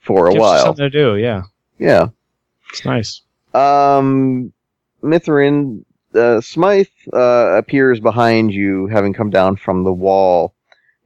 for 0.00 0.26
a 0.28 0.30
Gives 0.30 0.36
you 0.36 0.40
while. 0.40 0.64
Something 0.64 0.90
to 0.90 0.90
do. 0.90 1.16
Yeah, 1.16 1.42
Yeah. 1.78 2.06
it's 2.70 2.84
nice. 2.86 3.20
Um, 3.52 4.52
Mithrin, 5.02 5.84
uh, 6.14 6.40
Smythe 6.40 6.86
uh, 7.12 7.56
appears 7.58 8.00
behind 8.00 8.54
you, 8.54 8.86
having 8.86 9.12
come 9.12 9.28
down 9.30 9.56
from 9.56 9.84
the 9.84 9.92
wall, 9.92 10.54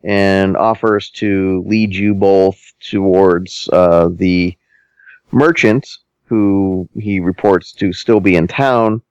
and 0.04 0.56
offers 0.56 1.10
to 1.10 1.62
lead 1.66 1.94
you 1.94 2.14
both 2.14 2.72
towards 2.80 3.68
uh, 3.72 4.08
the 4.12 4.56
merchant, 5.30 5.88
who 6.26 6.88
he 6.94 7.20
reports 7.20 7.72
to 7.72 7.92
still 7.92 8.20
be 8.20 8.36
in 8.36 8.46
town, 8.46 9.02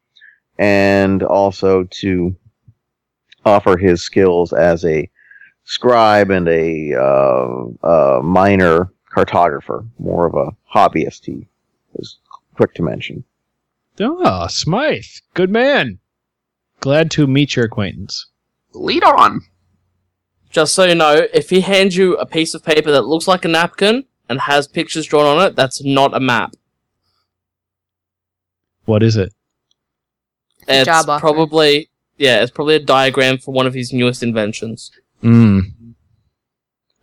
and 0.58 1.24
also 1.24 1.84
to 1.86 2.36
offer 3.46 3.78
his 3.78 4.02
skills 4.02 4.54
as 4.54 4.84
a 4.86 5.10
scribe 5.64 6.30
and 6.32 6.48
a 6.48 6.94
uh, 6.94 7.66
uh, 7.84 8.22
minor 8.24 8.92
cartographer, 9.14 9.88
more 10.00 10.26
of 10.26 10.36
a 10.36 10.56
hobbyist. 10.74 11.26
He 11.26 11.48
is 11.96 12.18
quick 12.56 12.74
to 12.76 12.84
mention. 12.84 13.24
Ah, 14.00 14.48
Smythe, 14.48 15.04
good 15.34 15.50
man. 15.50 16.00
Glad 16.80 17.10
to 17.12 17.26
meet 17.26 17.56
your 17.56 17.66
acquaintance. 17.66 18.28
Lead 18.74 19.04
on. 19.04 19.42
Just 20.50 20.74
so 20.74 20.86
you 20.86 20.96
know, 20.96 21.28
if 21.34 21.50
he 21.50 21.62
hands 21.62 21.96
you 21.98 22.16
a 22.18 22.26
piece 22.26 22.54
of 22.54 22.64
paper 22.64 22.92
that 22.92 23.02
looks 23.04 23.28
like 23.28 23.46
a 23.46 23.48
napkin 23.50 24.06
and 24.30 24.40
has 24.42 24.68
pictures 24.68 25.06
drawn 25.06 25.26
on 25.26 25.46
it, 25.46 25.56
that's 25.56 25.84
not 25.84 26.16
a 26.16 26.20
map. 26.20 26.54
What 28.86 29.04
is 29.04 29.18
it? 29.18 29.34
It's 30.68 30.88
a 30.88 31.00
It's 31.00 31.06
probably 31.22 31.90
yeah, 32.18 32.42
it's 32.42 32.52
probably 32.52 32.76
a 32.76 32.80
diagram 32.80 33.38
for 33.38 33.54
one 33.54 33.68
of 33.68 33.74
his 33.74 33.94
newest 33.94 34.24
inventions. 34.24 34.92
Mm, 35.24 35.94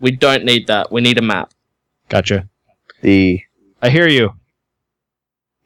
We 0.00 0.11
don't 0.11 0.44
need 0.44 0.66
that. 0.66 0.90
We 0.90 1.00
need 1.00 1.18
a 1.18 1.22
map. 1.22 1.52
gotcha. 2.09 2.48
The 3.02 3.42
I 3.83 3.90
hear 3.90 4.09
you. 4.09 4.35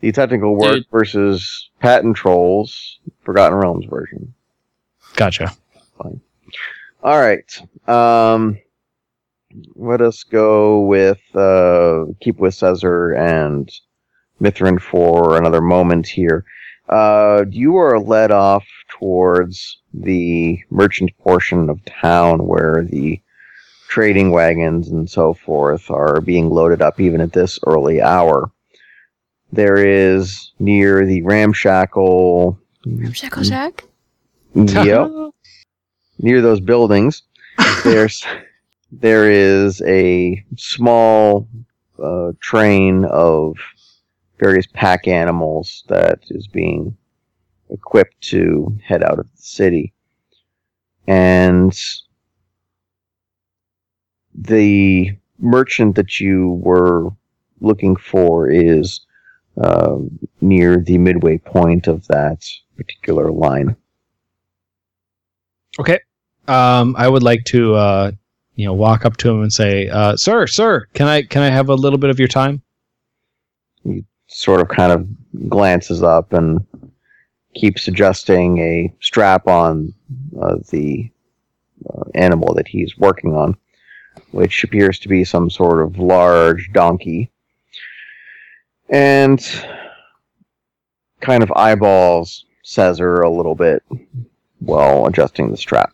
the 0.00 0.10
technical 0.12 0.56
work 0.56 0.74
Dude. 0.74 0.86
versus 0.90 1.70
patent 1.80 2.16
trolls, 2.16 2.98
Forgotten 3.22 3.58
Realms 3.58 3.86
version. 3.86 4.34
Gotcha. 5.14 5.52
All 7.02 7.18
right. 7.18 7.60
Um, 7.86 8.58
let 9.74 10.00
us 10.00 10.24
go 10.24 10.80
with 10.80 11.20
uh, 11.34 12.06
keep 12.20 12.38
with 12.38 12.54
Caesar 12.54 13.12
and 13.12 13.70
Mithrin 14.40 14.80
for 14.80 15.36
another 15.36 15.60
moment 15.60 16.06
here. 16.06 16.44
Uh, 16.88 17.44
you 17.50 17.76
are 17.76 18.00
led 18.00 18.30
off 18.30 18.66
towards 18.88 19.78
the 19.92 20.58
merchant 20.70 21.10
portion 21.18 21.68
of 21.70 21.84
town 21.84 22.46
where 22.46 22.82
the 22.82 23.20
trading 23.88 24.30
wagons 24.30 24.88
and 24.88 25.08
so 25.08 25.34
forth 25.34 25.90
are 25.90 26.20
being 26.20 26.50
loaded 26.50 26.82
up 26.82 27.00
even 27.00 27.20
at 27.20 27.32
this 27.32 27.58
early 27.66 28.00
hour. 28.00 28.50
There 29.52 29.76
is 29.76 30.52
near 30.58 31.06
the 31.06 31.22
ramshackle. 31.22 32.58
Shackle 33.12 33.44
Shack. 33.44 33.84
Yep 34.54 35.10
near 36.18 36.40
those 36.40 36.60
buildings, 36.60 37.22
there's 37.84 38.24
there 38.90 39.30
is 39.30 39.82
a 39.82 40.44
small 40.56 41.48
uh, 42.02 42.32
train 42.40 43.04
of 43.04 43.56
various 44.38 44.66
pack 44.72 45.06
animals 45.06 45.84
that 45.88 46.20
is 46.30 46.46
being 46.46 46.96
equipped 47.70 48.20
to 48.20 48.78
head 48.82 49.02
out 49.02 49.18
of 49.18 49.30
the 49.30 49.42
city, 49.42 49.92
and 51.06 51.78
the 54.34 55.10
merchant 55.38 55.96
that 55.96 56.20
you 56.20 56.60
were 56.62 57.10
looking 57.60 57.96
for 57.96 58.48
is 58.48 59.00
uh, 59.60 59.96
near 60.40 60.76
the 60.78 60.98
midway 60.98 61.38
point 61.38 61.88
of 61.88 62.06
that 62.06 62.44
particular 62.76 63.30
line. 63.32 63.76
Okay. 65.78 65.98
Um, 66.48 66.96
I 66.98 67.08
would 67.08 67.22
like 67.22 67.44
to, 67.46 67.74
uh, 67.74 68.10
you 68.56 68.64
know, 68.64 68.72
walk 68.72 69.04
up 69.04 69.16
to 69.18 69.30
him 69.30 69.42
and 69.42 69.52
say, 69.52 69.88
uh, 69.88 70.16
"Sir, 70.16 70.46
sir, 70.46 70.86
can 70.94 71.06
I 71.06 71.22
can 71.22 71.42
I 71.42 71.50
have 71.50 71.68
a 71.68 71.74
little 71.74 71.98
bit 71.98 72.10
of 72.10 72.18
your 72.18 72.28
time?" 72.28 72.62
He 73.84 74.04
sort 74.26 74.60
of 74.60 74.68
kind 74.68 74.92
of 74.92 75.48
glances 75.48 76.02
up 76.02 76.32
and 76.32 76.66
keeps 77.54 77.88
adjusting 77.88 78.58
a 78.58 78.92
strap 79.00 79.46
on 79.46 79.92
uh, 80.40 80.56
the 80.70 81.10
uh, 81.88 82.04
animal 82.14 82.54
that 82.54 82.68
he's 82.68 82.96
working 82.98 83.34
on, 83.34 83.56
which 84.30 84.64
appears 84.64 84.98
to 85.00 85.08
be 85.08 85.24
some 85.24 85.50
sort 85.50 85.82
of 85.82 85.98
large 85.98 86.70
donkey. 86.72 87.30
And 88.88 89.40
kind 91.20 91.42
of 91.42 91.52
eyeballs 91.54 92.46
Caesar 92.62 93.20
a 93.20 93.30
little 93.30 93.54
bit 93.54 93.82
while 94.60 95.06
adjusting 95.06 95.50
the 95.50 95.56
strap. 95.56 95.92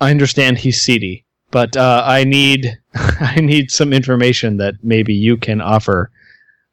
I 0.00 0.10
understand 0.10 0.58
he's 0.58 0.80
seedy, 0.80 1.24
but 1.50 1.76
uh, 1.76 2.02
I 2.04 2.24
need 2.24 2.78
I 2.94 3.40
need 3.40 3.70
some 3.70 3.92
information 3.92 4.56
that 4.58 4.74
maybe 4.82 5.14
you 5.14 5.36
can 5.36 5.60
offer. 5.60 6.10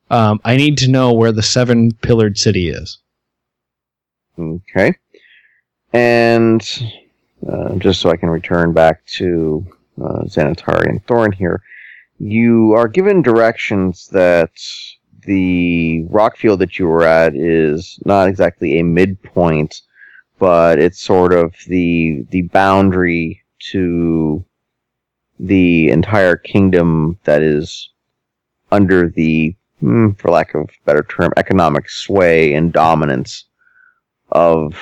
Um, 0.10 0.40
I 0.46 0.56
need 0.56 0.78
to 0.80 0.90
know 0.90 1.14
where 1.14 1.32
the 1.32 1.44
seven 1.44 1.92
pillared 2.02 2.38
city 2.38 2.70
is. 2.70 3.00
Okay. 4.40 4.96
And 5.94 6.62
uh, 7.50 7.76
just 7.76 8.02
so 8.02 8.10
I 8.10 8.18
can 8.18 8.30
return 8.30 8.72
back 8.72 9.06
to 9.18 9.66
uh, 10.02 10.24
and 10.36 11.06
Thorn 11.06 11.32
here, 11.32 11.62
you 12.20 12.74
are 12.74 12.88
given 12.88 13.22
directions 13.22 14.08
that 14.10 14.52
the 15.24 16.04
rock 16.10 16.38
field 16.38 16.60
that 16.60 16.80
you 16.80 16.88
were 16.88 17.04
at 17.04 17.36
is 17.36 18.00
not 18.06 18.28
exactly 18.28 18.80
a 18.80 18.84
midpoint, 18.84 19.82
but 20.40 20.80
it's 20.80 21.02
sort 21.02 21.34
of 21.34 21.54
the 21.68 22.26
the 22.30 22.44
boundary 22.44 23.44
to 23.72 24.44
the 25.40 25.90
entire 25.90 26.36
kingdom 26.36 27.18
that 27.24 27.42
is 27.42 27.90
under 28.72 29.10
the, 29.10 29.56
hmm, 29.80 30.12
for 30.12 30.32
lack 30.32 30.54
of 30.56 30.70
better 30.86 31.04
term, 31.04 31.32
economic 31.38 31.90
sway 31.90 32.54
and 32.54 32.74
dominance 32.74 33.46
of 34.32 34.76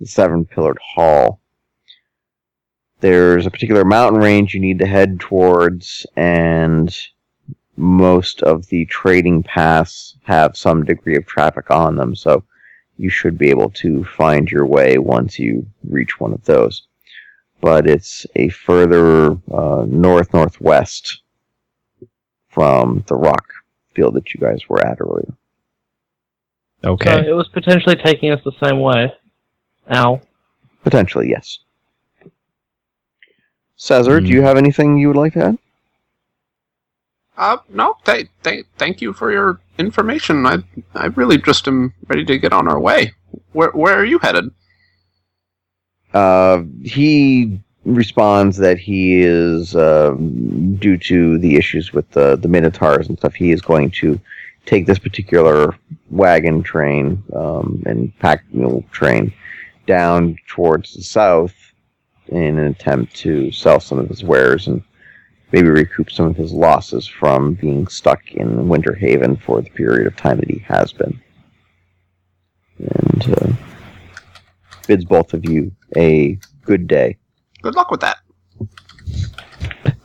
the 0.00 0.06
seven 0.06 0.44
pillared 0.44 0.78
hall. 0.94 1.40
There's 3.00 3.46
a 3.46 3.50
particular 3.50 3.84
mountain 3.84 4.20
range 4.20 4.54
you 4.54 4.60
need 4.60 4.78
to 4.78 4.86
head 4.86 5.20
towards, 5.20 6.06
and 6.16 6.94
most 7.76 8.42
of 8.42 8.66
the 8.66 8.86
trading 8.86 9.42
paths 9.42 10.16
have 10.24 10.56
some 10.56 10.84
degree 10.84 11.16
of 11.16 11.26
traffic 11.26 11.70
on 11.70 11.96
them, 11.96 12.14
so 12.14 12.44
you 12.98 13.10
should 13.10 13.36
be 13.38 13.50
able 13.50 13.70
to 13.70 14.04
find 14.04 14.50
your 14.50 14.66
way 14.66 14.98
once 14.98 15.38
you 15.38 15.66
reach 15.88 16.18
one 16.20 16.32
of 16.32 16.44
those. 16.44 16.82
But 17.60 17.86
it's 17.88 18.26
a 18.36 18.48
further 18.50 19.32
uh, 19.52 19.84
north 19.88 20.32
northwest 20.32 21.22
from 22.48 23.04
the 23.06 23.14
rock 23.16 23.44
field 23.94 24.14
that 24.14 24.32
you 24.34 24.40
guys 24.40 24.68
were 24.68 24.84
at 24.86 24.98
earlier. 25.00 25.32
Okay. 26.84 27.10
So 27.10 27.28
it 27.28 27.32
was 27.34 27.48
potentially 27.48 27.96
taking 27.96 28.30
us 28.30 28.40
the 28.44 28.52
same 28.62 28.80
way. 28.80 29.12
Ow. 29.90 30.20
Potentially, 30.84 31.28
yes. 31.30 31.58
Cesar, 33.76 34.20
do 34.20 34.26
Hmm. 34.26 34.32
you 34.32 34.42
have 34.42 34.56
anything 34.56 34.96
you 34.98 35.08
would 35.08 35.16
like 35.16 35.32
to 35.34 35.44
add? 35.46 35.58
Uh, 37.36 37.58
no, 37.68 37.96
th- 38.04 38.28
th- 38.42 38.66
thank 38.78 39.00
you 39.00 39.12
for 39.12 39.30
your 39.30 39.60
information. 39.78 40.46
I, 40.46 40.58
I 40.94 41.06
really 41.06 41.38
just 41.38 41.68
am 41.68 41.92
ready 42.08 42.24
to 42.24 42.38
get 42.38 42.52
on 42.52 42.68
our 42.68 42.80
way. 42.80 43.12
Where, 43.52 43.70
where 43.70 43.94
are 43.94 44.04
you 44.04 44.18
headed? 44.18 44.50
Uh, 46.14 46.62
he 46.82 47.60
responds 47.84 48.56
that 48.56 48.78
he 48.78 49.20
is, 49.20 49.76
um, 49.76 50.76
due 50.76 50.96
to 50.96 51.38
the 51.38 51.56
issues 51.56 51.92
with 51.92 52.10
the, 52.12 52.36
the 52.36 52.48
Minotaurs 52.48 53.08
and 53.08 53.18
stuff, 53.18 53.34
he 53.34 53.52
is 53.52 53.60
going 53.60 53.90
to 53.90 54.18
take 54.64 54.86
this 54.86 54.98
particular 54.98 55.76
wagon 56.10 56.62
train 56.62 57.22
um, 57.34 57.82
and 57.86 58.18
pack 58.18 58.44
mule 58.52 58.84
train 58.90 59.32
down 59.86 60.36
towards 60.48 60.94
the 60.94 61.02
south 61.02 61.54
in 62.28 62.58
an 62.58 62.66
attempt 62.66 63.14
to 63.14 63.52
sell 63.52 63.78
some 63.78 63.98
of 63.98 64.08
his 64.08 64.24
wares 64.24 64.66
and 64.66 64.82
maybe 65.52 65.68
recoup 65.68 66.10
some 66.10 66.26
of 66.26 66.36
his 66.36 66.52
losses 66.52 67.06
from 67.06 67.54
being 67.54 67.86
stuck 67.86 68.32
in 68.32 68.68
Winterhaven 68.68 69.40
for 69.40 69.60
the 69.60 69.70
period 69.70 70.06
of 70.06 70.16
time 70.16 70.38
that 70.38 70.50
he 70.50 70.58
has 70.60 70.92
been. 70.92 71.20
And 72.78 73.36
uh, 73.36 73.52
bids 74.86 75.04
both 75.04 75.32
of 75.34 75.44
you 75.48 75.72
a 75.96 76.38
good 76.64 76.86
day. 76.86 77.16
Good 77.62 77.74
luck 77.74 77.90
with 77.90 78.00
that. 78.00 78.18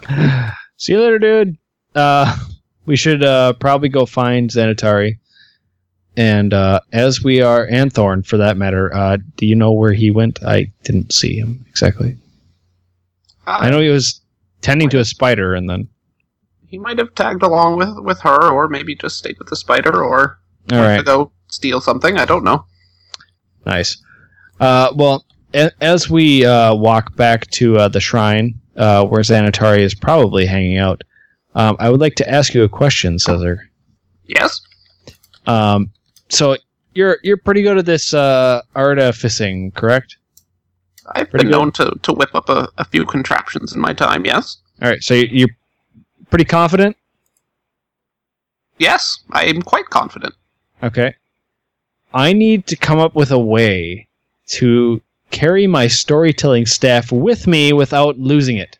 See 0.77 0.93
you 0.93 1.01
later, 1.01 1.19
dude. 1.19 1.57
Uh, 1.95 2.37
we 2.85 2.95
should 2.95 3.23
uh, 3.23 3.53
probably 3.53 3.89
go 3.89 4.05
find 4.05 4.49
Xanatari. 4.49 5.17
And 6.17 6.53
uh, 6.53 6.81
as 6.91 7.23
we 7.23 7.41
are, 7.41 7.65
and 7.65 7.91
Thorn 7.91 8.23
for 8.23 8.37
that 8.37 8.57
matter, 8.57 8.93
uh, 8.93 9.17
do 9.37 9.45
you 9.45 9.55
know 9.55 9.71
where 9.71 9.93
he 9.93 10.11
went? 10.11 10.43
I 10.43 10.71
didn't 10.83 11.13
see 11.13 11.37
him 11.37 11.65
exactly. 11.69 12.17
Uh, 13.47 13.57
I 13.61 13.69
know 13.69 13.79
he 13.79 13.89
was 13.89 14.20
tending 14.61 14.89
to 14.89 14.99
a 14.99 15.05
spider, 15.05 15.53
and 15.55 15.69
then. 15.69 15.87
he 16.67 16.77
might 16.77 16.97
have 16.97 17.13
tagged 17.15 17.43
along 17.43 17.77
with, 17.77 17.93
with 18.03 18.19
her, 18.21 18.49
or 18.49 18.67
maybe 18.69 18.95
just 18.95 19.17
stayed 19.17 19.37
with 19.39 19.49
the 19.49 19.55
spider, 19.55 20.03
or 20.03 20.39
All 20.71 20.79
right. 20.79 20.97
to 20.97 21.03
go 21.03 21.31
steal 21.47 21.81
something. 21.81 22.17
I 22.17 22.25
don't 22.25 22.43
know. 22.43 22.65
Nice. 23.65 23.97
Uh, 24.59 24.91
well, 24.95 25.25
a- 25.53 25.71
as 25.81 26.09
we 26.09 26.45
uh, 26.45 26.73
walk 26.75 27.15
back 27.15 27.49
to 27.51 27.77
uh, 27.77 27.87
the 27.87 27.99
shrine 27.99 28.59
uh, 28.77 29.05
where 29.05 29.21
Xanatari 29.21 29.79
is 29.79 29.93
probably 29.95 30.45
hanging 30.45 30.77
out, 30.77 31.01
um, 31.55 31.75
I 31.79 31.89
would 31.89 31.99
like 31.99 32.15
to 32.15 32.29
ask 32.29 32.53
you 32.53 32.63
a 32.63 32.69
question, 32.69 33.19
Cesar. 33.19 33.69
Yes? 34.25 34.61
Um, 35.45 35.91
so 36.29 36.55
you're 36.93 37.17
you're 37.23 37.37
pretty 37.37 37.61
good 37.63 37.77
at 37.77 37.85
this 37.85 38.13
uh, 38.13 38.61
artificing, 38.75 39.71
correct? 39.71 40.17
I've 41.15 41.29
Pretty 41.29 41.45
been 41.45 41.51
good. 41.51 41.57
known 41.57 41.71
to, 41.73 41.91
to 42.03 42.13
whip 42.13 42.33
up 42.35 42.49
a, 42.49 42.69
a 42.77 42.85
few 42.85 43.05
contraptions 43.05 43.73
in 43.73 43.81
my 43.81 43.93
time, 43.93 44.25
yes? 44.25 44.57
All 44.81 44.89
right. 44.89 45.03
So 45.03 45.13
you- 45.13 45.29
you're 45.31 45.49
pretty 46.29 46.45
confident. 46.45 46.95
Yes, 48.77 49.19
I 49.31 49.45
am 49.45 49.61
quite 49.61 49.85
confident. 49.89 50.33
Okay. 50.81 51.13
I 52.13 52.33
need 52.33 52.67
to 52.67 52.75
come 52.75 52.99
up 52.99 53.15
with 53.15 53.31
a 53.31 53.39
way 53.39 54.07
to 54.47 55.01
carry 55.29 55.67
my 55.67 55.87
storytelling 55.87 56.65
staff 56.65 57.11
with 57.11 57.47
me 57.47 57.73
without 57.73 58.17
losing 58.19 58.57
it. 58.57 58.79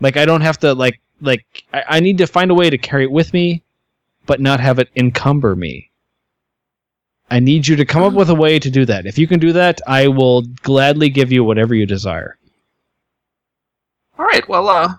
Like 0.00 0.16
I 0.16 0.24
don't 0.24 0.40
have 0.40 0.58
to 0.60 0.72
like 0.72 1.00
like 1.20 1.44
I, 1.74 1.84
I 1.88 2.00
need 2.00 2.16
to 2.18 2.26
find 2.26 2.50
a 2.50 2.54
way 2.54 2.70
to 2.70 2.78
carry 2.78 3.02
it 3.04 3.10
with 3.10 3.34
me, 3.34 3.62
but 4.26 4.40
not 4.40 4.60
have 4.60 4.78
it 4.78 4.88
encumber 4.96 5.54
me. 5.54 5.89
I 7.30 7.38
need 7.40 7.66
you 7.66 7.76
to 7.76 7.84
come 7.84 8.02
up 8.02 8.12
with 8.12 8.28
a 8.28 8.34
way 8.34 8.58
to 8.58 8.70
do 8.70 8.84
that. 8.86 9.06
If 9.06 9.16
you 9.18 9.26
can 9.28 9.38
do 9.38 9.52
that, 9.52 9.80
I 9.86 10.08
will 10.08 10.42
gladly 10.62 11.08
give 11.08 11.30
you 11.30 11.44
whatever 11.44 11.74
you 11.74 11.86
desire. 11.86 12.36
All 14.18 14.24
right, 14.26 14.46
well, 14.48 14.68
uh, 14.68 14.94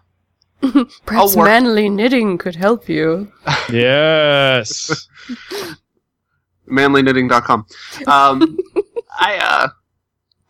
Perhaps 1.06 1.36
manly 1.36 1.90
knitting 1.90 2.38
could 2.38 2.56
help 2.56 2.88
you. 2.88 3.32
Yes. 3.72 5.08
manlyknitting.com. 6.70 7.66
Um, 8.08 8.58
I, 9.20 9.38
uh, 9.38 9.68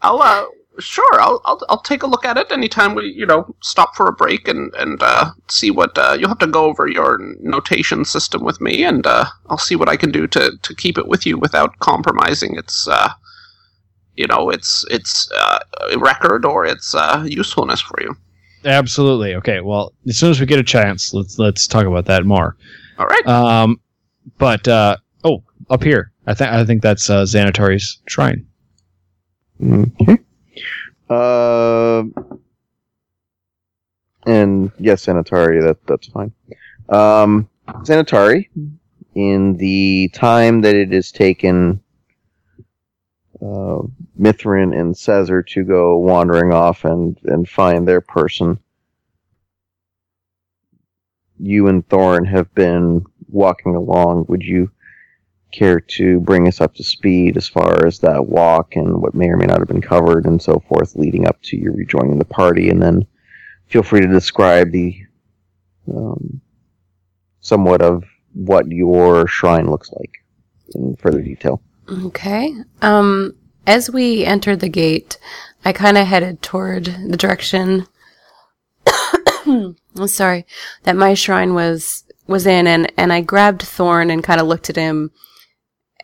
I'll, 0.02 0.22
uh, 0.22 0.46
sure, 0.82 1.22
I'll, 1.22 1.42
I'll, 1.46 1.62
I'll 1.70 1.82
take 1.82 2.04
a 2.04 2.08
look 2.08 2.26
at 2.26 2.38
it 2.38 2.52
anytime 2.52 2.96
we, 2.96 3.06
you 3.06 3.26
know, 3.26 3.56
stop 3.62 3.96
for 3.96 4.08
a 4.08 4.14
break 4.14 4.48
and, 4.48 4.74
and, 4.76 5.02
uh, 5.02 5.32
see 5.50 5.72
what, 5.72 5.98
uh, 5.98 6.18
you'll 6.20 6.30
have 6.30 6.40
to 6.40 6.48
go 6.48 6.66
over 6.66 6.88
your 6.88 7.20
notation 7.40 8.04
system 8.06 8.44
with 8.44 8.60
me 8.60 8.84
and, 8.84 9.08
uh, 9.08 9.26
I'll 9.50 9.58
see 9.58 9.76
what 9.76 9.90
I 9.90 9.98
can 9.98 10.12
do 10.12 10.28
to, 10.28 10.58
to 10.62 10.76
keep 10.76 10.98
it 10.98 11.08
with 11.08 11.26
you 11.26 11.38
without 11.38 11.80
compromising 11.80 12.58
its, 12.58 12.88
uh, 12.88 13.12
you 14.16 14.28
know, 14.28 14.50
its, 14.50 14.86
its, 14.92 15.32
uh, 15.32 15.60
record 15.98 16.46
or 16.46 16.66
its, 16.66 16.94
uh, 16.94 17.26
usefulness 17.28 17.82
for 17.82 18.02
you. 18.02 18.16
Absolutely. 18.64 19.34
Okay. 19.36 19.62
Well, 19.62 19.94
as 20.08 20.18
soon 20.18 20.30
as 20.30 20.40
we 20.40 20.46
get 20.46 20.60
a 20.60 20.64
chance, 20.64 21.14
let's 21.16 21.40
let's 21.40 21.66
talk 21.66 21.86
about 21.86 22.06
that 22.06 22.26
more. 22.26 22.56
All 23.00 23.08
right. 23.08 23.28
Um, 23.28 23.80
but 24.38 24.68
uh, 24.68 24.98
oh, 25.24 25.44
up 25.72 25.84
here, 25.84 26.12
I 26.28 26.36
think 26.36 26.52
I 26.52 26.64
think 26.64 26.84
that's 26.84 27.10
uh, 27.10 27.24
Xanatari's 27.24 28.00
shrine. 28.08 28.46
Okay. 29.64 30.20
Uh, 31.12 32.04
and 34.26 34.72
yes, 34.80 35.06
Xanatari, 35.06 35.62
that 35.62 35.86
that's 35.86 36.08
fine. 36.08 36.32
Um, 36.88 37.50
Xanatari, 37.68 38.48
in 39.14 39.58
the 39.58 40.10
time 40.14 40.62
that 40.62 40.74
it 40.76 40.94
has 40.94 41.12
taken 41.12 41.82
uh, 43.42 43.80
Mithrin 44.18 44.74
and 44.80 44.96
Caesar 44.96 45.44
to 45.44 45.64
go 45.66 45.98
wandering 45.98 46.54
off 46.54 46.86
and, 46.86 47.18
and 47.26 47.50
find 47.50 47.86
their 47.86 48.02
person, 48.02 48.58
you 51.40 51.68
and 51.68 51.86
Thorn 51.90 52.24
have 52.24 52.54
been 52.56 53.04
walking 53.28 53.76
along. 53.76 54.28
Would 54.30 54.44
you 54.44 54.72
care 55.52 55.80
to 55.80 56.20
bring 56.22 56.48
us 56.48 56.62
up 56.62 56.74
to 56.76 56.84
speed 56.84 57.38
as 57.38 57.48
far 57.48 57.86
as 57.86 58.00
that 58.00 58.26
walk 58.26 58.76
and 58.76 59.02
what 59.02 59.14
may 59.14 59.28
or 59.28 59.38
may 59.38 59.46
not 59.46 59.60
have 59.60 59.68
been 59.68 59.82
covered 59.82 60.26
and 60.26 60.42
so 60.42 60.62
forth 60.68 60.96
leading 60.96 61.28
up 61.28 61.42
to 61.42 61.58
you 61.58 61.72
rejoining 61.72 62.18
the 62.18 62.26
party 62.26 62.70
and 62.70 62.82
then 62.82 63.06
feel 63.68 63.84
free 63.84 64.02
to 64.02 64.08
describe 64.08 64.72
the 64.72 64.96
um, 65.88 66.42
somewhat 67.40 67.82
of 67.82 68.04
what 68.34 68.68
your 68.68 69.28
shrine 69.28 69.70
looks 69.70 69.92
like 69.92 70.24
in 70.76 70.96
further 70.96 71.22
detail 71.22 71.62
Okay. 72.06 72.54
Um, 72.82 73.36
as 73.68 73.90
we 73.90 74.26
entered 74.26 74.60
the 74.60 74.70
gate, 74.70 75.18
I 75.66 75.74
kind 75.74 75.98
of 75.98 76.08
headed 76.08 76.42
toward 76.42 76.86
the 76.86 77.18
direction. 77.18 77.88
Sorry 80.06 80.46
that 80.84 80.96
my 80.96 81.14
shrine 81.14 81.54
was 81.54 82.04
was 82.28 82.46
in, 82.46 82.66
and 82.68 82.92
and 82.98 83.12
I 83.12 83.22
grabbed 83.22 83.62
Thorn 83.62 84.10
and 84.10 84.24
kind 84.24 84.40
of 84.40 84.48
looked 84.48 84.70
at 84.70 84.76
him, 84.78 85.12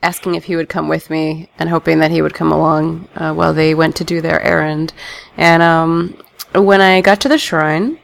asking 0.01 0.35
if 0.35 0.45
he 0.45 0.55
would 0.55 0.69
come 0.69 0.87
with 0.87 1.09
me, 1.09 1.49
and 1.59 1.69
hoping 1.69 1.99
that 1.99 2.11
he 2.11 2.21
would 2.21 2.33
come 2.33 2.51
along 2.51 3.07
uh, 3.15 3.33
while 3.33 3.53
they 3.53 3.73
went 3.73 3.95
to 3.97 4.03
do 4.03 4.21
their 4.21 4.41
errand. 4.41 4.93
And 5.37 5.63
um, 5.63 6.17
when 6.53 6.81
I 6.81 7.01
got 7.01 7.21
to 7.21 7.29
the 7.29 7.37
shrine, 7.37 7.99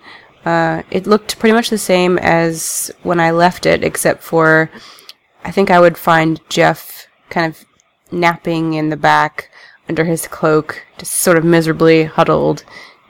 uh, 0.45 0.83
it 0.91 1.07
looked 1.07 1.39
pretty 1.39 1.53
much 1.53 1.69
the 1.69 1.77
same 1.77 2.17
as 2.19 2.91
when 3.03 3.19
I 3.19 3.31
left 3.31 3.65
it, 3.65 3.83
except 3.83 4.23
for 4.23 4.69
I 5.43 5.51
think 5.51 5.69
I 5.69 5.79
would 5.79 5.97
find 5.97 6.39
Jeff 6.49 7.07
kind 7.29 7.53
of 7.53 7.65
napping 8.11 8.73
in 8.73 8.89
the 8.89 8.97
back 8.97 9.49
under 9.89 10.05
his 10.05 10.27
cloak, 10.27 10.85
just 10.97 11.13
sort 11.13 11.37
of 11.37 11.43
miserably 11.43 12.03
huddled, 12.03 12.63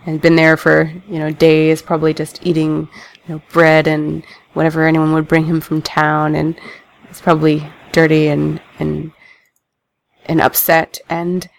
and 0.06 0.22
been 0.22 0.36
there 0.36 0.58
for 0.58 0.92
you 1.08 1.20
know 1.20 1.32
days, 1.32 1.82
probably 1.82 2.14
just 2.14 2.46
eating 2.46 2.88
you 3.28 3.36
know 3.36 3.42
bread 3.52 3.88
and 3.88 4.24
whatever 4.54 4.86
anyone 4.86 5.14
would 5.14 5.28
bring 5.28 5.46
him 5.46 5.62
from 5.62 5.82
town, 5.82 6.36
and 6.36 6.56
it's 7.10 7.22
probably 7.22 7.68
dirty 7.94 8.28
and 8.28 8.60
and 8.80 9.14
and 10.26 10.42
upset, 10.42 11.00
and 11.10 11.50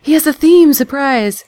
he 0.00 0.14
has 0.14 0.26
a 0.26 0.32
theme 0.32 0.72
surprise. 0.72 1.44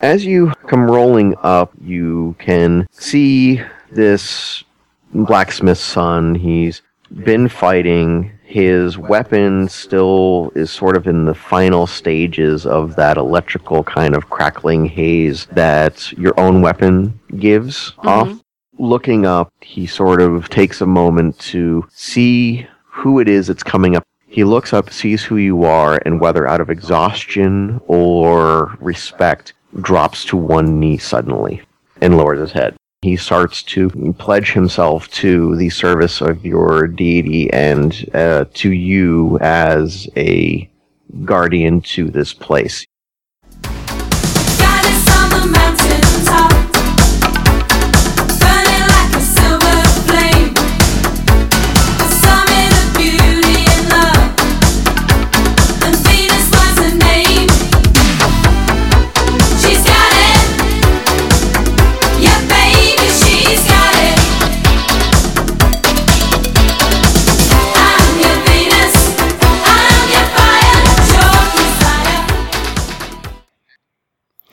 As 0.00 0.26
you 0.26 0.52
come 0.66 0.90
rolling 0.90 1.34
up, 1.42 1.72
you 1.80 2.36
can 2.38 2.86
see 2.90 3.62
this 3.90 4.62
blacksmith's 5.14 5.80
son. 5.80 6.34
He's 6.34 6.82
been 7.24 7.48
fighting. 7.48 8.32
His 8.44 8.98
weapon 8.98 9.68
still 9.68 10.52
is 10.54 10.70
sort 10.70 10.96
of 10.96 11.06
in 11.06 11.24
the 11.24 11.34
final 11.34 11.86
stages 11.86 12.66
of 12.66 12.94
that 12.96 13.16
electrical 13.16 13.82
kind 13.82 14.14
of 14.14 14.30
crackling 14.30 14.86
haze 14.86 15.46
that 15.46 16.12
your 16.12 16.38
own 16.38 16.60
weapon 16.60 17.18
gives 17.38 17.92
mm-hmm. 17.92 18.08
off. 18.08 18.42
Looking 18.78 19.24
up, 19.24 19.52
he 19.62 19.86
sort 19.86 20.20
of 20.20 20.50
takes 20.50 20.82
a 20.82 20.86
moment 20.86 21.38
to 21.40 21.88
see 21.90 22.66
who 22.96 23.20
it 23.20 23.28
is 23.28 23.46
that's 23.46 23.62
coming 23.62 23.94
up. 23.94 24.02
He 24.26 24.42
looks 24.42 24.72
up, 24.72 24.90
sees 24.90 25.22
who 25.22 25.36
you 25.36 25.64
are, 25.64 26.00
and 26.06 26.20
whether 26.20 26.48
out 26.48 26.60
of 26.60 26.70
exhaustion 26.70 27.80
or 27.86 28.76
respect, 28.80 29.52
drops 29.82 30.24
to 30.26 30.36
one 30.36 30.80
knee 30.80 30.98
suddenly 30.98 31.62
and 32.00 32.16
lowers 32.16 32.40
his 32.40 32.52
head. 32.52 32.74
He 33.02 33.16
starts 33.16 33.62
to 33.64 34.14
pledge 34.18 34.52
himself 34.52 35.08
to 35.10 35.54
the 35.56 35.70
service 35.70 36.20
of 36.20 36.44
your 36.44 36.88
deity 36.88 37.52
and 37.52 38.08
uh, 38.14 38.46
to 38.54 38.72
you 38.72 39.38
as 39.40 40.08
a 40.16 40.68
guardian 41.24 41.82
to 41.82 42.10
this 42.10 42.32
place. 42.32 42.84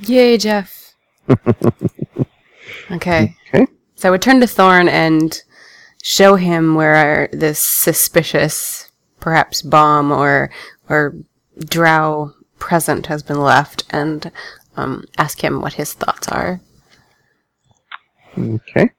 Yay, 0.08 0.38
Jeff. 0.38 0.96
okay. 2.92 3.36
Okay. 3.48 3.66
So 3.96 4.08
I 4.08 4.12
would 4.12 4.22
turn 4.22 4.40
to 4.42 4.48
Thorn 4.48 4.90
and 4.90 5.42
show 6.02 6.36
him 6.36 6.76
where 6.76 7.30
this 7.32 7.60
suspicious, 7.60 8.92
perhaps 9.20 9.62
bomb 9.62 10.12
or 10.12 10.50
or 10.90 11.16
drow 11.58 12.34
present 12.60 13.08
has 13.08 13.24
been 13.24 13.40
left, 13.40 13.86
and 13.92 14.32
um, 14.76 15.06
ask 15.18 15.44
him 15.44 15.62
what 15.62 15.74
his 15.74 15.94
thoughts 15.94 16.28
are. 16.28 16.60
Okay. 18.38 18.90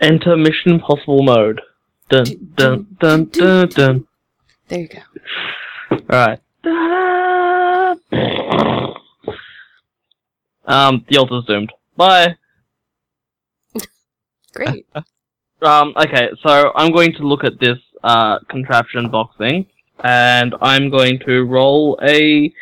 Enter 0.00 0.36
Mission 0.36 0.72
Impossible 0.72 1.22
mode. 1.22 1.60
Dun 2.10 2.24
dun 2.56 2.86
dun 3.00 3.24
dun 3.26 3.68
dun. 3.68 4.06
There 4.68 4.80
you 4.80 4.88
go. 4.88 5.00
Alright. 6.10 6.40
Um, 10.66 11.04
the 11.08 11.18
altar's 11.18 11.44
doomed. 11.44 11.72
Bye. 11.96 12.36
Great. 14.54 14.86
Um, 15.62 15.94
okay, 15.96 16.28
so 16.42 16.72
I'm 16.76 16.92
going 16.92 17.14
to 17.14 17.22
look 17.26 17.42
at 17.42 17.58
this 17.58 17.78
uh, 18.02 18.38
contraption 18.50 19.08
box 19.08 19.34
thing, 19.38 19.64
and 20.02 20.54
I'm 20.60 20.90
going 20.90 21.18
to 21.20 21.44
roll 21.44 21.98
a 22.02 22.52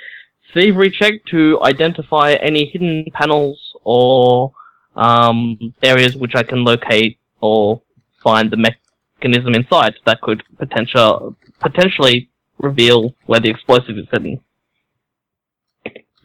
thievery 0.54 0.90
check 0.90 1.24
to 1.30 1.58
identify 1.62 2.34
any 2.34 2.66
hidden 2.66 3.06
panels 3.12 3.74
or 3.82 4.52
um, 4.94 5.74
areas 5.82 6.14
which 6.14 6.36
I 6.36 6.44
can 6.44 6.64
locate 6.64 7.18
or 7.40 7.82
find 8.22 8.52
the 8.52 8.56
mechanism 8.56 9.54
inside 9.54 9.94
that 10.06 10.20
could 10.20 10.44
potential 10.58 11.36
potentially 11.60 12.30
reveal 12.58 13.14
where 13.26 13.40
the 13.40 13.50
explosive 13.50 13.98
is 13.98 14.06
hidden. 14.12 14.40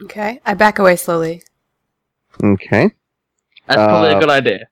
okay. 0.04 0.40
I 0.46 0.54
back 0.54 0.78
away 0.78 0.96
slowly. 0.96 1.42
Okay. 2.44 2.92
That's 3.68 3.76
probably 3.76 4.12
Uh, 4.14 4.18
a 4.18 4.20
good 4.20 4.30
idea. 4.30 4.68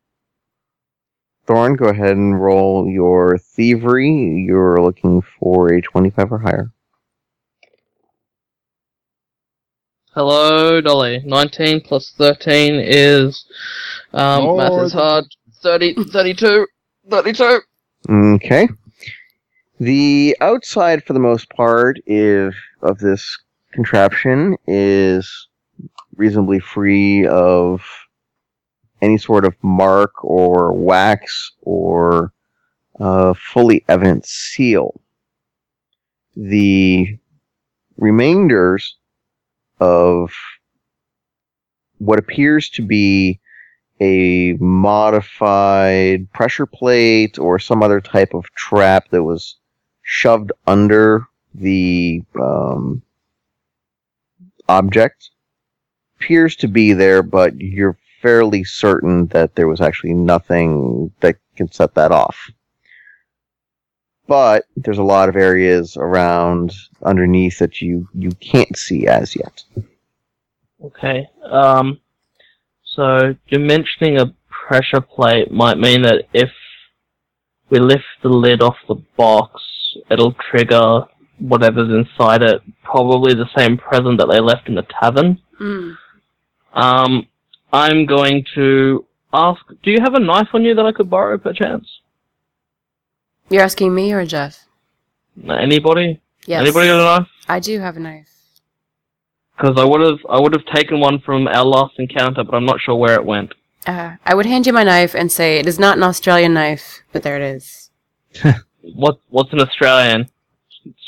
Thorn, 1.47 1.75
go 1.75 1.85
ahead 1.85 2.15
and 2.17 2.41
roll 2.41 2.87
your 2.89 3.37
thievery. 3.37 4.11
You're 4.47 4.81
looking 4.81 5.21
for 5.39 5.73
a 5.73 5.81
25 5.81 6.31
or 6.31 6.39
higher. 6.39 6.71
Hello, 10.13 10.79
Dolly. 10.81 11.21
19 11.25 11.81
plus 11.81 12.13
13 12.17 12.75
is, 12.75 13.45
um, 14.13 14.57
math 14.57 14.71
is 14.81 14.93
hard. 14.93 15.25
30, 15.61 15.95
32, 16.05 16.65
32. 17.09 17.59
Okay. 18.09 18.67
The 19.79 20.37
outside, 20.39 21.03
for 21.03 21.13
the 21.13 21.19
most 21.19 21.49
part, 21.49 21.97
if 22.05 22.55
of 22.81 22.97
this 22.99 23.37
contraption 23.73 24.55
is 24.67 25.49
reasonably 26.17 26.59
free 26.59 27.27
of 27.27 27.83
any 29.01 29.17
sort 29.17 29.45
of 29.45 29.55
mark 29.61 30.23
or 30.23 30.73
wax 30.73 31.51
or 31.61 32.31
uh, 32.99 33.33
fully 33.33 33.83
evident 33.87 34.25
seal. 34.25 34.99
The 36.35 37.17
remainders 37.97 38.95
of 39.79 40.31
what 41.97 42.19
appears 42.19 42.69
to 42.71 42.81
be 42.81 43.39
a 44.01 44.53
modified 44.53 46.31
pressure 46.33 46.65
plate 46.65 47.39
or 47.39 47.59
some 47.59 47.81
other 47.81 48.01
type 48.01 48.33
of 48.33 48.45
trap 48.55 49.09
that 49.11 49.23
was 49.23 49.55
shoved 50.01 50.51
under 50.67 51.25
the 51.53 52.21
um, 52.39 53.01
object 54.67 55.29
appears 56.25 56.55
to 56.55 56.67
be 56.67 56.93
there, 56.93 57.21
but 57.21 57.55
you're 57.59 57.97
fairly 58.21 58.63
certain 58.63 59.27
that 59.27 59.53
there 59.55 59.67
was 59.67 59.79
actually 59.79 60.13
nothing 60.13 61.11
that 61.19 61.35
can 61.55 61.71
set 61.71 61.93
that 61.93 62.11
off. 62.11 62.49
But 64.27 64.65
there's 64.75 64.97
a 64.97 65.03
lot 65.03 65.29
of 65.29 65.35
areas 65.35 65.95
around 65.97 66.73
underneath 67.03 67.59
that 67.59 67.79
you, 67.79 68.07
you 68.15 68.31
can't 68.31 68.75
see 68.75 69.05
as 69.05 69.35
yet. 69.35 69.63
Okay. 70.83 71.27
Um, 71.43 71.99
so 72.95 73.35
you're 73.49 73.61
mentioning 73.61 74.17
a 74.19 74.33
pressure 74.49 75.01
plate 75.01 75.51
might 75.51 75.77
mean 75.77 76.01
that 76.01 76.23
if 76.33 76.49
we 77.69 77.79
lift 77.79 78.03
the 78.23 78.29
lid 78.29 78.63
off 78.63 78.77
the 78.87 78.95
box, 79.15 79.61
it'll 80.09 80.35
trigger 80.49 81.03
whatever's 81.37 81.91
inside 81.91 82.41
it. 82.41 82.63
Probably 82.83 83.35
the 83.35 83.49
same 83.55 83.77
present 83.77 84.17
that 84.17 84.29
they 84.31 84.39
left 84.39 84.67
in 84.67 84.73
the 84.73 84.87
tavern. 84.99 85.39
Mm. 85.61 85.97
Um, 86.75 87.27
I'm 87.73 88.05
going 88.05 88.45
to 88.55 89.05
ask, 89.33 89.61
do 89.83 89.91
you 89.91 89.99
have 90.01 90.13
a 90.13 90.19
knife 90.19 90.49
on 90.53 90.63
you 90.63 90.75
that 90.75 90.85
I 90.85 90.91
could 90.91 91.09
borrow 91.09 91.37
perchance? 91.37 91.87
You're 93.49 93.63
asking 93.63 93.93
me 93.93 94.11
or 94.13 94.25
Jeff? 94.25 94.65
Anybody? 95.47 96.21
Yes. 96.45 96.61
Anybody 96.61 96.87
got 96.87 96.99
a 97.01 97.19
knife? 97.19 97.27
I 97.47 97.59
do 97.59 97.79
have 97.79 97.97
a 97.97 97.99
knife. 97.99 98.29
Because 99.57 99.75
I 99.79 99.85
would 99.85 100.01
have, 100.01 100.19
I 100.29 100.39
would 100.39 100.53
have 100.53 100.65
taken 100.73 100.99
one 100.99 101.19
from 101.19 101.47
our 101.47 101.63
last 101.65 101.93
encounter, 101.97 102.43
but 102.43 102.55
I'm 102.55 102.65
not 102.65 102.81
sure 102.81 102.95
where 102.95 103.13
it 103.15 103.25
went. 103.25 103.53
Uh, 103.87 104.15
I 104.25 104.33
would 104.35 104.45
hand 104.45 104.65
you 104.67 104.73
my 104.73 104.83
knife 104.83 105.13
and 105.15 105.31
say 105.31 105.59
it 105.59 105.67
is 105.67 105.79
not 105.79 105.95
an 105.97 106.03
Australian 106.03 106.53
knife, 106.53 107.03
but 107.11 107.23
there 107.23 107.35
it 107.37 107.55
is. 107.55 107.89
What, 108.93 109.17
what's 109.29 109.51
an 109.51 109.61
Australian? 109.61 110.29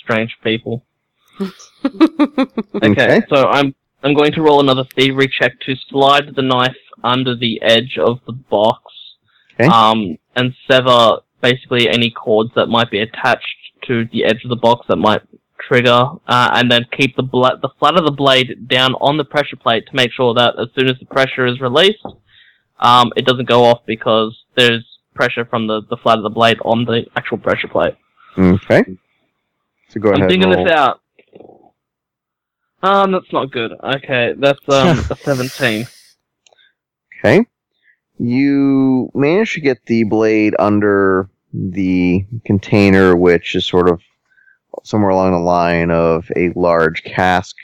Strange 0.03 0.36
people. 0.43 0.84
Okay, 1.86 2.89
Okay. 2.89 3.22
so 3.30 3.47
I'm 3.47 3.76
I'm 4.04 4.14
going 4.14 4.32
to 4.34 4.41
roll 4.41 4.60
another 4.60 4.84
thievery 4.95 5.28
check 5.28 5.60
to 5.62 5.76
slide 5.89 6.36
the 6.36 6.41
knife 6.41 6.76
under 7.04 7.36
the 7.36 7.62
edge 7.62 7.98
of 8.00 8.20
the 8.26 8.34
box, 8.34 8.82
Okay. 9.60 9.68
um, 9.68 10.18
and 10.36 10.54
sever 10.70 11.18
basically 11.41 11.89
any 11.89 12.10
cords 12.12 12.52
that 12.56 12.68
might 12.68 12.91
be 12.91 13.00
attached 13.00 13.45
to 13.88 14.06
the 14.12 14.26
edge 14.26 14.43
of 14.43 14.50
the 14.50 14.56
box 14.56 14.86
that 14.89 14.98
might 14.98 15.22
trigger, 15.60 16.10
uh, 16.28 16.50
and 16.54 16.72
then 16.72 16.86
keep 16.95 17.16
the 17.16 17.24
bla- 17.24 17.58
the 17.62 17.70
flat 17.80 17.95
of 17.98 18.06
the 18.06 18.12
blade 18.12 18.68
down 18.68 18.93
on 18.95 19.18
the 19.18 19.26
pressure 19.26 19.56
plate 19.56 19.86
to 19.88 19.95
make 19.95 20.12
sure 20.12 20.34
that 20.34 20.54
as 20.60 20.68
soon 20.76 20.88
as 20.88 20.98
the 21.00 21.06
pressure 21.06 21.45
is 21.45 21.60
released, 21.60 22.06
um, 22.80 23.12
it 23.16 23.26
doesn't 23.26 23.48
go 23.50 23.64
off 23.64 23.82
because 23.86 24.38
there's 24.56 24.86
pressure 25.16 25.45
from 25.45 25.66
the, 25.68 25.82
the 25.89 25.98
flat 25.98 26.18
of 26.18 26.24
the 26.24 26.30
blade 26.30 26.58
on 26.64 26.86
the 26.86 27.06
actual 27.16 27.38
pressure 27.39 27.68
plate. 27.68 27.95
Okay. 28.38 28.84
So 29.89 30.00
go 30.00 30.10
I'm 30.10 30.16
ahead 30.16 30.22
and 30.22 30.30
thinking 30.30 30.50
this 30.52 30.72
out. 30.72 31.02
Um, 32.84 33.12
that's 33.12 33.32
not 33.34 33.52
good. 33.52 33.72
Okay, 33.84 34.34
that's 34.38 34.68
um 34.70 35.00
a 35.10 35.16
17. 35.16 35.88
Okay. 37.20 37.46
You 38.20 39.12
manage 39.14 39.54
to 39.54 39.62
get 39.62 39.86
the 39.86 40.04
blade 40.04 40.56
under 40.60 41.30
the 41.54 42.26
container, 42.46 43.16
which 43.16 43.56
is 43.56 43.66
sort 43.66 43.90
of 43.90 44.02
somewhere 44.84 45.10
along 45.12 45.32
the 45.32 45.40
line 45.40 45.92
of 45.92 46.30
a 46.36 46.52
large 46.56 47.04
cask, 47.04 47.56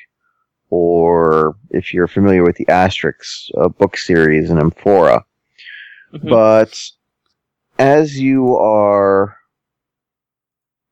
or 0.69 1.55
if 1.69 1.93
you're 1.93 2.07
familiar 2.07 2.43
with 2.43 2.55
the 2.55 2.65
Asterix 2.65 3.49
uh, 3.59 3.69
book 3.69 3.97
series 3.97 4.49
in 4.49 4.57
Amphora. 4.59 5.25
Mhm. 6.13 6.29
But 6.29 6.79
as 7.79 8.19
you 8.19 8.55
are 8.57 9.35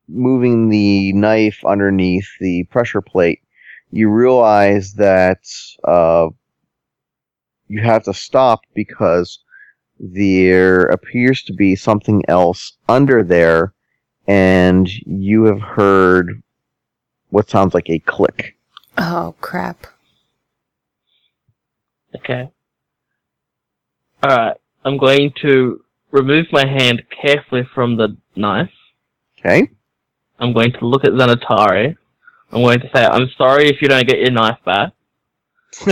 moving 0.08 0.70
the 0.70 1.14
knife 1.14 1.64
underneath 1.66 2.28
the 2.40 2.64
pressure 2.66 3.02
plate, 3.02 3.40
you 3.92 4.10
realize 4.10 4.94
that 4.94 5.40
uh, 5.84 6.28
you 7.68 7.82
have 7.82 8.04
to 8.04 8.14
stop 8.14 8.62
because 8.74 9.40
there 10.00 10.84
appears 10.84 11.44
to 11.44 11.54
be 11.54 11.76
something 11.76 12.24
else 12.28 12.74
under 12.90 13.24
there, 13.24 13.74
and 14.28 14.90
you 15.06 15.44
have 15.44 15.62
heard 15.62 16.42
what 17.30 17.50
sounds 17.50 17.74
like 17.74 17.90
a 17.90 18.00
click. 18.00 18.58
Oh 18.98 19.36
crap! 19.42 19.88
Okay. 22.16 22.50
Alright, 24.24 24.58
I'm 24.86 24.98
going 24.98 25.34
to 25.42 25.84
remove 26.12 26.48
my 26.52 26.68
hand 26.68 27.04
carefully 27.10 27.68
from 27.74 27.98
the 27.98 28.16
knife. 28.36 28.70
Okay? 29.40 29.68
I'm 30.40 30.54
going 30.54 30.74
to 30.74 30.86
look 30.86 31.04
at 31.04 31.12
Xanatari. 31.12 31.96
I'm 32.54 32.62
going 32.62 32.80
to 32.82 32.90
say, 32.94 33.06
I'm 33.06 33.30
sorry 33.38 33.70
if 33.70 33.82
you 33.82 33.88
don't 33.88 34.06
get 34.08 34.20
your 34.20 34.32
knife 34.32 34.58
back. 34.66 34.92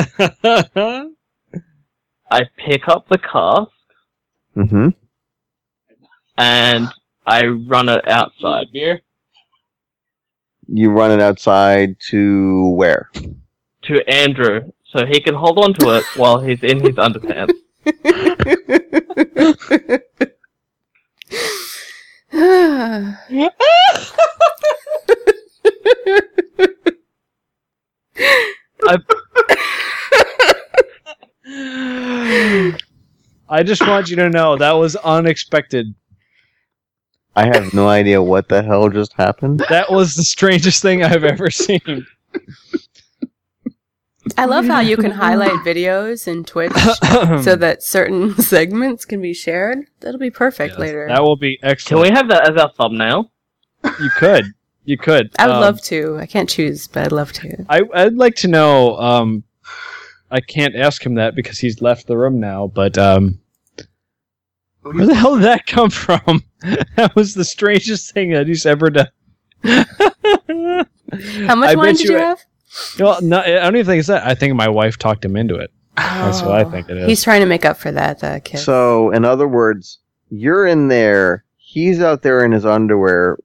I 2.31 2.43
pick 2.57 2.87
up 2.87 3.07
the 3.09 3.17
cask 3.17 3.71
Mm-hmm. 4.57 4.89
and 6.37 6.89
I 7.25 7.45
run 7.45 7.87
it 7.87 8.05
outside. 8.09 8.67
Beer? 8.73 8.99
You 10.67 10.89
run 10.91 11.11
it 11.11 11.21
outside 11.21 11.95
to 12.09 12.69
where? 12.75 13.09
To 13.83 14.09
Andrew, 14.09 14.71
so 14.91 15.05
he 15.05 15.21
can 15.21 15.35
hold 15.35 15.59
on 15.59 15.73
to 15.75 15.95
it 15.97 16.03
while 16.17 16.41
he's 16.41 16.61
in 16.63 16.81
his 16.81 16.95
underpants. 16.95 17.53
I 33.51 33.63
just 33.63 33.85
want 33.87 34.09
you 34.09 34.15
to 34.17 34.29
know 34.29 34.57
that 34.57 34.71
was 34.73 34.95
unexpected. 34.97 35.93
I 37.35 37.45
have 37.45 37.73
no 37.73 37.87
idea 37.87 38.21
what 38.21 38.49
the 38.49 38.61
hell 38.61 38.89
just 38.89 39.13
happened. 39.13 39.63
That 39.69 39.91
was 39.91 40.15
the 40.15 40.23
strangest 40.23 40.81
thing 40.81 41.03
I've 41.03 41.23
ever 41.23 41.49
seen. 41.49 42.05
I 44.37 44.45
love 44.45 44.65
how 44.65 44.79
you 44.79 44.97
can 44.97 45.11
highlight 45.11 45.65
videos 45.65 46.27
in 46.27 46.43
Twitch 46.43 46.71
so 47.43 47.55
that 47.55 47.81
certain 47.81 48.35
segments 48.41 49.05
can 49.05 49.21
be 49.21 49.33
shared. 49.33 49.79
That'll 50.01 50.19
be 50.19 50.29
perfect 50.29 50.73
Yes, 50.73 50.79
later. 50.79 51.07
That 51.07 51.23
will 51.23 51.37
be 51.37 51.57
excellent. 51.63 52.05
Can 52.05 52.11
we 52.11 52.15
have 52.15 52.29
that 52.29 52.49
as 52.49 52.57
our 52.61 52.71
thumbnail? 52.71 53.31
You 53.83 54.09
could. 54.17 54.45
You 54.89 54.97
could. 54.97 55.29
I 55.37 55.45
would 55.45 55.53
Um, 55.57 55.61
love 55.61 55.81
to. 55.83 56.17
I 56.19 56.25
can't 56.25 56.49
choose, 56.49 56.87
but 56.87 57.03
I'd 57.05 57.11
love 57.11 57.31
to. 57.33 57.63
I, 57.69 57.83
I'd 57.93 58.15
like 58.15 58.33
to 58.37 58.47
know. 58.47 58.97
Um, 58.97 59.43
I 60.31 60.39
can't 60.39 60.75
ask 60.75 61.05
him 61.05 61.13
that 61.13 61.35
because 61.35 61.59
he's 61.59 61.79
left 61.79 62.07
the 62.07 62.17
room 62.17 62.39
now. 62.39 62.65
But 62.65 62.97
um, 62.97 63.39
where 64.81 65.05
the 65.05 65.13
hell 65.13 65.35
did 65.35 65.43
that 65.43 65.67
come 65.67 65.91
from? 65.91 66.43
that 66.95 67.15
was 67.15 67.35
the 67.35 67.45
strangest 67.45 68.15
thing 68.15 68.31
that 68.31 68.47
he's 68.47 68.65
ever 68.65 68.89
done. 68.89 69.09
How 69.63 71.55
much 71.55 71.69
I 71.69 71.75
wine 71.75 71.93
did 71.93 71.99
you 72.01 72.11
you 72.11 72.17
it- 72.17 72.21
have? 72.21 72.39
Well, 72.99 73.21
no, 73.21 73.41
I 73.41 73.47
don't 73.59 73.75
even 73.75 73.85
think 73.85 73.99
it's 73.99 74.07
that. 74.07 74.25
I 74.25 74.33
think 74.33 74.55
my 74.55 74.69
wife 74.69 74.97
talked 74.97 75.23
him 75.23 75.35
into 75.35 75.53
it. 75.55 75.71
That's 75.97 76.41
what 76.41 76.51
I 76.55 76.63
Oh. 76.63 76.71
think 76.71 76.89
it 76.89 76.97
is. 76.97 77.07
He's 77.07 77.23
trying 77.23 77.41
to 77.41 77.45
make 77.47 77.63
up 77.63 77.77
for 77.77 77.91
that, 77.91 78.21
the 78.21 78.41
kid. 78.43 78.57
So, 78.59 79.11
in 79.11 79.23
other 79.23 79.47
words, 79.47 79.99
you're 80.29 80.65
in 80.65 80.87
there, 80.87 81.43
he's 81.57 82.01
out 82.01 82.23
there 82.23 82.43
in 82.43 82.51
his 82.53 82.65
underwear. 82.65 83.37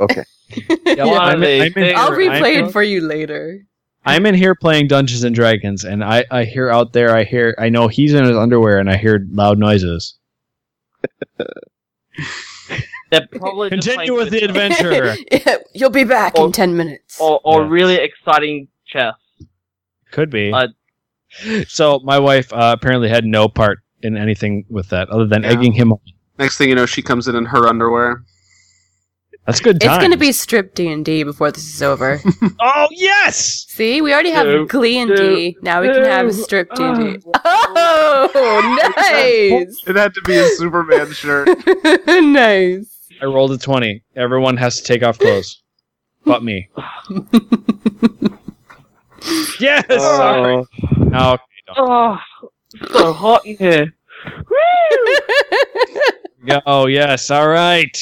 Okay. 0.00 0.24
Yeah, 0.86 1.04
One 1.06 1.18
I'm, 1.20 1.42
in, 1.42 1.62
I'm 1.62 1.82
in, 1.82 1.96
I'll 1.96 2.10
replay 2.12 2.56
I'm- 2.56 2.66
it 2.66 2.72
for 2.72 2.82
you 2.82 3.00
later. 3.00 3.60
I'm 4.06 4.26
in 4.26 4.34
here 4.34 4.54
playing 4.54 4.88
Dungeons 4.88 5.24
and 5.24 5.34
Dragons, 5.34 5.82
and 5.84 6.04
I, 6.04 6.24
I 6.30 6.44
hear 6.44 6.68
out 6.68 6.92
there. 6.92 7.16
I 7.16 7.24
hear. 7.24 7.54
I 7.58 7.70
know 7.70 7.88
he's 7.88 8.12
in 8.12 8.22
his 8.24 8.36
underwear, 8.36 8.78
and 8.78 8.90
I 8.90 8.96
hear 8.98 9.26
loud 9.30 9.58
noises. 9.58 10.16
They're 13.10 13.26
probably 13.32 13.70
Continue 13.70 14.14
with 14.14 14.30
the 14.30 14.40
chess. 14.40 14.48
adventure. 14.50 15.14
Yeah, 15.32 15.56
You'll 15.74 15.90
be 15.90 16.04
back 16.04 16.38
Or- 16.38 16.46
in 16.46 16.52
10 16.52 16.76
minutes. 16.76 17.18
Or, 17.20 17.40
or 17.44 17.62
Yeah. 17.62 17.68
really 17.70 17.94
exciting 17.94 18.68
chess. 18.86 19.14
Could 20.10 20.30
be. 20.30 20.52
Uh, 20.52 20.68
so 21.66 22.00
my 22.04 22.18
wife 22.18 22.52
uh, 22.52 22.76
apparently 22.78 23.08
had 23.08 23.24
no 23.24 23.48
part 23.48 23.78
in 24.02 24.16
anything 24.16 24.64
with 24.68 24.88
that, 24.90 25.08
other 25.10 25.26
than 25.26 25.42
Yeah. 25.42 25.50
egging 25.50 25.72
him 25.72 25.92
on. 25.92 25.98
Next 26.38 26.58
thing 26.58 26.68
you 26.68 26.74
know, 26.74 26.86
she 26.86 27.02
comes 27.02 27.26
in 27.28 27.36
in 27.36 27.46
her 27.46 27.66
underwear. 27.68 28.24
That's 29.46 29.60
good 29.60 29.76
it's 29.76 29.98
going 29.98 30.10
to 30.10 30.16
be 30.16 30.32
strip 30.32 30.74
D&D 30.74 31.22
before 31.24 31.50
this 31.52 31.66
is 31.74 31.82
over. 31.82 32.20
Oh 32.60 32.88
yes! 32.92 33.66
See, 33.68 34.00
we 34.00 34.12
already 34.12 34.30
have 34.30 34.46
Do, 34.46 34.66
Glee 34.66 34.98
and 34.98 35.10
do, 35.14 35.16
D. 35.36 35.56
Now 35.60 35.80
we 35.82 35.88
can 35.88 36.04
have 36.04 36.32
strip 36.34 36.68
D&D. 36.74 37.18
Oh, 37.44 38.92
nice. 38.96 39.82
It 39.86 39.96
had 39.96 40.14
to 40.14 40.20
be 40.22 40.36
a 40.36 40.48
Superman 40.50 41.12
shirt. 41.12 41.48
nice. 42.06 43.08
I 43.20 43.26
rolled 43.26 43.52
a 43.52 43.58
twenty. 43.58 44.02
Everyone 44.16 44.56
has 44.56 44.76
to 44.76 44.82
take 44.82 45.02
off 45.02 45.18
clothes, 45.18 45.62
but 46.24 46.42
me. 46.42 46.68
yes. 49.60 49.84
Sorry. 49.88 50.56
Uh, 50.56 50.64
No, 50.98 51.32
okay, 51.32 51.42
don't. 51.66 51.76
Oh, 51.78 52.18
so 52.92 53.12
hot 53.12 53.44
in 53.46 53.56
here. 53.58 53.92
Woo! 54.50 55.16
Yeah, 56.44 56.60
Oh 56.66 56.86
yes. 56.86 57.30
All 57.30 57.48
right. 57.48 57.96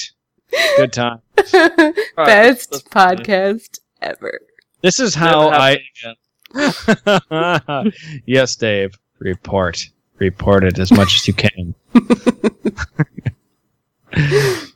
Good 0.77 0.93
time. 0.93 1.21
Alright, 1.55 1.95
Best 2.17 2.73
let's- 2.73 2.73
let's 2.73 2.83
podcast 2.85 3.79
ever. 4.01 4.41
This 4.83 4.99
is 5.01 5.15
how 5.15 5.51
I. 5.51 5.79
yes, 8.27 8.57
Dave. 8.57 8.95
Report. 9.21 9.87
Report 10.19 10.65
it 10.65 10.79
as 10.79 10.91
much 10.93 11.15
as 11.15 11.29
you 11.29 11.35
can. 11.35 11.75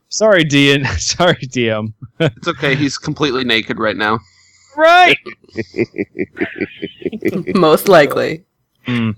Sorry, 0.09 0.45
DM. 0.45 0.87
Sorry, 1.01 1.35
DM. 1.35 1.93
It's 2.21 2.49
okay. 2.49 2.75
He's 2.77 2.97
completely 2.99 3.45
naked 3.45 3.79
right 3.79 3.97
now. 3.97 4.19
Right. 4.77 5.19
Most 7.55 7.89
likely. 7.89 8.45
Hmm. 8.87 9.11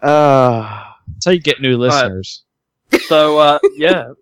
uh, 0.00 0.84
That's 1.08 1.24
how 1.26 1.32
you 1.32 1.40
get 1.40 1.60
new 1.60 1.76
listeners. 1.76 2.44
So, 3.08 3.38
uh, 3.38 3.58
yeah. 3.76 4.12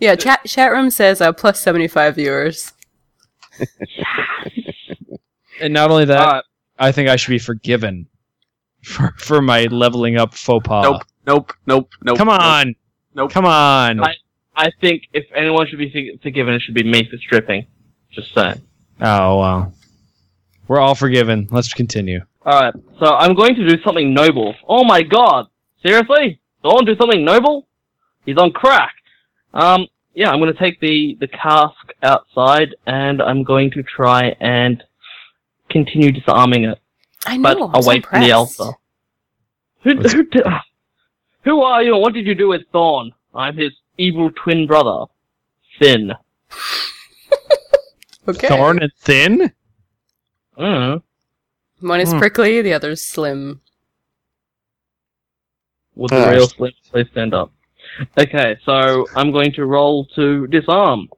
Yeah, 0.00 0.14
chat 0.14 0.40
chat 0.46 0.70
room 0.72 0.90
says 0.90 1.20
uh, 1.20 1.32
plus 1.32 1.60
75 1.60 2.14
viewers. 2.16 2.72
And 5.60 5.72
not 5.72 5.90
only 5.90 6.04
that, 6.04 6.20
Alright, 6.20 6.44
I 6.78 6.92
think 6.92 7.08
I 7.08 7.16
should 7.16 7.30
be 7.30 7.38
forgiven 7.38 8.06
for 8.82 9.14
for 9.16 9.40
my 9.40 9.64
leveling 9.64 10.16
up 10.18 10.34
faux 10.34 10.66
pas. 10.66 10.82
Nope. 10.84 11.02
Nope. 11.26 11.52
Nope. 11.66 11.88
Nope. 12.04 12.18
Come 12.18 12.28
on. 12.28 12.74
Nope. 13.14 13.30
Come 13.32 13.46
on. 13.46 14.00
I- 14.04 14.14
I 14.58 14.70
think 14.80 15.02
if 15.12 15.24
anyone 15.34 15.66
should 15.66 15.78
be 15.78 16.18
forgiven, 16.22 16.54
it 16.54 16.62
should 16.62 16.74
be 16.74 16.82
me 16.82 17.06
for 17.10 17.18
stripping. 17.18 17.66
Just 18.10 18.32
saying. 18.34 18.62
Oh 19.02 19.38
well. 19.38 19.74
We're 20.66 20.80
all 20.80 20.94
forgiven. 20.94 21.46
Let's 21.50 21.72
continue. 21.74 22.20
Alright, 22.44 22.74
so 22.98 23.14
I'm 23.14 23.34
going 23.34 23.54
to 23.56 23.68
do 23.68 23.82
something 23.82 24.14
noble. 24.14 24.54
Oh 24.66 24.82
my 24.84 25.02
god! 25.02 25.46
Seriously? 25.82 26.40
Dawn 26.62 26.84
do 26.86 26.96
something 26.96 27.22
noble? 27.24 27.66
He's 28.24 28.36
on 28.38 28.50
crack. 28.52 28.94
Um, 29.56 29.86
yeah, 30.14 30.30
I'm 30.30 30.38
gonna 30.38 30.52
take 30.54 30.80
the, 30.80 31.16
the 31.18 31.28
cask 31.28 31.74
outside 32.02 32.74
and 32.86 33.20
I'm 33.22 33.42
going 33.42 33.70
to 33.72 33.82
try 33.82 34.36
and 34.40 34.82
continue 35.70 36.12
disarming 36.12 36.64
it. 36.64 36.78
I 37.26 37.38
But 37.38 37.58
know. 37.58 37.70
I'm 37.72 37.82
so 37.82 37.90
away 37.90 38.00
from 38.02 38.20
the 38.20 38.26
impressed. 38.30 38.60
alpha. 38.60 38.72
Who, 39.82 39.94
who, 39.96 40.24
who 41.44 41.62
are 41.62 41.82
you 41.82 41.94
and 41.94 42.02
what 42.02 42.12
did 42.14 42.26
you 42.26 42.34
do 42.34 42.48
with 42.48 42.62
Thorn? 42.72 43.12
I'm 43.34 43.56
his 43.56 43.72
evil 43.98 44.30
twin 44.30 44.66
brother, 44.66 45.06
Finn. 45.78 46.12
Okay. 48.28 48.48
Thorn 48.48 48.82
and 48.82 48.90
thin? 48.98 49.52
Mm. 50.58 51.00
One 51.78 52.00
is 52.00 52.10
Hmm. 52.10 52.18
prickly, 52.18 52.60
the 52.60 52.72
other's 52.72 53.00
slim. 53.00 53.60
Would 55.94 56.10
the 56.10 56.26
Ah. 56.26 56.30
real 56.30 56.48
Slim 56.48 56.72
please 56.90 57.06
stand 57.12 57.34
up? 57.34 57.52
Okay, 58.18 58.56
so 58.64 59.06
I'm 59.14 59.32
going 59.32 59.52
to 59.52 59.64
roll 59.64 60.06
to 60.16 60.46
disarm. 60.48 61.08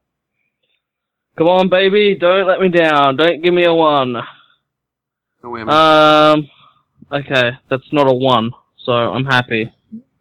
Come 1.36 1.48
on, 1.48 1.68
baby, 1.68 2.16
don't 2.18 2.46
let 2.46 2.60
me 2.60 2.68
down. 2.68 3.16
Don't 3.16 3.42
give 3.42 3.54
me 3.54 3.64
a 3.64 3.74
one. 3.74 4.12
No 4.12 4.22
whammy. 5.44 5.70
Um, 5.70 6.48
okay, 7.12 7.52
that's 7.70 7.92
not 7.92 8.08
a 8.08 8.12
one, 8.12 8.50
so 8.76 8.92
I'm 8.92 9.24
happy. 9.24 9.72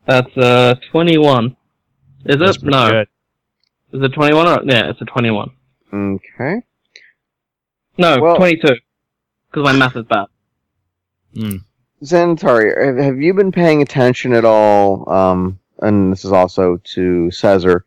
That's 0.05 0.35
uh 0.37 0.75
21. 0.91 1.55
Is 2.25 2.37
That's 2.39 2.57
it? 2.57 2.61
pretty 2.61 2.77
No. 2.77 2.89
good. 2.89 3.07
Is 3.93 4.03
it 4.03 4.13
21 4.13 4.47
or 4.47 4.63
yeah? 4.65 4.89
It's 4.89 5.01
a 5.01 5.05
21. 5.05 5.49
Okay. 5.93 6.61
No, 7.97 8.19
Well- 8.21 8.35
22. 8.37 8.75
Because 9.49 9.63
my 9.63 9.73
math 9.73 9.95
is 9.95 10.05
bad. 10.05 10.25
Xanatari, 12.03 12.85
have, 12.85 12.97
have 12.97 13.17
you 13.21 13.33
been 13.33 13.51
paying 13.51 13.81
attention 13.81 14.33
at 14.33 14.45
all? 14.45 15.09
Um, 15.09 15.59
and 15.81 16.11
this 16.11 16.25
is 16.25 16.31
also 16.31 16.77
to 16.83 17.29
Caesar, 17.31 17.85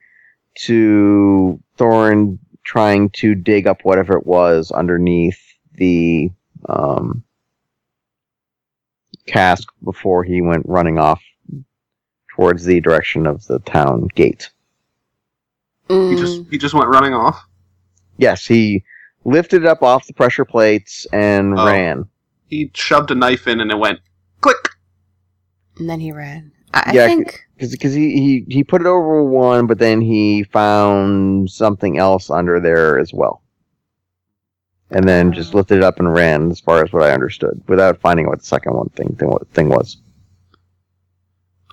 to 0.57 1.61
Thorin 1.79 2.39
trying 2.65 3.11
to 3.11 3.35
dig 3.35 3.67
up 3.67 3.85
whatever 3.85 4.17
it 4.17 4.27
was 4.27 4.71
underneath 4.71 5.41
the 5.75 6.31
um, 6.69 7.23
cask 9.27 9.69
before 9.85 10.25
he 10.25 10.41
went 10.41 10.65
running 10.67 10.99
off 10.99 11.23
towards 12.35 12.65
the 12.65 12.81
direction 12.81 13.27
of 13.27 13.45
the 13.47 13.59
town 13.61 14.09
gate. 14.15 14.51
He 15.89 15.95
Mm. 15.95 16.19
just 16.19 16.43
he 16.51 16.59
just 16.59 16.75
went 16.75 16.89
running 16.89 17.15
off. 17.15 17.45
Yes, 18.19 18.47
he 18.47 18.85
lifted 19.25 19.63
it 19.63 19.69
up 19.69 19.83
off 19.83 20.07
the 20.07 20.13
pressure 20.13 20.45
plates 20.45 21.07
and 21.13 21.59
Oh. 21.59 21.67
ran. 21.67 22.05
He 22.47 22.71
shoved 22.75 23.11
a 23.11 23.15
knife 23.15 23.47
in 23.47 23.61
and 23.61 23.71
it 23.71 23.79
went 23.79 24.01
click. 24.41 24.71
And 25.79 25.89
then 25.89 26.01
he 26.01 26.13
ran. 26.13 26.53
I, 26.75 26.83
I 26.87 26.93
Yeah, 26.93 27.07
think. 27.07 27.47
Because 27.61 27.93
he, 27.95 28.13
he 28.13 28.45
he 28.49 28.65
put 28.65 28.81
it 28.81 28.87
over 28.87 29.23
one, 29.23 29.67
but 29.67 29.79
then 29.79 30.01
he 30.01 30.45
found 30.45 31.51
something 31.51 31.99
else 31.99 32.31
under 32.31 32.59
there 32.61 32.99
as 32.99 33.13
well, 33.13 33.43
and 34.91 35.09
then 35.09 35.33
just 35.33 35.55
oh. 35.55 35.59
lifted 35.59 35.79
it 35.79 35.85
up 35.85 35.99
and 35.99 36.13
ran. 36.13 36.51
As 36.51 36.61
far 36.61 36.83
as 36.85 36.93
what 36.93 37.03
I 37.03 37.13
understood, 37.13 37.63
without 37.69 38.01
finding 38.01 38.27
what 38.27 38.41
the 38.41 38.45
second 38.47 38.75
one 38.75 38.89
thing 38.91 39.15
thing, 39.17 39.31
thing 39.53 39.69
was. 39.69 39.99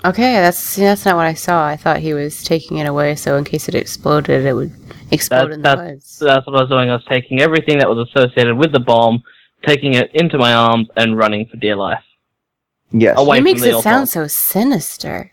Okay, 0.06 0.34
that's 0.34 0.60
see, 0.60 0.82
that's 0.82 1.06
not 1.06 1.16
what 1.16 1.26
I 1.26 1.34
saw. 1.34 1.66
I 1.66 1.76
thought 1.76 2.00
he 2.00 2.14
was 2.14 2.44
taking 2.44 2.78
it 2.78 2.88
away, 2.88 3.16
so 3.16 3.36
in 3.36 3.44
case 3.44 3.68
it 3.68 3.74
exploded, 3.76 4.46
it 4.46 4.54
would 4.54 4.72
explode 5.12 5.48
That- 5.48 5.54
in 5.54 5.62
the 5.62 5.70
that's- 5.70 5.92
woods. 5.92 6.20
That's 6.20 6.46
what 6.46 6.56
I 6.56 6.62
was 6.62 6.70
doing. 6.70 6.90
I 6.90 6.94
was 6.94 7.06
taking 7.10 7.42
everything 7.42 7.80
that 7.80 7.90
was 7.90 8.08
associated 8.10 8.56
with 8.58 8.72
the 8.74 8.80
bomb, 8.80 9.24
taking 9.66 9.96
it 9.96 10.12
into 10.14 10.38
my 10.38 10.54
arms, 10.54 10.88
and 10.98 11.18
running 11.18 11.48
for 11.48 11.58
dear 11.58 11.76
life. 11.76 12.04
Yes, 12.92 13.18
Away 13.18 13.38
He 13.38 13.42
from 13.42 13.44
makes 13.46 13.64
it 13.64 13.82
sound 13.82 14.02
bomb. 14.02 14.06
so 14.06 14.28
sinister. 14.28 15.32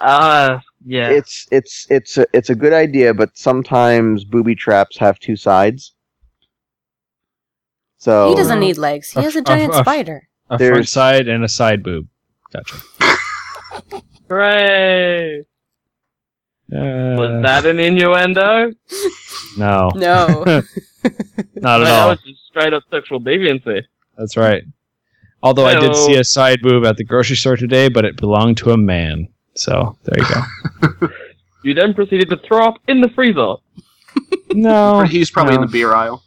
Ah, 0.00 0.60
yeah. 0.84 1.10
it's 1.10 1.46
it's 1.50 1.86
it's 1.90 2.18
a, 2.18 2.26
it's 2.32 2.50
a 2.50 2.54
good 2.54 2.72
idea, 2.72 3.12
but 3.12 3.36
sometimes 3.36 4.24
booby 4.24 4.54
traps 4.54 4.96
have 4.98 5.18
two 5.18 5.36
sides. 5.36 5.94
So 7.98 8.28
he 8.30 8.36
doesn't 8.36 8.60
need 8.60 8.78
legs. 8.78 9.10
He 9.10 9.20
a 9.20 9.22
has 9.24 9.34
a 9.36 9.42
giant 9.42 9.74
f- 9.74 9.84
spider. 9.84 10.28
A 10.50 10.58
front 10.58 10.88
side 10.88 11.28
and 11.28 11.44
a 11.44 11.48
side 11.48 11.82
boob. 11.82 12.06
Gotcha. 12.52 12.76
Hooray! 14.28 15.44
Was 16.70 17.30
Uh, 17.30 17.40
that 17.42 17.66
an 17.66 17.80
innuendo? 17.80 18.72
no, 19.58 19.90
No. 19.94 20.44
not 20.44 20.44
Wait, 20.44 20.62
at 20.62 21.52
that 21.62 22.02
all. 22.02 22.08
was 22.10 22.20
just 22.26 22.46
straight 22.46 22.72
up 22.72 22.82
sexual 22.90 23.20
deviancy. 23.20 23.82
That's 24.16 24.36
right. 24.36 24.62
Although 25.42 25.66
I 25.66 25.78
did 25.78 25.94
see 25.94 26.16
a 26.16 26.24
side 26.24 26.60
boob 26.62 26.84
at 26.84 26.96
the 26.96 27.04
grocery 27.04 27.36
store 27.36 27.56
today, 27.56 27.88
but 27.88 28.04
it 28.04 28.16
belonged 28.16 28.56
to 28.58 28.72
a 28.72 28.76
man. 28.76 29.28
So 29.54 29.96
there 30.04 30.18
you 30.18 30.34
go. 30.34 31.08
You 31.64 31.74
then 31.74 31.92
proceeded 31.92 32.30
to 32.30 32.36
throw 32.46 32.64
up 32.64 32.76
in 32.86 33.00
the 33.00 33.08
freezer. 33.10 33.54
No, 34.52 35.02
He's 35.02 35.30
probably 35.30 35.56
in 35.56 35.60
the 35.60 35.66
beer 35.66 35.92
aisle. 35.92 36.22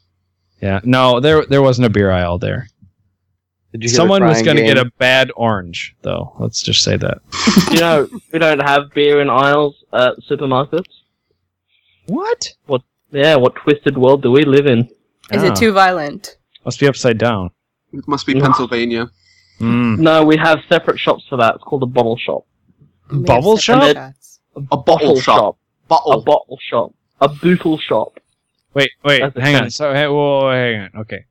Yeah, 0.62 0.80
no, 0.84 1.20
there 1.20 1.44
there 1.46 1.62
wasn't 1.62 1.88
a 1.88 1.90
beer 1.90 2.12
aisle 2.12 2.38
there. 2.38 2.68
Did 3.72 3.84
you 3.84 3.90
hear 3.90 3.96
Someone 3.96 4.24
was 4.26 4.42
going 4.44 4.58
to 4.58 4.64
get 4.64 4.78
a 4.78 4.92
bad 5.00 5.32
orange, 5.36 5.96
though. 6.02 6.34
Let's 6.38 6.62
just 6.62 6.84
say 6.84 6.98
that. 6.98 7.20
you 7.72 7.80
know, 7.80 8.08
we 8.32 8.40
don't 8.40 8.60
have 8.60 8.92
beer 8.94 9.22
in 9.22 9.30
aisles 9.30 9.84
at 9.94 10.16
supermarkets. 10.30 10.84
What? 12.08 12.54
What? 12.68 12.82
Yeah, 13.12 13.38
what 13.38 13.56
twisted 13.56 13.98
world 13.98 14.22
do 14.22 14.32
we 14.32 14.44
live 14.46 14.68
in? 14.68 14.82
Is 15.32 15.44
Ah, 15.44 15.48
it 15.48 15.56
too 15.56 15.72
violent? 15.72 16.38
Must 16.66 16.80
be 16.80 16.88
upside 16.88 17.18
down. 17.18 17.50
It 17.94 18.08
must 18.08 18.26
be 18.26 18.34
No. 18.34 18.42
Pennsylvania. 18.42 19.10
Mm. 19.60 20.00
No, 20.00 20.24
we 20.26 20.38
have 20.38 20.60
separate 20.70 21.00
shops 21.00 21.24
for 21.30 21.38
that. 21.38 21.56
It's 21.56 21.64
called 21.64 21.84
a 21.84 21.88
bottle 21.88 22.18
shop. 22.18 22.46
We 23.10 23.18
have 23.18 23.26
Bubble 23.26 23.58
separate 23.58 23.96
shop? 23.96 23.96
shots. 23.96 24.40
A 24.72 24.78
bottle 24.78 25.20
shop. 25.22 25.58
A 25.58 25.88
Bottle. 25.88 26.22
bottle 26.22 26.58
shop. 26.62 26.94
A 27.20 27.28
bootle 27.30 27.78
shop. 27.78 28.20
Wait, 28.74 28.90
wait, 29.04 29.20
That's 29.20 29.38
hang 29.38 29.56
on. 29.56 29.62
thing. 29.64 29.70
So, 29.70 29.94
hey, 29.94 30.08
whoa, 30.08 30.42
whoa, 30.44 30.52
hang 30.52 30.82
on. 30.82 31.02
Okay, 31.02 31.26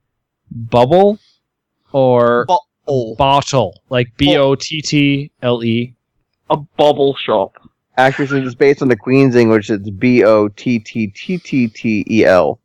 bubble 0.51 1.19
or 1.93 2.45
Bottle. 2.47 3.15
bottle, 3.17 3.83
like 3.89 4.15
B 4.19 4.37
O 4.37 4.55
T 4.55 4.83
T 4.83 5.31
L 5.43 5.65
E. 5.65 5.95
A 6.51 6.57
bobble 6.77 7.17
shop. 7.17 7.55
Actually, 7.97 8.27
since 8.29 8.47
it's 8.47 8.55
based 8.55 8.83
on 8.83 8.89
the 8.89 8.97
Queen's 8.97 9.35
English, 9.37 9.71
it's 9.71 9.89
B 9.91 10.23
O 10.25 10.49
T 10.49 10.79
T 10.79 11.07
T 11.09 11.39
T 11.39 11.69
T 11.69 12.05
E 12.11 12.25
L. 12.27 12.61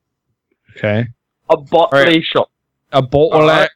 Okay, 0.77 1.07
A 1.49 1.57
botley 1.57 1.99
Alright. 1.99 2.23
shop. 2.23 2.51
a 2.91 3.01
bottle. 3.01 3.33
Alright. 3.41 3.69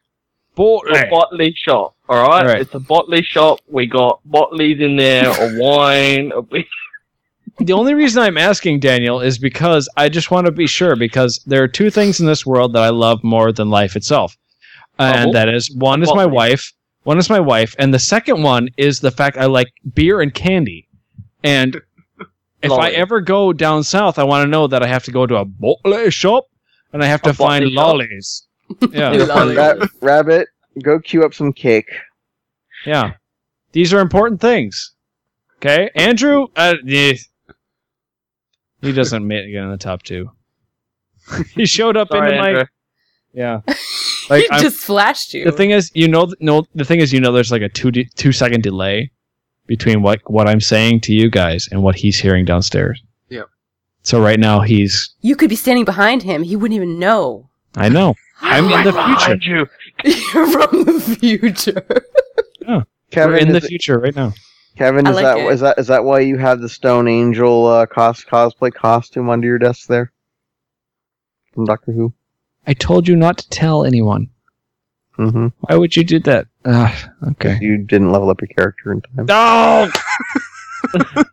Bottle. 0.59 0.95
A 0.97 1.09
botley 1.09 1.53
shop. 1.55 1.95
Alright? 2.09 2.41
Alright. 2.41 2.61
It's 2.61 2.75
a 2.75 2.79
botley 2.79 3.23
shop. 3.23 3.61
We 3.67 3.85
got 3.85 4.19
botleys 4.29 4.81
in 4.81 4.97
there, 4.97 5.29
a 5.29 5.57
wine, 5.61 6.31
a 6.35 7.63
The 7.63 7.73
only 7.73 7.93
reason 7.93 8.21
I'm 8.21 8.37
asking 8.37 8.81
Daniel 8.81 9.21
is 9.21 9.37
because 9.37 9.87
I 9.95 10.09
just 10.09 10.31
want 10.31 10.47
to 10.47 10.51
be 10.51 10.67
sure 10.67 10.95
because 10.97 11.39
there 11.45 11.63
are 11.63 11.67
two 11.67 11.89
things 11.89 12.19
in 12.19 12.25
this 12.25 12.45
world 12.45 12.73
that 12.73 12.83
I 12.83 12.89
love 12.89 13.23
more 13.23 13.53
than 13.53 13.69
life 13.69 13.95
itself. 13.95 14.37
And 14.97 15.33
that 15.33 15.47
is 15.47 15.73
one 15.75 16.03
is 16.03 16.13
my 16.13 16.25
wife, 16.25 16.73
one 17.03 17.17
is 17.17 17.29
my 17.29 17.39
wife, 17.39 17.73
and 17.79 17.93
the 17.93 17.99
second 17.99 18.43
one 18.43 18.67
is 18.75 18.99
the 18.99 19.11
fact 19.11 19.37
I 19.37 19.45
like 19.45 19.69
beer 19.93 20.19
and 20.19 20.33
candy. 20.33 20.89
And 21.41 21.79
if 22.61 22.71
I 22.71 22.89
ever 22.89 23.21
go 23.21 23.53
down 23.53 23.83
south, 23.83 24.19
I 24.19 24.25
want 24.25 24.45
to 24.45 24.51
know 24.51 24.67
that 24.67 24.83
I 24.83 24.87
have 24.87 25.05
to 25.05 25.11
go 25.11 25.25
to 25.25 25.37
a 25.37 25.45
bottle 25.45 26.09
shop 26.09 26.47
and 26.91 27.01
I 27.01 27.05
have 27.05 27.21
to 27.21 27.29
A 27.29 27.33
find 27.33 27.63
shop? 27.71 27.73
lollies. 27.73 28.48
Yeah. 28.91 29.11
Lollies. 29.11 29.57
Ra- 29.57 29.87
Rabbit, 30.01 30.47
go 30.83 30.99
queue 30.99 31.23
up 31.23 31.33
some 31.33 31.53
cake. 31.53 31.89
yeah. 32.85 33.13
These 33.71 33.93
are 33.93 33.99
important 33.99 34.41
things. 34.41 34.93
Okay? 35.57 35.89
Andrew, 35.95 36.47
uh, 36.55 36.75
eh. 36.87 37.15
he 38.81 38.91
doesn't 38.91 39.27
make 39.27 39.45
it 39.45 39.55
in 39.55 39.69
the 39.69 39.77
top 39.77 40.03
two. 40.03 40.31
he 41.55 41.65
showed 41.65 41.97
up 41.97 42.07
Sorry, 42.09 42.29
into 42.29 42.41
my 42.41 42.49
Andrew. 42.49 42.65
Yeah. 43.33 43.61
Like 44.29 44.43
he 44.43 44.49
I'm, 44.51 44.61
just 44.61 44.77
flashed 44.77 45.33
you. 45.33 45.43
the 45.43 45.51
thing 45.51 45.71
is, 45.71 45.91
you 45.95 46.07
know, 46.07 46.31
no. 46.39 46.63
The 46.75 46.85
thing 46.85 46.99
is, 46.99 47.11
you 47.11 47.19
know, 47.19 47.31
there's 47.31 47.51
like 47.51 47.63
a 47.63 47.69
two 47.69 47.89
de- 47.89 48.07
two 48.15 48.31
second 48.31 48.61
delay 48.61 49.09
between 49.65 50.03
what 50.03 50.21
what 50.29 50.47
I'm 50.47 50.61
saying 50.61 51.01
to 51.01 51.13
you 51.13 51.31
guys 51.31 51.67
and 51.71 51.81
what 51.81 51.95
he's 51.95 52.19
hearing 52.19 52.45
downstairs. 52.45 53.01
Yep. 53.29 53.47
So 54.03 54.21
right 54.21 54.39
now 54.39 54.61
he's. 54.61 55.15
you 55.21 55.35
could 55.35 55.49
be 55.49 55.55
standing 55.55 55.83
behind 55.83 56.21
him. 56.21 56.43
He 56.43 56.55
wouldn't 56.55 56.75
even 56.75 56.99
know. 56.99 57.49
I 57.75 57.89
know. 57.89 58.13
I'm 58.41 58.65
in 58.65 58.83
the 58.83 58.93
future. 58.93 59.35
You. 59.41 59.67
You're 60.33 60.47
from 60.47 60.83
the 60.85 61.17
future. 61.19 62.85
Kevin, 63.11 63.31
We're 63.33 63.37
in 63.37 63.49
the 63.51 63.57
it- 63.57 63.63
future 63.65 63.99
right 63.99 64.15
now. 64.15 64.33
Kevin, 64.77 65.07
I 65.07 65.09
is 65.09 65.15
like 65.17 65.23
that 65.25 65.37
it. 65.39 65.51
is 65.51 65.59
that 65.59 65.79
is 65.79 65.87
that 65.87 66.03
why 66.05 66.19
you 66.21 66.37
have 66.37 66.61
the 66.61 66.69
Stone 66.69 67.07
Angel 67.09 67.65
uh, 67.67 67.85
cos 67.85 68.23
cosplay 68.23 68.73
costume 68.73 69.29
under 69.29 69.45
your 69.45 69.57
desk 69.57 69.87
there 69.87 70.11
from 71.53 71.65
Doctor 71.65 71.91
Who? 71.91 72.13
I 72.65 72.73
told 72.73 73.05
you 73.07 73.17
not 73.17 73.39
to 73.39 73.49
tell 73.49 73.83
anyone. 73.83 74.29
Mm-hmm. 75.17 75.47
Why 75.59 75.75
would 75.75 75.97
you 75.97 76.05
do 76.05 76.19
that? 76.19 76.47
Ah, 76.65 77.09
okay. 77.31 77.57
You 77.59 77.77
didn't 77.79 78.11
level 78.11 78.29
up 78.29 78.39
your 78.39 78.47
character 78.47 78.93
in 78.93 79.01
time. 79.01 79.25
No. 79.25 79.91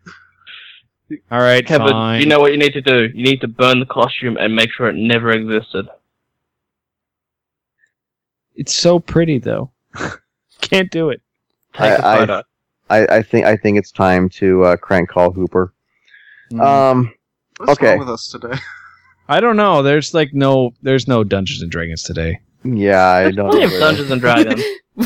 All 1.31 1.39
right, 1.41 1.65
Kevin, 1.65 1.89
fine. 1.91 2.21
you 2.21 2.27
know 2.27 2.41
what 2.41 2.51
you 2.51 2.59
need 2.59 2.73
to 2.73 2.81
do? 2.81 3.09
You 3.15 3.23
need 3.23 3.41
to 3.43 3.49
burn 3.49 3.79
the 3.79 3.87
costume 3.87 4.37
and 4.39 4.57
make 4.57 4.73
sure 4.73 4.89
it 4.89 4.97
never 4.97 5.31
existed. 5.31 5.87
It's 8.57 8.75
so 8.75 8.99
pretty 8.99 9.39
though. 9.39 9.71
Can't 10.61 10.91
do 10.91 11.11
it. 11.11 11.21
Take 11.75 11.99
a 11.99 12.05
I- 12.05 12.15
I- 12.15 12.19
photo. 12.19 12.43
I, 12.89 13.07
I 13.17 13.23
think 13.23 13.47
I 13.47 13.57
think 13.57 13.79
it's 13.79 13.91
time 13.91 14.29
to 14.31 14.63
uh, 14.65 14.77
crank 14.77 15.09
call 15.09 15.33
Hooper. 15.33 15.73
Mm. 16.53 16.61
Um, 16.65 17.13
What's 17.59 17.73
Okay. 17.73 17.91
wrong 17.91 17.99
with 17.99 18.11
us 18.11 18.29
today? 18.29 18.55
I 19.29 19.41
don't 19.41 19.57
know. 19.57 19.83
There's 19.83 20.15
like 20.15 20.33
no. 20.33 20.73
There's 20.83 21.09
no 21.09 21.25
Dungeons 21.25 21.63
and 21.63 21.71
Dragons 21.71 22.05
today. 22.05 22.39
yeah, 22.63 23.05
I 23.09 23.33
don't. 23.33 23.51
Plenty 23.51 23.65
of. 23.75 23.81
Dungeons 23.81 24.11
and 24.13 24.21
Dragons. 24.21 24.63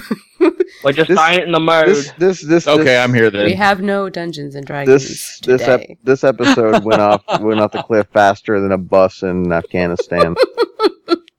We're 0.85 0.93
just 0.93 1.09
This- 1.09 1.17
dying 1.17 1.41
in 1.43 1.53
the 1.53 1.61
mode. 1.61 1.89
This 1.89 2.11
this 2.19 2.43
this 2.43 2.69
Okay, 2.69 2.85
this, 2.85 2.99
I'm 3.03 3.15
here 3.15 3.31
then. 3.31 3.47
we 3.47 3.55
have 3.55 3.81
no 3.81 4.11
Dungeons 4.11 4.55
and 4.55 4.67
Dragons 4.67 5.03
this 5.03 5.41
this 5.41 5.63
ep- 5.63 5.97
this 6.05 6.23
episode 6.23 6.85
went 6.85 7.01
off 7.01 7.23
went 7.41 7.61
off 7.61 7.73
the 7.73 7.83
cliff 7.83 8.07
faster 8.13 8.61
than 8.61 8.73
a 8.73 8.79
bus 8.79 9.23
in 9.23 9.51
Afghanistan. 9.53 10.35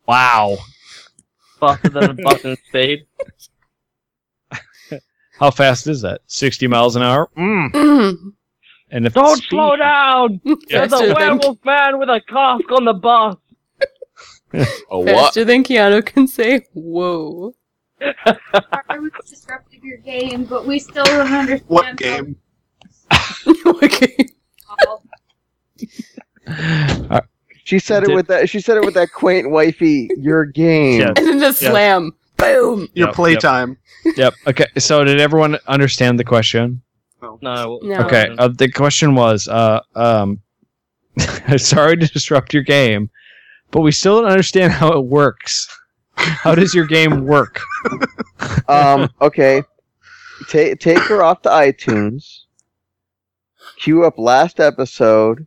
Wow. 0.07 0.57
Faster 1.61 1.87
than 1.89 2.09
a 2.09 2.13
bus 2.15 2.43
in 2.43 2.57
speed. 2.67 3.05
How 5.39 5.49
fast 5.49 5.87
is 5.87 6.01
that? 6.01 6.19
60 6.27 6.67
miles 6.67 6.95
an 6.97 7.03
hour? 7.03 7.29
Mm. 7.37 7.71
Mm. 7.71 8.17
And 8.93 9.07
if 9.07 9.13
Don't 9.13 9.41
slow 9.43 9.69
speed- 9.69 9.79
down! 9.79 10.41
There's 10.67 10.91
faster, 10.91 11.05
a 11.05 11.07
than, 11.07 11.15
werewolf 11.15 11.57
man 11.65 11.97
with 11.97 12.09
a 12.09 12.19
cask 12.27 12.69
on 12.73 12.83
the 12.83 12.93
bus. 12.93 13.37
A 14.91 14.99
what? 14.99 15.07
faster 15.07 15.45
than 15.45 15.63
Keanu 15.63 16.05
can 16.05 16.27
say, 16.27 16.65
whoa. 16.73 17.55
I 18.01 18.99
was 18.99 19.11
disrupting 19.25 19.79
your 19.81 19.99
game, 19.99 20.43
but 20.43 20.67
we 20.67 20.77
still 20.77 21.05
don't 21.05 21.31
understand. 21.31 21.63
What 21.69 21.95
game? 21.95 22.35
how- 23.09 23.87
game? 23.87 24.27
okay. 27.01 27.21
She 27.71 27.79
said 27.79 28.03
it 28.03 28.07
Did- 28.07 28.15
with 28.15 28.27
that. 28.27 28.49
She 28.49 28.59
said 28.59 28.75
it 28.75 28.83
with 28.83 28.95
that 28.95 29.13
quaint 29.13 29.49
wifey. 29.49 30.09
Your 30.17 30.43
game. 30.43 30.99
Yeah. 30.99 31.13
And 31.15 31.25
then 31.25 31.37
the 31.39 31.53
slam. 31.53 32.11
Boom. 32.35 32.89
Your 32.95 33.07
Yep, 33.07 33.15
playtime. 33.15 33.77
Yep. 34.17 34.33
Okay. 34.47 34.65
So 34.77 35.05
did 35.05 35.21
everyone 35.21 35.57
understand 35.67 36.19
the 36.19 36.25
question? 36.25 36.81
No. 37.21 37.39
No. 37.41 37.79
Okay. 38.01 38.35
Uh, 38.37 38.49
the 38.49 38.69
question 38.69 39.15
was, 39.15 39.47
uh, 39.47 39.79
um, 39.95 40.41
sorry 41.55 41.95
to 41.95 42.07
disrupt 42.07 42.53
your 42.53 42.63
game, 42.63 43.09
but 43.71 43.79
we 43.79 43.93
still 43.93 44.21
don't 44.21 44.29
understand 44.29 44.73
how 44.73 44.91
it 44.91 45.05
works. 45.05 45.69
How 46.15 46.53
does 46.53 46.75
your 46.75 46.87
game 46.87 47.25
work? 47.25 47.61
Um. 48.67 49.09
Okay. 49.21 49.63
Take 50.49 50.79
take 50.81 50.99
her 51.03 51.23
off 51.23 51.41
to 51.43 51.49
iTunes. 51.49 52.41
Queue 53.77 54.03
up 54.03 54.17
last 54.17 54.59
episode, 54.59 55.45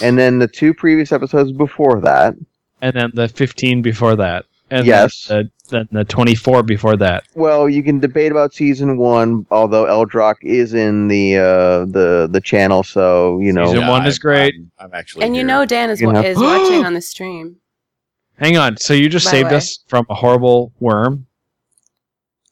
and 0.00 0.18
then 0.18 0.38
the 0.38 0.48
two 0.48 0.72
previous 0.72 1.12
episodes 1.12 1.52
before 1.52 2.00
that. 2.00 2.34
And 2.80 2.94
then 2.94 3.10
the 3.14 3.28
15 3.28 3.82
before 3.82 4.16
that. 4.16 4.44
And 4.70 4.86
Yes. 4.86 5.26
Then 5.26 5.50
the, 5.68 5.78
then 5.78 5.88
the 5.92 6.04
24 6.04 6.62
before 6.62 6.96
that. 6.96 7.24
Well, 7.34 7.68
you 7.68 7.82
can 7.82 8.00
debate 8.00 8.32
about 8.32 8.54
season 8.54 8.96
one, 8.96 9.46
although 9.50 9.84
Eldrock 9.84 10.36
is 10.42 10.72
in 10.74 11.08
the 11.08 11.36
uh, 11.36 11.84
the 11.86 12.28
the 12.30 12.40
channel, 12.40 12.82
so 12.82 13.38
you 13.40 13.52
know. 13.52 13.66
Season 13.66 13.86
one 13.86 14.06
is 14.06 14.18
great. 14.18 14.54
I'm, 14.54 14.70
I'm 14.78 14.94
actually. 14.94 15.24
And 15.24 15.36
you 15.36 15.44
know 15.44 15.64
Dan 15.66 15.90
is, 15.90 16.00
You 16.00 16.10
know. 16.12 16.22
is 16.22 16.38
watching 16.40 16.84
on 16.84 16.94
the 16.94 17.00
stream. 17.02 17.56
Hang 18.38 18.56
on. 18.56 18.76
So 18.78 18.94
you 18.94 19.08
just 19.08 19.26
By 19.26 19.30
saved 19.32 19.50
way. 19.50 19.56
us 19.56 19.78
from 19.88 20.06
a 20.08 20.14
horrible 20.14 20.72
worm? 20.80 21.26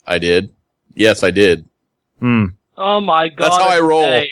I 0.06 0.18
did. 0.18 0.50
Yes, 0.94 1.22
I 1.22 1.30
did. 1.30 1.64
Hmm. 2.20 2.46
Oh 2.76 3.00
my 3.00 3.28
god. 3.28 3.44
That's 3.50 3.56
how 3.56 3.68
I 3.68 3.80
roll. 3.80 4.02
Dave. 4.04 4.28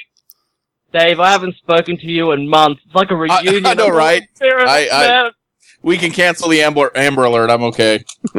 Dave, 0.93 1.21
I 1.21 1.31
haven't 1.31 1.57
spoken 1.57 1.97
to 1.99 2.07
you 2.07 2.33
in 2.33 2.49
months. 2.49 2.81
It's 2.87 2.95
like 2.95 3.11
a 3.11 3.17
reunion. 3.17 3.67
I 3.67 3.75
know, 3.75 3.89
right? 3.89 4.23
I- 4.43 4.89
I- 4.93 5.31
We 5.81 5.97
can 5.97 6.11
cancel 6.11 6.49
the 6.49 6.61
Amber 6.61 6.91
Amber 6.97 7.23
Alert. 7.23 7.51
I'm 7.51 7.63
okay. 7.63 8.03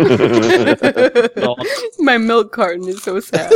My 1.99 2.17
milk 2.17 2.51
carton 2.51 2.85
is 2.87 3.01
so 3.01 3.21
sad. 3.21 3.53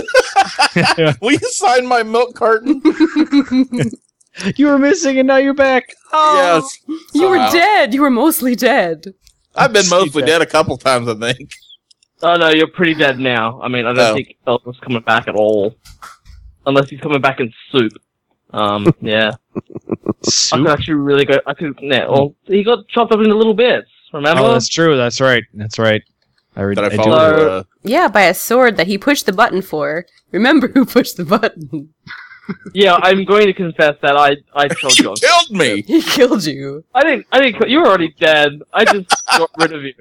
Will 1.21 1.31
you 1.33 1.37
sign 1.39 1.85
my 1.85 2.01
milk 2.01 2.33
carton? 2.33 2.81
You 4.55 4.67
were 4.67 4.79
missing 4.79 5.19
and 5.19 5.27
now 5.27 5.35
you're 5.35 5.53
back. 5.53 5.93
Oh, 6.13 6.61
Yes. 6.87 7.01
you 7.13 7.27
were 7.29 7.35
Somehow. 7.35 7.51
dead. 7.51 7.93
You 7.93 8.01
were 8.01 8.09
mostly 8.09 8.55
dead. 8.55 9.13
I've 9.53 9.73
been 9.73 9.87
mostly 9.89 10.21
that. 10.21 10.27
dead 10.27 10.41
a 10.41 10.45
couple 10.45 10.77
times, 10.77 11.07
I 11.09 11.15
think. 11.15 11.51
Oh 12.21 12.35
no, 12.37 12.49
you're 12.49 12.67
pretty 12.67 12.93
dead 12.93 13.19
now. 13.19 13.61
I 13.61 13.67
mean, 13.67 13.85
I 13.85 13.93
don't 13.93 14.11
Oh. 14.11 14.15
think 14.15 14.37
Elvis 14.47 14.79
coming 14.81 15.01
back 15.03 15.27
at 15.27 15.35
all, 15.35 15.75
unless 16.65 16.89
he's 16.89 17.01
coming 17.01 17.19
back 17.21 17.39
in 17.41 17.51
soup. 17.71 17.91
Um, 18.53 18.93
yeah, 19.01 19.31
I 20.51 20.57
could 20.57 20.67
actually 20.67 20.93
really 20.95 21.25
go. 21.25 21.39
I 21.45 21.53
could. 21.53 21.77
Yeah, 21.81 22.07
well, 22.07 22.35
he 22.45 22.63
got 22.63 22.87
chopped 22.87 23.11
up 23.11 23.19
into 23.19 23.35
little 23.35 23.53
bits. 23.53 23.87
Remember? 24.13 24.43
Oh, 24.43 24.53
that's 24.53 24.67
true. 24.69 24.95
That's 24.95 25.19
right. 25.19 25.43
That's 25.53 25.79
right. 25.79 26.03
I, 26.55 26.61
re- 26.61 26.75
Did 26.75 26.83
I 26.83 26.87
I 26.87 26.89
do 26.91 26.95
follow? 26.97 27.37
So- 27.37 27.49
uh, 27.49 27.63
Yeah, 27.83 28.07
by 28.07 28.21
a 28.23 28.33
sword 28.33 28.77
that 28.77 28.85
he 28.87 28.97
pushed 28.97 29.25
the 29.25 29.33
button 29.33 29.61
for. 29.63 30.05
Remember 30.31 30.67
who 30.67 30.85
pushed 30.85 31.17
the 31.17 31.25
button? 31.25 31.93
yeah, 32.75 32.99
I'm 33.01 33.25
going 33.25 33.47
to 33.47 33.53
confess 33.53 33.95
that 34.03 34.15
I 34.15 34.35
I 34.55 34.67
killed 34.67 34.99
you 34.99 35.09
you. 35.09 35.15
killed 35.19 35.51
me. 35.51 35.81
He 35.81 36.01
killed 36.03 36.45
you. 36.45 36.83
I 36.93 37.01
didn't. 37.03 37.25
I 37.31 37.39
didn't. 37.41 37.67
You 37.69 37.79
were 37.79 37.87
already 37.87 38.13
dead. 38.19 38.61
I 38.71 38.85
just 38.85 39.09
got 39.35 39.49
rid 39.57 39.73
of 39.73 39.81
you. 39.83 39.95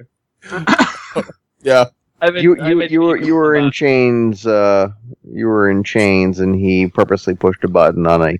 Yeah. 1.63 1.85
I 2.23 2.31
made, 2.31 2.43
you 2.43 2.57
I 2.61 2.69
you 2.69 2.75
made 2.75 2.91
you 2.91 3.01
were 3.01 3.17
you 3.17 3.35
were 3.35 3.55
in 3.55 3.69
chains. 3.71 4.47
Uh, 4.47 4.89
you 5.31 5.45
were 5.47 5.69
in 5.69 5.83
chains, 5.83 6.39
and 6.39 6.55
he 6.55 6.87
purposely 6.87 7.35
pushed 7.35 7.63
a 7.63 7.67
button 7.67 8.07
on 8.07 8.21
a 8.27 8.39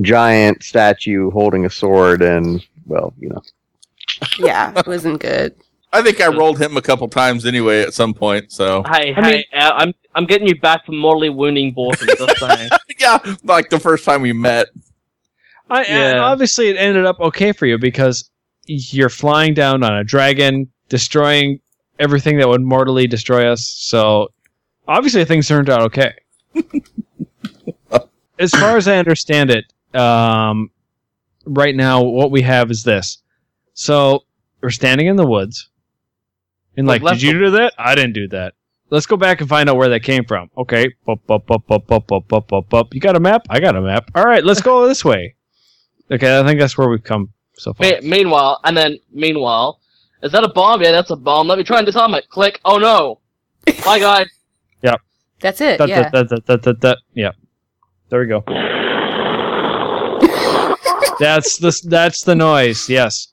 giant 0.00 0.62
statue 0.62 1.30
holding 1.30 1.64
a 1.64 1.70
sword, 1.70 2.22
and 2.22 2.64
well, 2.86 3.12
you 3.18 3.28
know. 3.30 3.42
Yeah, 4.38 4.72
it 4.78 4.86
wasn't 4.86 5.20
good. 5.20 5.54
I 5.92 6.00
think 6.02 6.20
I 6.20 6.28
rolled 6.28 6.58
him 6.60 6.76
a 6.76 6.82
couple 6.82 7.08
times 7.08 7.44
anyway 7.44 7.82
at 7.82 7.92
some 7.92 8.14
point. 8.14 8.52
So 8.52 8.82
Hey, 8.90 9.12
I 9.14 9.20
hey, 9.20 9.32
mean- 9.32 9.44
uh, 9.54 9.70
I'm 9.74 9.92
I'm 10.14 10.26
getting 10.26 10.46
you 10.48 10.58
back 10.60 10.84
from 10.86 10.98
mortally 10.98 11.30
wounding 11.30 11.72
Borton. 11.72 12.08
Just 12.18 12.38
saying. 12.38 12.70
yeah, 12.98 13.18
like 13.44 13.70
the 13.70 13.80
first 13.80 14.04
time 14.04 14.20
we 14.22 14.32
met. 14.32 14.68
I, 15.70 15.82
and 15.84 16.16
Yeah. 16.18 16.22
obviously, 16.22 16.68
it 16.68 16.76
ended 16.76 17.06
up 17.06 17.18
okay 17.20 17.52
for 17.52 17.66
you 17.66 17.78
because 17.78 18.30
you're 18.66 19.08
flying 19.08 19.54
down 19.54 19.82
on 19.82 19.96
a 19.96 20.04
dragon, 20.04 20.70
destroying 20.88 21.60
everything 22.02 22.38
that 22.38 22.48
would 22.48 22.60
mortally 22.60 23.06
destroy 23.06 23.50
us. 23.50 23.66
So 23.66 24.32
obviously, 24.88 25.24
things 25.24 25.46
turned 25.48 25.70
out 25.70 25.82
okay. 25.82 26.12
as 28.38 28.50
far 28.50 28.76
as 28.76 28.88
I 28.88 28.96
understand 28.96 29.50
it, 29.50 29.72
um, 29.98 30.70
right 31.46 31.74
now, 31.74 32.02
what 32.02 32.30
we 32.30 32.42
have 32.42 32.70
is 32.70 32.82
this. 32.82 33.18
So 33.74 34.24
we're 34.60 34.70
standing 34.70 35.06
in 35.06 35.16
the 35.16 35.26
woods, 35.26 35.70
and 36.76 36.86
like, 36.86 37.02
did 37.02 37.22
you 37.22 37.32
do 37.38 37.50
that? 37.52 37.72
I 37.78 37.94
didn't 37.94 38.14
do 38.14 38.28
that. 38.28 38.54
Let's 38.90 39.06
go 39.06 39.16
back 39.16 39.40
and 39.40 39.48
find 39.48 39.70
out 39.70 39.76
where 39.76 39.88
that 39.88 40.02
came 40.02 40.24
from. 40.24 40.50
Okay, 40.58 40.92
bup, 41.06 41.26
bup, 41.26 41.46
bup, 41.46 41.66
bup, 41.66 41.86
bup, 41.86 42.06
bup, 42.06 42.28
bup, 42.28 42.48
bup, 42.48 42.68
bup. 42.68 42.94
You 42.94 43.00
got 43.00 43.16
a 43.16 43.20
map? 43.20 43.46
I 43.48 43.60
got 43.60 43.76
a 43.76 43.80
map. 43.80 44.10
All 44.14 44.24
right, 44.24 44.44
let's 44.44 44.60
go 44.60 44.86
this 44.86 45.04
way. 45.04 45.34
Okay, 46.10 46.38
I 46.38 46.44
think 46.44 46.60
that's 46.60 46.76
where 46.76 46.88
we've 46.88 47.02
come 47.02 47.32
so 47.54 47.72
far. 47.72 47.86
Me- 47.86 48.00
meanwhile, 48.02 48.60
and 48.64 48.76
then 48.76 48.98
meanwhile, 49.10 49.80
is 50.22 50.32
that 50.32 50.44
a 50.44 50.48
bomb? 50.48 50.82
Yeah, 50.82 50.92
that's 50.92 51.10
a 51.10 51.16
bomb. 51.16 51.48
Let 51.48 51.58
me 51.58 51.64
try 51.64 51.78
and 51.78 51.86
disarm 51.86 52.14
it. 52.14 52.28
Click. 52.28 52.60
Oh 52.64 52.78
no. 52.78 53.20
Bye 53.84 53.98
guys. 53.98 54.26
Yep. 54.82 55.00
That's 55.40 55.60
it. 55.60 55.78
That, 55.78 55.88
yeah. 55.88 56.08
that, 56.10 56.28
that, 56.28 56.46
that, 56.46 56.62
that, 56.62 56.80
that, 56.80 56.98
yeah. 57.14 57.30
There 58.08 58.18
we 58.18 58.26
go. 58.26 58.42
that's 61.20 61.58
the 61.58 61.80
that's 61.88 62.24
the 62.24 62.34
noise. 62.34 62.88
Yes. 62.88 63.28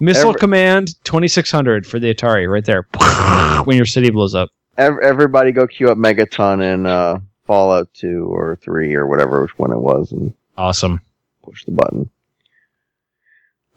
Missile 0.00 0.30
Every- 0.30 0.40
command 0.40 0.94
2600 1.04 1.86
for 1.86 1.98
the 1.98 2.14
Atari 2.14 2.50
right 2.50 2.64
there. 2.64 2.86
when 3.64 3.76
your 3.76 3.86
city 3.86 4.10
blows 4.10 4.34
up. 4.34 4.50
Everybody 4.76 5.52
go 5.52 5.66
queue 5.66 5.90
up 5.90 5.98
Megaton 5.98 6.62
in 6.62 6.86
uh, 6.86 7.20
Fallout 7.46 7.92
2 7.94 8.24
or 8.26 8.56
3 8.56 8.94
or 8.94 9.06
whatever 9.06 9.42
which 9.42 9.56
one 9.58 9.70
it 9.70 9.78
was 9.78 10.10
and 10.12 10.34
Awesome. 10.56 11.00
push 11.44 11.64
the 11.64 11.70
button. 11.72 12.10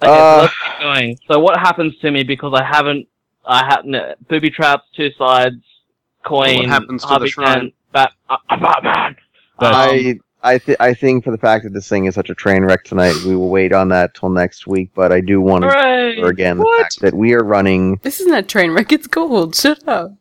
Okay, 0.02 0.12
Uh, 0.12 0.36
so 0.36 0.41
let's 0.41 0.54
keep 0.54 0.82
going. 0.82 1.18
So 1.30 1.39
what 1.39 1.58
happens 1.60 1.98
to 2.00 2.12
me 2.12 2.24
because 2.24 2.54
I 2.54 2.64
haven't? 2.64 3.08
I 3.45 3.66
haven't 3.66 4.28
booby 4.28 4.50
traps, 4.50 4.84
two 4.95 5.10
sides, 5.18 5.56
coin. 6.26 6.58
What 6.58 6.66
happens 6.68 7.02
to 7.04 7.08
the 7.08 7.14
Harvey 7.14 7.30
shrine? 7.30 7.60
Dent, 7.60 7.74
Bat, 7.93 8.12
uh, 8.30 8.38
Batman. 8.50 9.16
But- 9.60 9.74
Um, 9.74 9.80
I 9.89 10.20
I 10.43 10.58
th- 10.60 10.78
I 10.80 10.93
think 10.93 11.24
for 11.24 11.32
the 11.32 11.38
fact 11.38 11.64
that 11.64 11.74
this 11.74 11.89
thing 11.89 12.06
is 12.06 12.14
such 12.14 12.30
a 12.30 12.36
train 12.36 12.64
wreck 12.64 12.84
tonight, 12.84 13.16
we 13.26 13.36
will 13.36 13.50
wait 13.50 13.74
on 13.74 13.89
that 13.89 14.14
till 14.14 14.30
next 14.30 14.68
week. 14.68 14.91
But 14.93 15.12
I 15.12 15.20
do 15.20 15.41
want 15.41 15.64
to 15.64 15.70
hooray! 15.70 16.22
again 16.22 16.58
the 16.58 16.64
What? 16.64 16.82
fact 16.84 17.00
that 17.02 17.14
we 17.16 17.34
are 17.34 17.43
running. 17.43 17.95
this 18.04 18.20
isn't 18.20 18.34
a 18.36 18.43
train 18.43 18.72
wreck. 18.72 18.91
It's 18.91 19.08
gold. 19.08 19.56
Shut 19.56 19.86
up. 19.88 20.14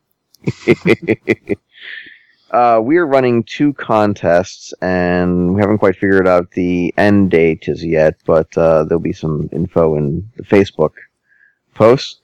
uh, 2.51 2.79
we 2.83 2.97
are 2.97 3.05
running 3.05 3.43
two 3.43 3.73
contests, 3.73 4.73
and 4.81 5.53
we 5.55 5.61
haven't 5.61 5.79
quite 5.79 5.95
figured 5.95 6.27
out 6.27 6.51
the 6.51 6.93
end 6.97 7.31
date 7.31 7.67
as 7.67 7.83
yet. 7.83 8.15
But 8.25 8.57
uh, 8.57 8.83
there'll 8.85 9.01
be 9.01 9.13
some 9.13 9.49
info 9.51 9.95
in 9.95 10.29
the 10.37 10.43
Facebook 10.43 10.93
post. 11.75 12.21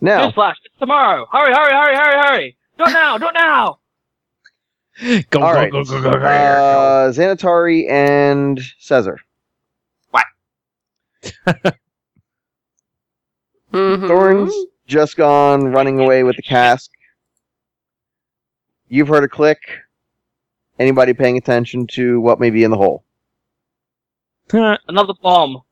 Now, 0.00 0.30
Newsflash! 0.30 0.54
It's 0.64 0.78
tomorrow. 0.78 1.26
Hurry! 1.30 1.52
Hurry! 1.54 1.72
Hurry! 1.72 1.96
Hurry! 1.96 2.22
Hurry! 2.26 2.56
Do 2.78 2.84
it 2.84 2.90
now! 2.92 3.18
Do 3.18 3.28
it 3.28 3.34
now! 3.34 3.78
Go, 5.30 5.40
all 5.40 5.52
go, 5.52 5.58
right, 5.58 5.72
go, 5.72 5.84
go, 5.84 6.02
go, 6.02 6.10
go. 6.12 6.18
uh, 6.18 7.12
Xanatari 7.12 7.90
and 7.90 8.60
Caesar. 8.78 9.18
Mhm. 13.72 14.06
Thorn's 14.06 14.54
just 14.86 15.16
gone 15.16 15.66
running 15.72 15.98
away 15.98 16.24
with 16.24 16.36
the 16.36 16.42
cask. 16.42 16.90
You've 18.92 19.08
heard 19.08 19.24
a 19.24 19.28
click. 19.28 19.58
Anybody 20.78 21.14
paying 21.14 21.38
attention 21.38 21.86
to 21.92 22.20
what 22.20 22.38
may 22.38 22.50
be 22.50 22.62
in 22.62 22.70
the 22.70 22.76
hole? 22.76 23.04
Another 24.52 25.14
bomb. 25.22 25.62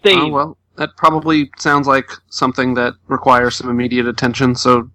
Steve. 0.00 0.18
Oh 0.18 0.28
well, 0.28 0.58
that 0.78 0.96
probably 0.96 1.48
sounds 1.58 1.86
like 1.86 2.10
something 2.28 2.74
that 2.74 2.94
requires 3.06 3.54
some 3.54 3.70
immediate 3.70 4.08
attention. 4.08 4.56
So, 4.56 4.90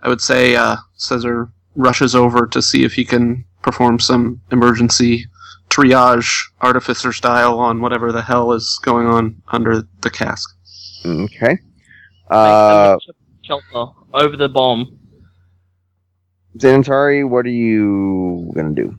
I 0.00 0.08
would 0.08 0.22
say 0.22 0.56
uh, 0.56 0.76
Caesar 0.96 1.50
rushes 1.74 2.14
over 2.14 2.46
to 2.46 2.62
see 2.62 2.84
if 2.84 2.94
he 2.94 3.04
can 3.04 3.44
perform 3.60 4.00
some 4.00 4.40
emergency 4.50 5.26
triage, 5.68 6.40
artificer 6.62 7.12
style, 7.12 7.58
on 7.58 7.82
whatever 7.82 8.12
the 8.12 8.22
hell 8.22 8.52
is 8.52 8.80
going 8.82 9.06
on 9.06 9.42
under 9.48 9.82
the 10.00 10.10
cask. 10.10 10.48
Okay. 11.04 11.58
Uh, 12.30 12.96
shelter 13.42 13.92
over 14.14 14.38
the 14.38 14.48
bomb. 14.48 14.98
Xanatari, 16.56 17.28
what 17.28 17.46
are 17.46 17.50
you 17.50 18.50
gonna 18.54 18.74
do? 18.74 18.96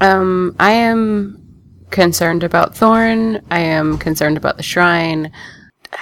Um, 0.00 0.56
I 0.58 0.72
am 0.72 1.38
concerned 1.90 2.42
about 2.42 2.76
Thorn. 2.76 3.40
I 3.50 3.60
am 3.60 3.98
concerned 3.98 4.36
about 4.36 4.56
the 4.56 4.62
shrine. 4.62 5.30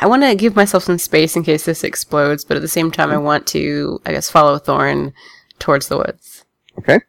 I 0.00 0.06
want 0.06 0.22
to 0.22 0.34
give 0.36 0.54
myself 0.54 0.84
some 0.84 0.98
space 0.98 1.34
in 1.36 1.42
case 1.42 1.64
this 1.64 1.82
explodes, 1.82 2.44
but 2.44 2.56
at 2.56 2.62
the 2.62 2.68
same 2.68 2.90
time, 2.90 3.10
I 3.10 3.16
want 3.18 3.46
to, 3.48 4.00
I 4.06 4.12
guess, 4.12 4.30
follow 4.30 4.56
Thorn 4.58 5.12
towards 5.58 5.88
the 5.88 5.98
woods. 5.98 6.44
Okay. 6.78 7.00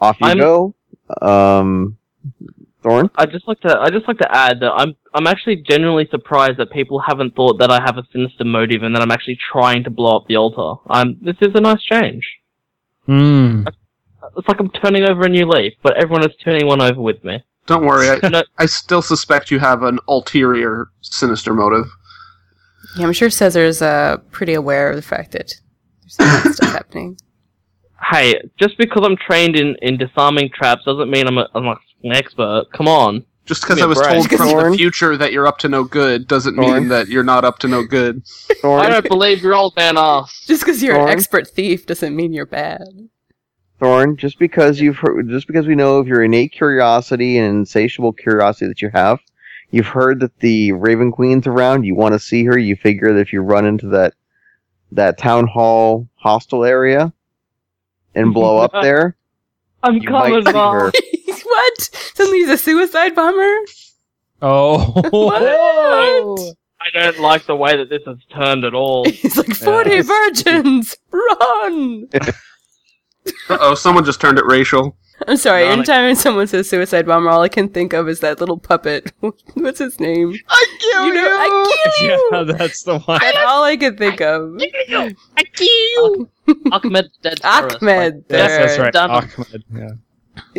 Off 0.00 0.20
you 0.20 0.26
I'm- 0.26 0.38
go. 0.38 0.74
Um, 1.22 1.96
Thorn. 2.82 3.10
I 3.16 3.26
just 3.26 3.46
like 3.46 3.60
to 3.60 3.78
I 3.78 3.90
just 3.90 4.08
like 4.08 4.18
to 4.18 4.34
add 4.34 4.60
that 4.60 4.72
I'm 4.72 4.94
I'm 5.14 5.26
actually 5.26 5.56
genuinely 5.56 6.08
surprised 6.10 6.58
that 6.58 6.70
people 6.70 7.00
haven't 7.00 7.34
thought 7.34 7.58
that 7.58 7.70
I 7.70 7.80
have 7.84 7.98
a 7.98 8.04
sinister 8.12 8.44
motive 8.44 8.82
and 8.82 8.94
that 8.94 9.02
I'm 9.02 9.10
actually 9.10 9.38
trying 9.52 9.84
to 9.84 9.90
blow 9.90 10.16
up 10.16 10.26
the 10.28 10.36
altar. 10.36 10.80
Um, 10.88 11.16
this 11.20 11.36
is 11.40 11.54
a 11.54 11.60
nice 11.60 11.82
change. 11.82 12.24
Hmm. 13.06 13.64
It's 14.36 14.48
like 14.48 14.60
I'm 14.60 14.70
turning 14.70 15.08
over 15.08 15.24
a 15.24 15.28
new 15.28 15.46
leaf, 15.46 15.74
but 15.82 15.96
everyone 15.96 16.28
is 16.28 16.36
turning 16.42 16.66
one 16.66 16.80
over 16.80 17.00
with 17.00 17.22
me. 17.24 17.42
Don't 17.66 17.84
worry, 17.84 18.08
I, 18.08 18.28
No, 18.28 18.42
I 18.58 18.66
still 18.66 19.02
suspect 19.02 19.50
you 19.50 19.58
have 19.58 19.82
an 19.82 19.98
ulterior, 20.08 20.90
sinister 21.00 21.52
motive. 21.54 21.86
Yeah, 22.96 23.06
I'm 23.06 23.12
sure 23.12 23.30
Caesar's 23.30 23.82
uh, 23.82 24.18
pretty 24.30 24.54
aware 24.54 24.90
of 24.90 24.96
the 24.96 25.02
fact 25.02 25.32
that 25.32 25.54
there's 26.02 26.14
some 26.14 26.26
bad 26.26 26.54
stuff 26.54 26.72
happening. 26.72 27.18
Hey, 28.02 28.40
just 28.58 28.78
because 28.78 29.02
I'm 29.04 29.16
trained 29.16 29.56
in, 29.56 29.76
in 29.82 29.96
disarming 29.96 30.50
traps 30.50 30.84
doesn't 30.84 31.10
mean 31.10 31.26
I'm, 31.26 31.38
a, 31.38 31.48
I'm 31.54 31.64
like 31.64 31.78
an 32.02 32.12
expert. 32.12 32.66
Come 32.72 32.88
on. 32.88 33.24
Just 33.46 33.62
because 33.62 33.80
I 33.80 33.86
was 33.86 34.00
told 34.00 34.28
from 34.28 34.38
Thorn. 34.38 34.72
the 34.72 34.78
future 34.78 35.16
that 35.16 35.32
you're 35.32 35.46
up 35.46 35.58
to 35.58 35.68
no 35.68 35.82
good 35.82 36.28
doesn't 36.28 36.54
Thorn. 36.54 36.72
mean 36.72 36.88
that 36.88 37.08
you're 37.08 37.24
not 37.24 37.44
up 37.44 37.58
to 37.60 37.68
no 37.68 37.82
good. 37.82 38.22
I 38.62 38.88
don't 38.88 39.08
believe 39.08 39.42
your 39.42 39.54
old 39.54 39.74
man 39.76 39.96
ass. 39.98 40.44
Just 40.46 40.62
because 40.62 40.82
you're 40.82 41.00
an 41.00 41.08
expert 41.08 41.48
thief 41.48 41.84
doesn't 41.86 42.14
mean 42.14 42.32
you're 42.32 42.46
bad. 42.46 43.08
Thorn. 43.80 44.16
Just 44.16 44.38
because 44.38 44.80
you've 44.80 44.98
heard, 44.98 45.28
just 45.28 45.48
because 45.48 45.66
we 45.66 45.74
know 45.74 45.96
of 45.96 46.06
your 46.06 46.22
innate 46.22 46.52
curiosity 46.52 47.38
and 47.38 47.48
insatiable 47.48 48.12
curiosity 48.12 48.68
that 48.68 48.82
you 48.82 48.90
have, 48.92 49.18
you've 49.70 49.86
heard 49.86 50.20
that 50.20 50.38
the 50.38 50.70
Raven 50.72 51.10
Queen's 51.10 51.48
around. 51.48 51.84
You 51.84 51.96
want 51.96 52.12
to 52.12 52.20
see 52.20 52.44
her. 52.44 52.56
You 52.56 52.76
figure 52.76 53.12
that 53.12 53.20
if 53.20 53.32
you 53.32 53.40
run 53.40 53.66
into 53.66 53.88
that 53.88 54.14
that 54.92 55.18
town 55.18 55.46
hall 55.48 56.08
hostel 56.16 56.64
area 56.64 57.12
and 58.14 58.34
blow 58.34 58.58
up 58.58 58.72
there, 58.82 59.16
I'm 59.82 59.96
you 59.96 60.10
might 60.10 60.28
coming, 60.28 60.46
see 60.46 60.52
Mom. 60.52 60.74
her. 60.74 60.92
what? 61.42 61.80
Suddenly 62.14 62.38
he's 62.38 62.48
a 62.50 62.58
suicide 62.58 63.14
bomber? 63.14 63.56
Oh. 64.42 65.02
What? 65.10 65.42
I 66.82 66.88
don't 66.94 67.20
like 67.20 67.44
the 67.44 67.56
way 67.56 67.76
that 67.76 67.90
this 67.90 68.02
has 68.06 68.16
turned 68.34 68.64
at 68.64 68.72
all. 68.72 69.04
He's 69.04 69.36
like, 69.36 69.54
40 69.54 70.00
virgins! 70.00 70.96
Run! 71.10 72.08
Uh 73.50 73.58
oh, 73.60 73.74
someone 73.74 74.04
just 74.04 74.18
turned 74.18 74.38
it 74.38 74.46
racial. 74.46 74.96
I'm 75.28 75.36
sorry, 75.36 75.64
Not 75.64 75.70
a- 75.70 75.72
anytime 75.74 76.14
someone 76.14 76.46
says 76.46 76.68
suicide 76.68 77.06
bomber, 77.06 77.28
all 77.30 77.42
I 77.42 77.48
can 77.48 77.68
think 77.68 77.92
of 77.92 78.08
is 78.08 78.20
that 78.20 78.40
little 78.40 78.58
puppet. 78.58 79.12
What's 79.54 79.78
his 79.78 80.00
name? 80.00 80.34
I 80.48 80.66
kill 80.80 81.06
You 81.06 81.14
know, 81.14 81.28
I 81.28 81.48
kill 81.98 82.06
you! 82.08 82.30
yeah, 82.32 82.42
that's 82.58 82.82
the 82.84 82.98
one. 83.00 83.18
That's 83.20 83.38
all 83.46 83.62
I 83.64 83.76
could 83.76 83.98
think 83.98 84.20
of. 84.20 84.58
Achmed 86.72 87.10
Dead 87.22 87.36
Terrorist. 87.40 87.76
Achmed. 87.82 88.24
Yes, 88.28 88.50
that's 88.50 88.72
there. 88.76 88.82
right. 88.82 88.92
Done. 88.92 89.10
Achmed. 89.10 89.64
Yeah. 89.74 89.88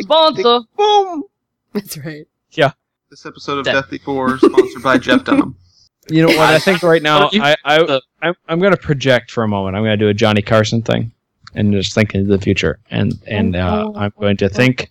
Sponsor. 0.00 0.60
Boom. 0.76 1.24
That's 1.72 1.98
right. 1.98 2.26
Yeah. 2.52 2.72
This 3.10 3.26
episode 3.26 3.58
of 3.58 3.64
Death. 3.64 3.74
Death 3.74 3.90
Before, 3.90 4.38
sponsored 4.38 4.82
by 4.82 4.98
Jeff 4.98 5.24
Dunham. 5.24 5.56
You 6.08 6.22
know 6.22 6.36
what? 6.36 6.40
I 6.52 6.58
think 6.58 6.82
right 6.82 7.00
now, 7.00 7.26
What 7.28 7.40
I, 7.40 7.54
I, 7.64 8.00
I'm, 8.22 8.34
I'm 8.48 8.58
going 8.58 8.72
to 8.72 8.76
project 8.76 9.30
for 9.30 9.44
a 9.44 9.48
moment. 9.48 9.76
I'm 9.76 9.82
going 9.84 9.96
to 9.96 10.04
do 10.04 10.08
a 10.08 10.14
Johnny 10.14 10.42
Carson 10.42 10.82
thing, 10.82 11.12
and 11.54 11.72
just 11.72 11.94
think 11.94 12.14
into 12.14 12.28
the 12.28 12.40
future, 12.40 12.78
and 12.90 13.12
and 13.26 13.56
uh, 13.56 13.90
I'm 13.94 14.12
going 14.18 14.36
to 14.38 14.48
think 14.48 14.90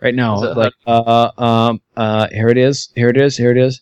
right 0.00 0.14
now, 0.14 0.36
like, 0.54 0.72
uh, 0.86 1.30
um, 1.38 1.80
uh, 1.96 2.28
here 2.30 2.48
it 2.48 2.58
is, 2.58 2.90
here 2.94 3.08
it 3.08 3.16
is, 3.16 3.36
here 3.36 3.50
it 3.50 3.56
is. 3.56 3.80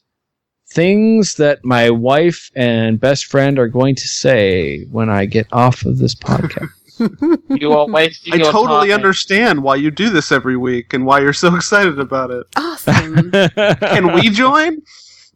Things 0.70 1.34
that 1.34 1.64
my 1.64 1.90
wife 1.90 2.50
and 2.54 2.98
best 2.98 3.26
friend 3.26 3.58
are 3.58 3.68
going 3.68 3.94
to 3.96 4.08
say 4.08 4.84
when 4.90 5.10
I 5.10 5.26
get 5.26 5.46
off 5.52 5.84
of 5.84 5.98
this 5.98 6.14
podcast. 6.14 6.68
You 7.48 7.72
are 7.72 7.88
wasting 7.88 8.34
I 8.34 8.36
your 8.36 8.52
totally 8.52 8.88
time. 8.90 8.98
understand 8.98 9.62
why 9.62 9.74
you 9.74 9.90
do 9.90 10.08
this 10.10 10.30
every 10.30 10.56
week 10.56 10.92
and 10.94 11.04
why 11.04 11.18
you're 11.20 11.32
so 11.32 11.52
excited 11.56 11.98
about 11.98 12.30
it. 12.30 12.46
Awesome. 12.54 13.30
Can 13.32 14.12
we 14.12 14.30
join? 14.42 14.80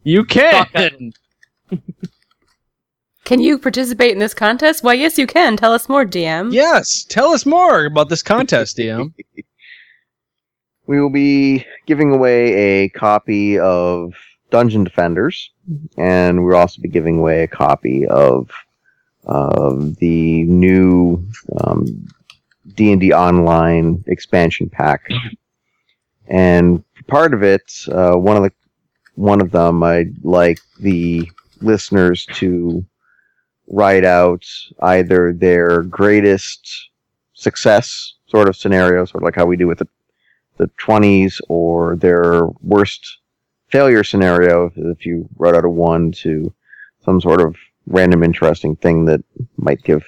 You 0.03 0.23
Fuck 0.23 0.71
can. 0.71 1.11
Can 3.27 3.41
you 3.41 3.59
participate 3.59 4.13
in 4.13 4.19
this 4.19 4.33
contest? 4.33 4.85
Why, 4.85 4.93
yes, 4.93 5.17
you 5.17 5.27
can. 5.27 5.57
Tell 5.57 5.73
us 5.73 5.89
more, 5.89 6.05
DM. 6.05 6.53
Yes. 6.53 7.03
Tell 7.03 7.33
us 7.33 7.45
more 7.45 7.83
about 7.83 8.07
this 8.07 8.23
contest, 8.23 8.77
DM. 8.77 9.13
We 10.87 11.01
will 11.01 11.11
be 11.11 11.65
giving 11.85 12.13
away 12.13 12.53
a 12.53 12.89
copy 12.89 13.59
of 13.59 14.13
Dungeon 14.51 14.85
Defenders, 14.85 15.51
and 15.97 16.45
we'll 16.45 16.55
also 16.55 16.81
be 16.81 16.87
giving 16.87 17.19
away 17.19 17.43
a 17.43 17.47
copy 17.49 18.07
of 18.07 18.49
of 19.25 19.97
the 19.97 20.43
new 20.43 21.27
um, 21.59 22.07
D&D 22.75 23.11
Online 23.11 24.01
expansion 24.07 24.69
pack. 24.69 25.09
And 26.27 26.85
part 27.07 27.33
of 27.33 27.43
it, 27.43 27.69
uh, 27.91 28.15
one 28.15 28.37
of 28.37 28.43
the 28.43 28.53
one 29.15 29.41
of 29.41 29.51
them, 29.51 29.83
I'd 29.83 30.23
like 30.23 30.61
the 30.79 31.29
listeners 31.59 32.25
to 32.35 32.85
write 33.67 34.05
out 34.05 34.43
either 34.81 35.33
their 35.33 35.83
greatest 35.83 36.89
success 37.33 38.13
sort 38.27 38.49
of 38.49 38.55
scenario, 38.55 39.05
sort 39.05 39.23
of 39.23 39.25
like 39.25 39.35
how 39.35 39.45
we 39.45 39.57
do 39.57 39.67
with 39.67 39.79
the 39.79 39.87
the 40.57 40.69
20s 40.83 41.39
or 41.49 41.95
their 41.97 42.47
worst 42.63 43.19
failure 43.69 44.03
scenario 44.03 44.71
if 44.75 45.05
you 45.05 45.29
wrote 45.37 45.55
out 45.55 45.65
a 45.65 45.69
1 45.69 46.11
to 46.11 46.51
some 47.05 47.21
sort 47.21 47.41
of 47.41 47.55
random 47.85 48.23
interesting 48.23 48.75
thing 48.75 49.05
that 49.05 49.23
might 49.57 49.81
give 49.83 50.03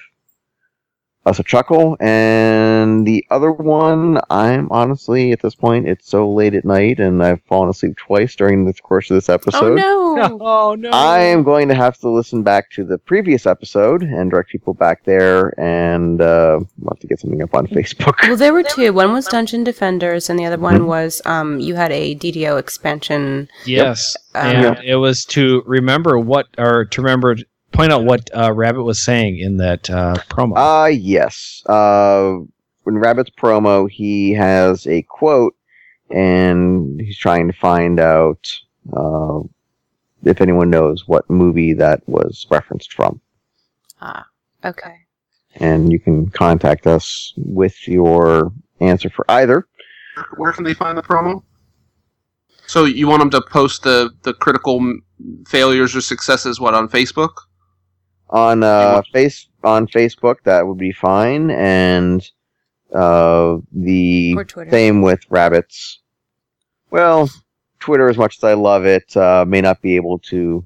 us 1.26 1.38
a 1.38 1.42
chuckle 1.42 1.96
and 2.00 3.06
the 3.06 3.24
other 3.30 3.52
one 3.52 4.18
i'm 4.30 4.68
honestly 4.70 5.32
at 5.32 5.40
this 5.42 5.54
point 5.54 5.86
it's 5.86 6.08
so 6.08 6.30
late 6.30 6.54
at 6.54 6.64
night 6.64 6.98
and 6.98 7.22
i've 7.22 7.42
fallen 7.42 7.68
asleep 7.68 7.96
twice 7.96 8.34
during 8.34 8.64
the 8.64 8.72
course 8.74 9.10
of 9.10 9.14
this 9.16 9.28
episode. 9.28 9.78
Oh, 9.78 10.16
no. 10.16 10.38
oh 10.40 10.74
no. 10.74 10.90
I 10.90 11.20
am 11.20 11.42
going 11.42 11.68
to 11.68 11.74
have 11.74 11.98
to 11.98 12.08
listen 12.08 12.42
back 12.42 12.70
to 12.72 12.84
the 12.84 12.98
previous 12.98 13.46
episode 13.46 14.02
and 14.02 14.30
direct 14.30 14.50
people 14.50 14.74
back 14.74 15.04
there, 15.04 15.58
and 15.60 16.20
uh, 16.20 16.60
we'll 16.78 16.90
have 16.90 16.98
to 17.00 17.06
get 17.06 17.20
something 17.20 17.42
up 17.42 17.54
on 17.54 17.66
Facebook. 17.68 18.16
Well, 18.26 18.36
there 18.36 18.52
were 18.52 18.62
two. 18.62 18.92
One 18.92 19.12
was 19.12 19.26
Dungeon 19.26 19.64
Defenders, 19.64 20.30
and 20.30 20.38
the 20.38 20.44
other 20.44 20.58
one 20.58 20.86
was 20.86 21.22
um, 21.24 21.60
you 21.60 21.74
had 21.74 21.92
a 21.92 22.14
DDO 22.16 22.58
expansion. 22.58 23.48
Yes, 23.66 24.16
Um, 24.34 24.46
and 24.46 24.78
it 24.84 24.96
was 24.96 25.24
to 25.26 25.62
remember 25.66 26.18
what, 26.18 26.46
or 26.58 26.84
to 26.86 27.02
remember, 27.02 27.36
point 27.72 27.92
out 27.92 28.04
what 28.04 28.30
uh, 28.34 28.52
Rabbit 28.52 28.82
was 28.82 29.02
saying 29.02 29.38
in 29.38 29.56
that 29.58 29.88
uh, 29.90 30.14
promo. 30.28 30.54
Ah, 30.56 30.86
yes. 30.86 31.62
Uh, 31.66 32.38
in 32.86 32.98
Rabbit's 32.98 33.30
promo, 33.30 33.88
he 33.90 34.32
has 34.32 34.86
a 34.86 35.02
quote, 35.02 35.54
and 36.10 37.00
he's 37.00 37.18
trying 37.18 37.46
to 37.46 37.56
find 37.56 38.00
out 38.00 38.52
uh, 38.92 39.40
if 40.24 40.40
anyone 40.40 40.70
knows 40.70 41.06
what 41.06 41.28
movie 41.30 41.74
that 41.74 42.02
was 42.06 42.46
referenced 42.50 42.92
from. 42.92 43.20
Ah, 44.00 44.26
okay. 44.64 44.96
And 45.56 45.92
you 45.92 45.98
can 45.98 46.30
contact 46.30 46.86
us 46.86 47.32
with 47.36 47.88
your 47.88 48.52
answer 48.80 49.10
for 49.10 49.24
either. 49.28 49.66
Where 50.36 50.52
can 50.52 50.64
they 50.64 50.74
find 50.74 50.96
the 50.96 51.02
promo? 51.02 51.42
So 52.66 52.84
you 52.84 53.08
want 53.08 53.20
them 53.20 53.30
to 53.30 53.40
post 53.40 53.82
the, 53.82 54.10
the 54.22 54.32
critical 54.32 54.80
failures 55.46 55.96
or 55.96 56.00
successes, 56.00 56.60
what, 56.60 56.74
on 56.74 56.88
Facebook? 56.88 57.32
On 58.30 58.62
uh, 58.62 59.02
face 59.12 59.48
on 59.62 59.86
Facebook, 59.86 60.36
that 60.44 60.66
would 60.66 60.78
be 60.78 60.92
fine, 60.92 61.50
and 61.50 62.28
uh, 62.94 63.58
the 63.72 64.34
Or 64.36 64.46
same 64.70 65.02
with 65.02 65.20
rabbits. 65.28 65.98
Well, 66.90 67.30
Twitter, 67.78 68.08
as 68.08 68.18
much 68.18 68.38
as 68.38 68.44
I 68.44 68.54
love 68.54 68.84
it, 68.86 69.16
uh, 69.16 69.44
may 69.46 69.60
not 69.60 69.80
be 69.82 69.96
able 69.96 70.18
to. 70.30 70.64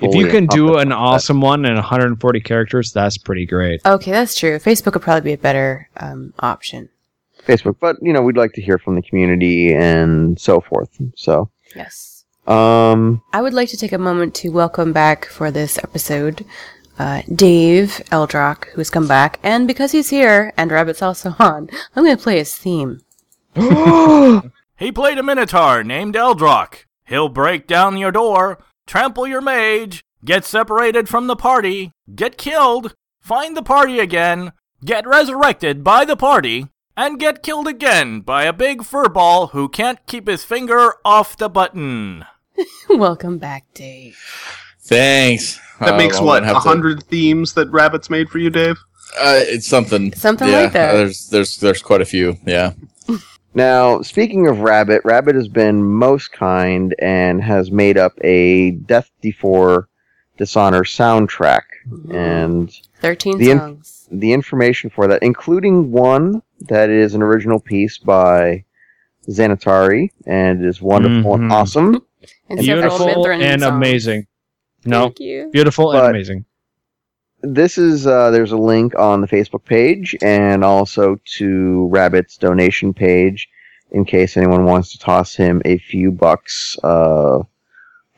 if 0.00 0.14
you 0.14 0.26
can 0.28 0.46
do 0.46 0.68
encompass 0.68 0.82
an 0.82 0.88
that. 0.90 0.94
awesome 0.96 1.40
one 1.40 1.64
in 1.64 1.74
140 1.74 2.40
characters, 2.40 2.92
that's 2.92 3.18
pretty 3.18 3.46
great. 3.46 3.80
Okay, 3.86 4.10
that's 4.10 4.38
true. 4.38 4.58
Facebook 4.58 4.94
would 4.94 5.02
probably 5.02 5.30
be 5.30 5.32
a 5.34 5.38
better 5.38 5.88
um, 5.98 6.34
option. 6.40 6.88
Facebook, 7.46 7.76
but 7.80 7.96
you 8.02 8.12
know, 8.12 8.20
we'd 8.22 8.36
like 8.36 8.52
to 8.52 8.60
hear 8.62 8.78
from 8.78 8.96
the 8.96 9.02
community 9.02 9.72
and 9.72 10.38
so 10.38 10.60
forth. 10.60 10.90
So, 11.14 11.50
Yes. 11.74 12.09
Um, 12.50 13.22
I 13.32 13.42
would 13.42 13.54
like 13.54 13.68
to 13.70 13.76
take 13.76 13.92
a 13.92 13.98
moment 13.98 14.34
to 14.36 14.48
welcome 14.50 14.92
back 14.92 15.26
for 15.26 15.50
this 15.50 15.78
episode 15.78 16.44
uh, 16.98 17.22
Dave 17.34 18.02
Eldrock, 18.10 18.66
who 18.66 18.78
has 18.78 18.90
come 18.90 19.08
back. 19.08 19.38
And 19.42 19.66
because 19.66 19.92
he's 19.92 20.10
here 20.10 20.52
and 20.56 20.70
Rabbit's 20.70 21.00
also 21.02 21.34
on, 21.38 21.70
I'm 21.96 22.04
going 22.04 22.16
to 22.16 22.22
play 22.22 22.38
his 22.38 22.56
theme. 22.56 23.00
He 24.80 24.90
played 24.90 25.18
a 25.18 25.22
minotaur 25.22 25.84
named 25.84 26.14
Eldrock. 26.14 26.86
He'll 27.04 27.28
break 27.28 27.66
down 27.66 27.98
your 27.98 28.10
door, 28.10 28.64
trample 28.86 29.26
your 29.26 29.42
mage, 29.42 30.02
get 30.24 30.46
separated 30.46 31.06
from 31.06 31.26
the 31.26 31.36
party, 31.36 31.92
get 32.14 32.38
killed, 32.38 32.94
find 33.20 33.54
the 33.54 33.62
party 33.62 33.98
again, 33.98 34.52
get 34.82 35.06
resurrected 35.06 35.84
by 35.84 36.06
the 36.06 36.16
party, 36.16 36.68
and 36.96 37.20
get 37.20 37.42
killed 37.42 37.68
again 37.68 38.22
by 38.22 38.44
a 38.44 38.54
big 38.54 38.80
furball 38.80 39.50
who 39.50 39.68
can't 39.68 40.06
keep 40.06 40.26
his 40.26 40.44
finger 40.44 40.94
off 41.04 41.36
the 41.36 41.50
button. 41.50 42.24
welcome 42.90 43.38
back, 43.38 43.64
Dave. 43.74 44.18
Thanks. 44.82 45.60
That 45.80 45.94
Uh, 45.94 45.96
makes 45.96 46.18
I'm 46.18 46.24
what 46.24 46.42
a 46.42 46.46
have 46.46 46.62
to- 46.62 46.68
hundred 46.68 47.02
themes 47.04 47.54
that 47.54 47.70
rabbits 47.70 48.10
made 48.10 48.28
for 48.28 48.38
you, 48.38 48.50
Dave. 48.50 48.76
Uh, 49.18 49.40
it's 49.42 49.66
something. 49.66 50.12
Something 50.14 50.48
yeah, 50.48 50.60
like 50.62 50.72
that. 50.72 50.94
uh, 50.94 50.98
There's 50.98 51.28
there's 51.30 51.56
there's 51.58 51.82
quite 51.82 52.00
a 52.00 52.04
few. 52.06 52.36
Yeah. 52.46 52.72
Now, 53.52 54.00
speaking 54.02 54.46
of 54.46 54.60
Rabbit, 54.60 55.02
Rabbit 55.04 55.34
has 55.34 55.48
been 55.48 55.82
most 55.82 56.30
kind 56.30 56.94
and 57.00 57.42
has 57.42 57.72
made 57.72 57.98
up 57.98 58.12
a 58.22 58.70
Death 58.70 59.10
Before 59.20 59.88
Dishonor 60.38 60.84
soundtrack. 60.84 61.62
And 62.14 62.72
13 63.00 63.38
the, 63.38 63.50
in- 63.50 63.58
songs. 63.58 64.08
the 64.12 64.32
information 64.32 64.88
for 64.88 65.08
that, 65.08 65.24
including 65.24 65.90
one 65.90 66.42
that 66.68 66.90
is 66.90 67.16
an 67.16 67.22
original 67.22 67.58
piece 67.58 67.98
by 67.98 68.64
Xanatari, 69.28 70.10
and 70.26 70.64
it 70.64 70.68
is 70.68 70.80
wonderful 70.80 71.34
and 71.34 71.50
Mhm. 71.50 71.52
awesome. 71.52 72.00
And 72.48 72.58
Beautiful 72.58 73.30
and 73.30 73.62
songs. 73.62 73.74
amazing. 73.74 74.26
No, 74.84 75.04
Thank 75.04 75.20
you. 75.20 75.50
beautiful 75.52 75.92
and 75.92 76.06
amazing. 76.08 76.44
This 77.42 77.78
is 77.78 78.06
uh, 78.06 78.30
there's 78.30 78.52
a 78.52 78.56
link 78.58 78.94
on 78.98 79.20
the 79.22 79.26
Facebook 79.26 79.64
page 79.64 80.14
and 80.22 80.62
also 80.64 81.16
to 81.36 81.88
Rabbit's 81.88 82.36
donation 82.36 82.92
page 82.92 83.48
in 83.92 84.04
case 84.04 84.36
anyone 84.36 84.64
wants 84.64 84.92
to 84.92 84.98
toss 84.98 85.34
him 85.34 85.62
a 85.64 85.78
few 85.78 86.10
bucks 86.10 86.78
uh, 86.82 87.38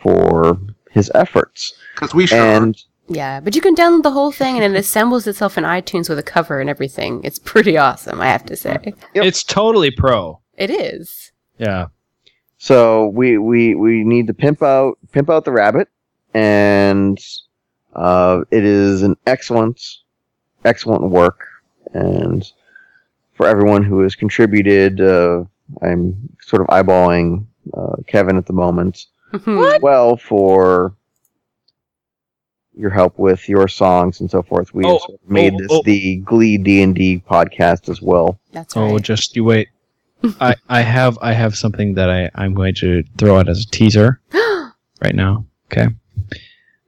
for 0.01 0.59
his 0.91 1.11
efforts. 1.15 1.73
Because 1.95 2.15
we 2.15 2.27
sure 2.27 2.39
And 2.39 2.77
Yeah, 3.09 3.39
but 3.41 3.55
you 3.55 3.61
can 3.61 3.75
download 3.77 4.03
the 4.03 4.11
whole 4.11 4.33
thing 4.33 4.57
and 4.61 4.75
it 4.75 4.79
assembles 4.79 5.27
itself 5.27 5.57
in 5.57 5.65
iTunes 5.65 6.09
with 6.09 6.19
a 6.19 6.23
cover 6.25 6.61
and 6.61 6.69
everything. 6.69 7.23
It's 7.25 7.39
pretty 7.39 7.77
awesome, 7.79 8.21
I 8.21 8.27
have 8.27 8.45
to 8.47 8.57
say. 8.57 8.93
It's 9.15 9.45
totally 9.45 9.91
pro. 9.93 10.41
It 10.57 10.71
is. 10.71 11.33
Yeah. 11.59 11.87
So 12.63 13.09
we, 13.09 13.39
we, 13.39 13.75
we 13.75 14.05
need 14.05 14.29
to 14.29 14.35
pimp 14.35 14.63
out 14.63 14.97
pimp 15.11 15.29
out 15.29 15.45
the 15.45 15.51
rabbit, 15.51 15.89
and 16.33 17.19
uh, 17.93 18.43
it 18.53 18.65
is 18.65 19.03
an 19.03 19.17
excellent 19.27 19.83
excellent 20.65 21.11
work. 21.11 21.41
And 21.93 22.49
for 23.35 23.49
everyone 23.49 23.83
who 23.83 23.99
has 24.03 24.15
contributed, 24.15 25.01
uh, 25.01 25.43
I'm 25.83 26.15
sort 26.41 26.63
of 26.63 26.69
eyeballing 26.69 27.47
uh, 27.77 27.97
Kevin 28.07 28.37
at 28.37 28.47
the 28.47 28.53
moment. 28.53 29.07
What? 29.43 29.83
Well, 29.83 30.17
for 30.17 30.95
your 32.79 32.91
help 32.91 33.19
with 33.19 33.49
your 33.49 33.67
songs 33.67 34.21
and 34.21 34.31
so 34.31 34.41
forth, 34.41 34.73
we 34.73 34.85
Oh, 34.85 34.99
sort 34.99 35.21
of 35.21 35.29
made 35.29 35.55
oh, 35.55 35.59
this 35.59 35.69
oh. 35.69 35.83
the 35.85 36.19
Glee 36.19 36.59
D 36.59 36.81
and 36.81 36.95
D 36.95 37.21
podcast 37.29 37.89
as 37.89 38.01
well. 38.01 38.39
That's 38.53 38.77
Oh, 38.77 38.93
right. 38.93 39.03
just 39.03 39.35
you 39.35 39.43
wait. 39.43 39.67
I, 40.41 40.55
I 40.69 40.81
have 40.83 41.19
I 41.23 41.33
have 41.33 41.57
something 41.57 41.95
that 41.95 42.11
I, 42.11 42.31
I'm 42.35 42.55
going 42.55 42.75
to 42.77 43.03
throw 43.19 43.39
out 43.39 43.49
as 43.49 43.65
a 43.65 43.71
teaser 43.71 44.21
right 45.03 45.15
now. 45.15 45.45
Okay. 45.73 45.89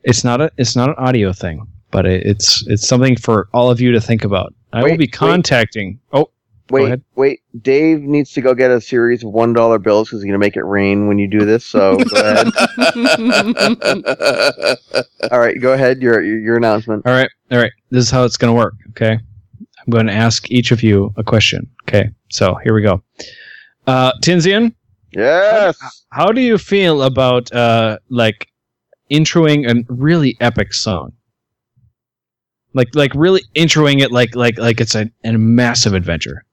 It's 0.02 0.24
not 0.24 0.40
a 0.40 0.50
it's 0.56 0.76
not 0.76 0.90
an 0.90 0.94
audio 0.98 1.32
thing, 1.32 1.66
but 1.90 2.06
it, 2.06 2.26
it's 2.26 2.66
it's 2.66 2.86
something 2.86 3.16
for 3.16 3.48
all 3.52 3.70
of 3.70 3.80
you 3.80 3.92
to 3.92 4.00
think 4.00 4.24
about. 4.24 4.54
I 4.72 4.82
will 4.82 4.90
Wait, 4.90 4.98
be 4.98 5.04
wait. 5.04 5.12
contacting. 5.12 6.00
Oh, 6.12 6.30
Wait, 6.70 6.98
wait. 7.14 7.42
Dave 7.60 8.00
needs 8.00 8.32
to 8.32 8.40
go 8.40 8.54
get 8.54 8.70
a 8.70 8.80
series 8.80 9.22
of 9.22 9.30
one 9.30 9.52
dollar 9.52 9.78
bills 9.78 10.08
because 10.08 10.22
he's 10.22 10.26
gonna 10.26 10.38
make 10.38 10.56
it 10.56 10.64
rain 10.64 11.08
when 11.08 11.18
you 11.18 11.28
do 11.28 11.44
this. 11.44 11.64
So 11.64 11.96
go 11.96 12.20
ahead. 12.24 12.46
All 15.30 15.38
right, 15.40 15.60
go 15.60 15.72
ahead. 15.74 16.00
Your 16.02 16.22
your, 16.22 16.38
your 16.38 16.56
announcement. 16.56 17.06
all 17.06 17.12
right, 17.12 17.28
all 17.50 17.58
right. 17.58 17.72
This 17.90 18.04
is 18.04 18.10
how 18.10 18.24
it's 18.24 18.36
going 18.38 18.52
to 18.52 18.56
work. 18.58 18.74
Okay. 18.90 19.18
I'm 19.86 19.90
going 19.90 20.06
to 20.06 20.12
ask 20.12 20.50
each 20.50 20.72
of 20.72 20.82
you 20.82 21.12
a 21.16 21.24
question. 21.24 21.70
Okay. 21.82 22.10
So 22.30 22.54
here 22.64 22.74
we 22.74 22.82
go. 22.82 23.02
Uh, 23.86 24.12
Tinsian, 24.22 24.74
Yes. 25.12 25.76
how 26.10 26.32
do 26.32 26.40
you 26.40 26.58
feel 26.58 27.02
about 27.02 27.52
uh 27.52 27.98
like 28.08 28.48
introing 29.10 29.70
a 29.70 29.84
really 29.92 30.36
epic 30.40 30.72
song? 30.72 31.12
Like 32.72 32.88
like 32.94 33.12
really 33.14 33.42
introing 33.54 34.00
it 34.02 34.10
like 34.10 34.34
like 34.34 34.58
like 34.58 34.80
it's 34.80 34.94
a, 34.96 35.08
a 35.22 35.32
massive 35.32 35.94
adventure. 35.94 36.44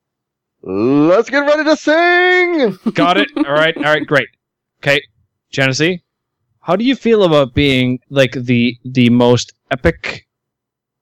Let's 0.61 1.29
get 1.29 1.39
ready 1.39 1.63
to 1.63 1.75
sing. 1.75 2.77
Got 2.93 3.17
it. 3.17 3.29
all 3.37 3.43
right. 3.53 3.75
All 3.77 3.83
right. 3.83 4.05
Great. 4.05 4.27
Okay. 4.83 5.01
Genesee, 5.49 6.03
how 6.59 6.75
do 6.75 6.83
you 6.83 6.95
feel 6.95 7.23
about 7.23 7.55
being 7.55 7.99
like 8.09 8.33
the 8.33 8.77
the 8.85 9.09
most 9.09 9.53
epic? 9.71 10.27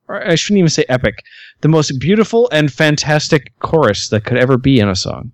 Or 0.07 0.25
I 0.25 0.35
shouldn't 0.35 0.59
even 0.59 0.69
say 0.69 0.85
epic. 0.87 1.23
The 1.61 1.67
most 1.67 1.99
beautiful 1.99 2.49
and 2.51 2.71
fantastic 2.71 3.51
chorus 3.59 4.09
that 4.09 4.23
could 4.23 4.37
ever 4.37 4.57
be 4.57 4.79
in 4.79 4.87
a 4.89 4.95
song. 4.95 5.31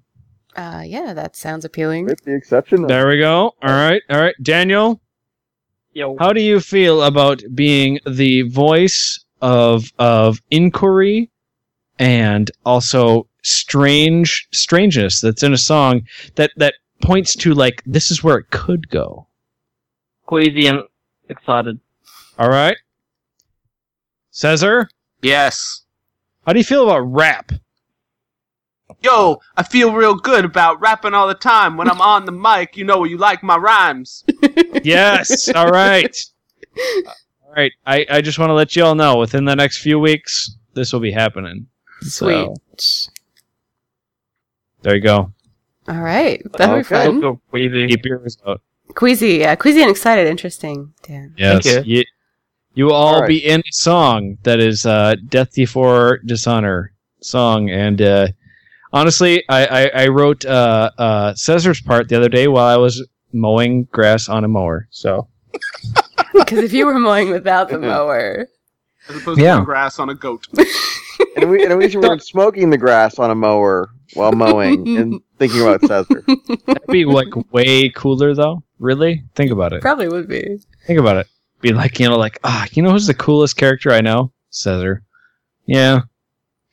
uh, 0.56 0.84
yeah, 0.86 1.14
that 1.14 1.36
sounds 1.36 1.66
appealing. 1.66 2.06
With 2.06 2.24
the 2.24 2.34
exception 2.36 2.84
of 2.84 2.88
There 2.88 3.08
we 3.08 3.18
go. 3.20 3.54
All 3.62 3.70
right. 3.70 4.02
All 4.10 4.20
right. 4.20 4.36
Daniel, 4.42 5.02
Yo. 5.94 6.16
how 6.18 6.34
do 6.34 6.42
you 6.42 6.60
feel 6.60 7.04
about 7.04 7.44
being 7.54 8.00
the 8.08 8.44
voice 8.44 9.24
of 9.42 9.92
of 10.00 10.42
inquiry 10.50 11.30
and 12.00 12.50
also 12.66 13.28
strange 13.44 14.48
strangeness 14.52 15.22
that's 15.22 15.44
in 15.44 15.54
a 15.54 15.58
song 15.58 16.02
that 16.36 16.52
that 16.58 16.74
points 17.02 17.36
to 17.36 17.54
like 17.54 17.84
this 17.86 18.10
is 18.10 18.24
where 18.24 18.38
it 18.38 18.50
could 18.50 18.90
go. 18.90 19.28
Queasy 20.26 20.66
and 20.68 20.80
excited. 21.30 21.80
All 22.40 22.50
right. 22.50 22.78
Cesar, 24.32 24.90
Yes. 25.22 25.85
How 26.46 26.54
do 26.54 26.60
you 26.60 26.66
feel 26.66 26.84
about 26.84 27.00
rap? 27.00 27.52
Yo, 29.02 29.40
I 29.58 29.64
feel 29.64 29.94
real 29.94 30.16
good 30.16 30.46
about 30.46 30.80
rapping 30.80 31.14
all 31.14 31.28
the 31.28 31.34
time. 31.34 31.78
When 31.78 31.90
I'm 31.90 32.02
on 32.02 32.26
the 32.26 32.32
mic, 32.32 32.78
you 32.78 32.84
know 32.84 33.04
you 33.04 33.18
like 33.18 33.44
my 33.44 33.58
rhymes. 33.58 34.24
Yes. 34.84 35.50
All 35.50 35.70
right. 35.72 36.16
All 36.78 37.54
right. 37.56 37.72
I, 37.88 38.06
I 38.08 38.22
just 38.22 38.38
want 38.38 38.52
to 38.52 38.54
let 38.54 38.76
you 38.76 38.84
all 38.84 38.94
know 38.94 39.18
within 39.18 39.44
the 39.46 39.56
next 39.56 39.80
few 39.80 40.00
weeks, 40.00 40.58
this 40.76 40.94
will 40.94 41.00
be 41.00 41.12
happening. 41.12 41.66
Sweet. 42.02 42.48
So, 42.78 43.12
there 44.84 44.96
you 44.96 45.02
go. 45.02 45.34
All 45.88 46.02
right, 46.02 46.42
that'll 46.54 46.78
be 46.78 46.84
fun. 46.84 47.20
Go 47.20 47.40
Queasy. 47.50 47.88
Keep 47.88 48.06
yours 48.06 48.38
out. 48.46 48.62
Queasy, 48.96 49.36
yeah, 49.38 49.56
Queasy 49.56 49.82
and 49.82 49.90
excited, 49.90 50.28
interesting. 50.28 50.94
Damn. 51.02 51.34
Yes. 51.38 51.64
Thank 51.66 51.88
You, 51.88 51.98
you 51.98 52.04
will 52.84 52.94
all 52.94 53.16
All 53.16 53.22
right. 53.22 53.28
be 53.30 53.46
in 53.46 53.62
a 53.62 53.72
song 53.72 54.38
that 54.44 54.60
is 54.60 54.86
uh, 54.86 55.16
Death 55.30 55.54
Before 55.56 56.20
Dishonor 56.26 56.92
song. 57.22 57.70
And 57.70 58.02
uh, 58.02 58.28
honestly, 58.92 59.44
I, 59.48 59.66
I, 59.66 60.04
I 60.04 60.08
wrote 60.10 60.44
uh, 60.46 60.92
uh, 60.98 61.34
Cesar's 61.36 61.80
part 61.82 62.10
the 62.10 62.18
other 62.18 62.28
day 62.30 62.48
while 62.50 62.66
I 62.68 62.76
was 62.78 63.02
mowing 63.32 63.86
grass 63.86 64.28
on 64.28 64.44
a 64.44 64.48
mower. 64.50 64.88
So 64.92 65.28
Because 66.34 66.60
if 66.60 66.74
you 66.74 66.86
were 66.86 67.00
mowing 67.00 67.30
without 67.32 67.70
the 67.70 67.80
mower, 67.94 68.48
As 69.08 69.16
opposed 69.16 69.40
Yeah. 69.40 69.60
to 69.60 69.66
grass 69.66 69.98
on 70.00 70.10
a 70.10 70.16
goat. 70.16 70.46
and 71.38 71.50
we 71.50 71.66
and 71.66 71.78
we 71.78 71.96
weren't 71.96 72.24
smoking 72.24 72.70
the 72.70 72.78
grass 72.78 73.20
on 73.20 73.32
a 73.32 73.36
mower 73.36 73.90
while 74.16 74.32
mowing 74.34 74.98
and 74.98 75.22
thinking 75.40 75.62
about 75.62 75.82
Cesar. 75.82 76.24
that'd 76.66 76.88
be 76.88 77.06
like 77.06 77.28
way 77.54 77.90
cooler, 77.90 78.34
though. 78.34 78.64
Really? 78.80 79.24
Think 79.36 79.52
about 79.52 79.72
it. 79.74 79.82
probably 79.82 80.10
would 80.10 80.28
be. 80.28 80.58
Think 80.86 81.00
about 81.00 81.18
it. 81.18 81.28
Be 81.62 81.74
like, 81.74 82.00
you 82.00 82.08
know, 82.08 82.18
like, 82.18 82.40
ah, 82.44 82.68
you 82.74 82.84
know 82.84 82.92
who's 82.92 83.08
the 83.08 83.14
coolest 83.14 83.58
character 83.58 83.92
I 83.92 84.02
know? 84.02 84.32
Cesar. 84.50 85.04
Yeah. 85.66 86.02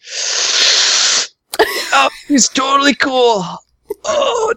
oh, 1.60 2.10
he's 2.28 2.48
totally 2.48 2.94
cool. 2.94 3.44
Oh, 4.04 4.54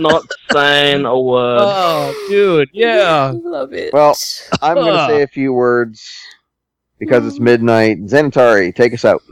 Not 0.00 0.22
saying 0.52 1.04
a 1.04 1.20
word. 1.20 1.58
oh, 1.60 2.26
dude, 2.28 2.70
yeah. 2.72 3.32
Love 3.44 3.72
it. 3.74 3.92
Well, 3.92 4.16
I'm 4.62 4.76
gonna 4.76 5.06
say 5.06 5.22
a 5.22 5.26
few 5.26 5.52
words 5.52 6.02
because 6.98 7.26
it's 7.26 7.38
midnight. 7.38 8.04
Xanatari, 8.06 8.74
take 8.74 8.94
us 8.94 9.04
out. 9.04 9.22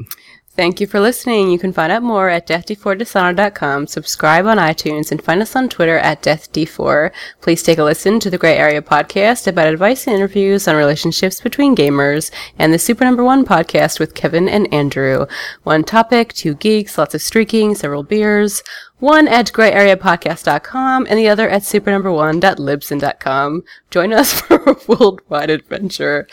Thank 0.58 0.80
you 0.80 0.88
for 0.88 0.98
listening. 0.98 1.52
You 1.52 1.58
can 1.60 1.72
find 1.72 1.92
out 1.92 2.02
more 2.02 2.28
at 2.28 2.48
deathd4dishonor.com, 2.48 3.86
subscribe 3.86 4.44
on 4.44 4.56
iTunes, 4.56 5.12
and 5.12 5.22
find 5.22 5.40
us 5.40 5.54
on 5.54 5.68
Twitter 5.68 5.98
at 5.98 6.20
deathd4. 6.20 7.12
Please 7.40 7.62
take 7.62 7.78
a 7.78 7.84
listen 7.84 8.18
to 8.18 8.28
the 8.28 8.38
Gray 8.38 8.56
Area 8.56 8.82
podcast 8.82 9.46
about 9.46 9.68
advice 9.68 10.08
and 10.08 10.16
interviews 10.16 10.66
on 10.66 10.74
relationships 10.74 11.40
between 11.40 11.76
gamers, 11.76 12.32
and 12.58 12.74
the 12.74 12.78
Super 12.80 13.04
Number 13.04 13.22
One 13.22 13.46
podcast 13.46 14.00
with 14.00 14.16
Kevin 14.16 14.48
and 14.48 14.66
Andrew. 14.74 15.26
One 15.62 15.84
topic, 15.84 16.32
two 16.32 16.56
geeks, 16.56 16.98
lots 16.98 17.14
of 17.14 17.22
streaking, 17.22 17.76
several 17.76 18.02
beers. 18.02 18.64
One 18.98 19.28
at 19.28 19.52
grayareapodcast.com 19.52 21.06
and 21.08 21.16
the 21.16 21.28
other 21.28 21.48
at 21.48 21.62
supernumber1.libsyn.com. 21.62 23.62
Join 23.92 24.12
us 24.12 24.32
for 24.40 24.56
a 24.56 24.76
worldwide 24.88 25.50
adventure. 25.50 26.26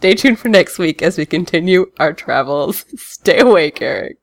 Stay 0.00 0.14
tuned 0.14 0.38
for 0.38 0.48
next 0.48 0.78
week 0.78 1.02
as 1.02 1.18
we 1.18 1.26
continue 1.26 1.92
our 2.00 2.14
travels. 2.14 2.86
Stay 2.96 3.38
awake, 3.40 3.82
Eric. 3.82 4.16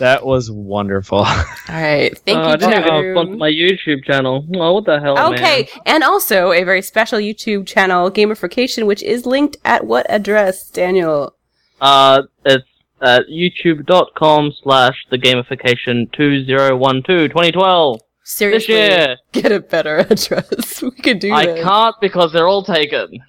That 0.00 0.26
was 0.26 0.50
wonderful. 0.50 1.18
All 1.18 1.44
right. 1.68 2.16
Thank 2.18 2.38
Oh, 2.38 2.42
you, 2.42 2.48
I 2.48 2.56
didn't 2.56 2.82
have 2.82 3.02
June. 3.02 3.14
fun 3.14 3.38
my 3.38 3.48
YouTube 3.50 4.02
channel. 4.04 4.44
Oh, 4.56 4.74
what 4.74 4.84
the 4.84 4.98
hell, 4.98 5.32
Okay, 5.32 5.68
and 5.86 6.02
also 6.02 6.50
a 6.50 6.64
very 6.64 6.82
special 6.82 7.20
YouTube 7.20 7.68
channel, 7.68 8.10
Gamification, 8.10 8.86
which 8.86 9.02
is 9.04 9.26
linked 9.26 9.58
at 9.64 9.86
what 9.86 10.04
address, 10.10 10.68
Daniel? 10.70 11.36
Uh, 11.80 12.22
it's 12.44 12.64
at 13.00 13.26
youtube.com 13.28 14.52
slash 14.60 14.96
the 15.10 15.18
gamification 15.18 16.10
2012 16.12 17.04
2012. 17.04 18.00
Seriously, 18.24 18.74
year. 18.74 19.16
get 19.30 19.52
a 19.52 19.60
better 19.60 19.98
address. 20.10 20.82
We 20.82 20.90
could 20.90 21.20
do 21.20 21.32
I 21.32 21.46
this. 21.46 21.62
can't 21.64 21.94
because 22.00 22.32
they're 22.32 22.48
all 22.48 22.64
taken. 22.64 23.20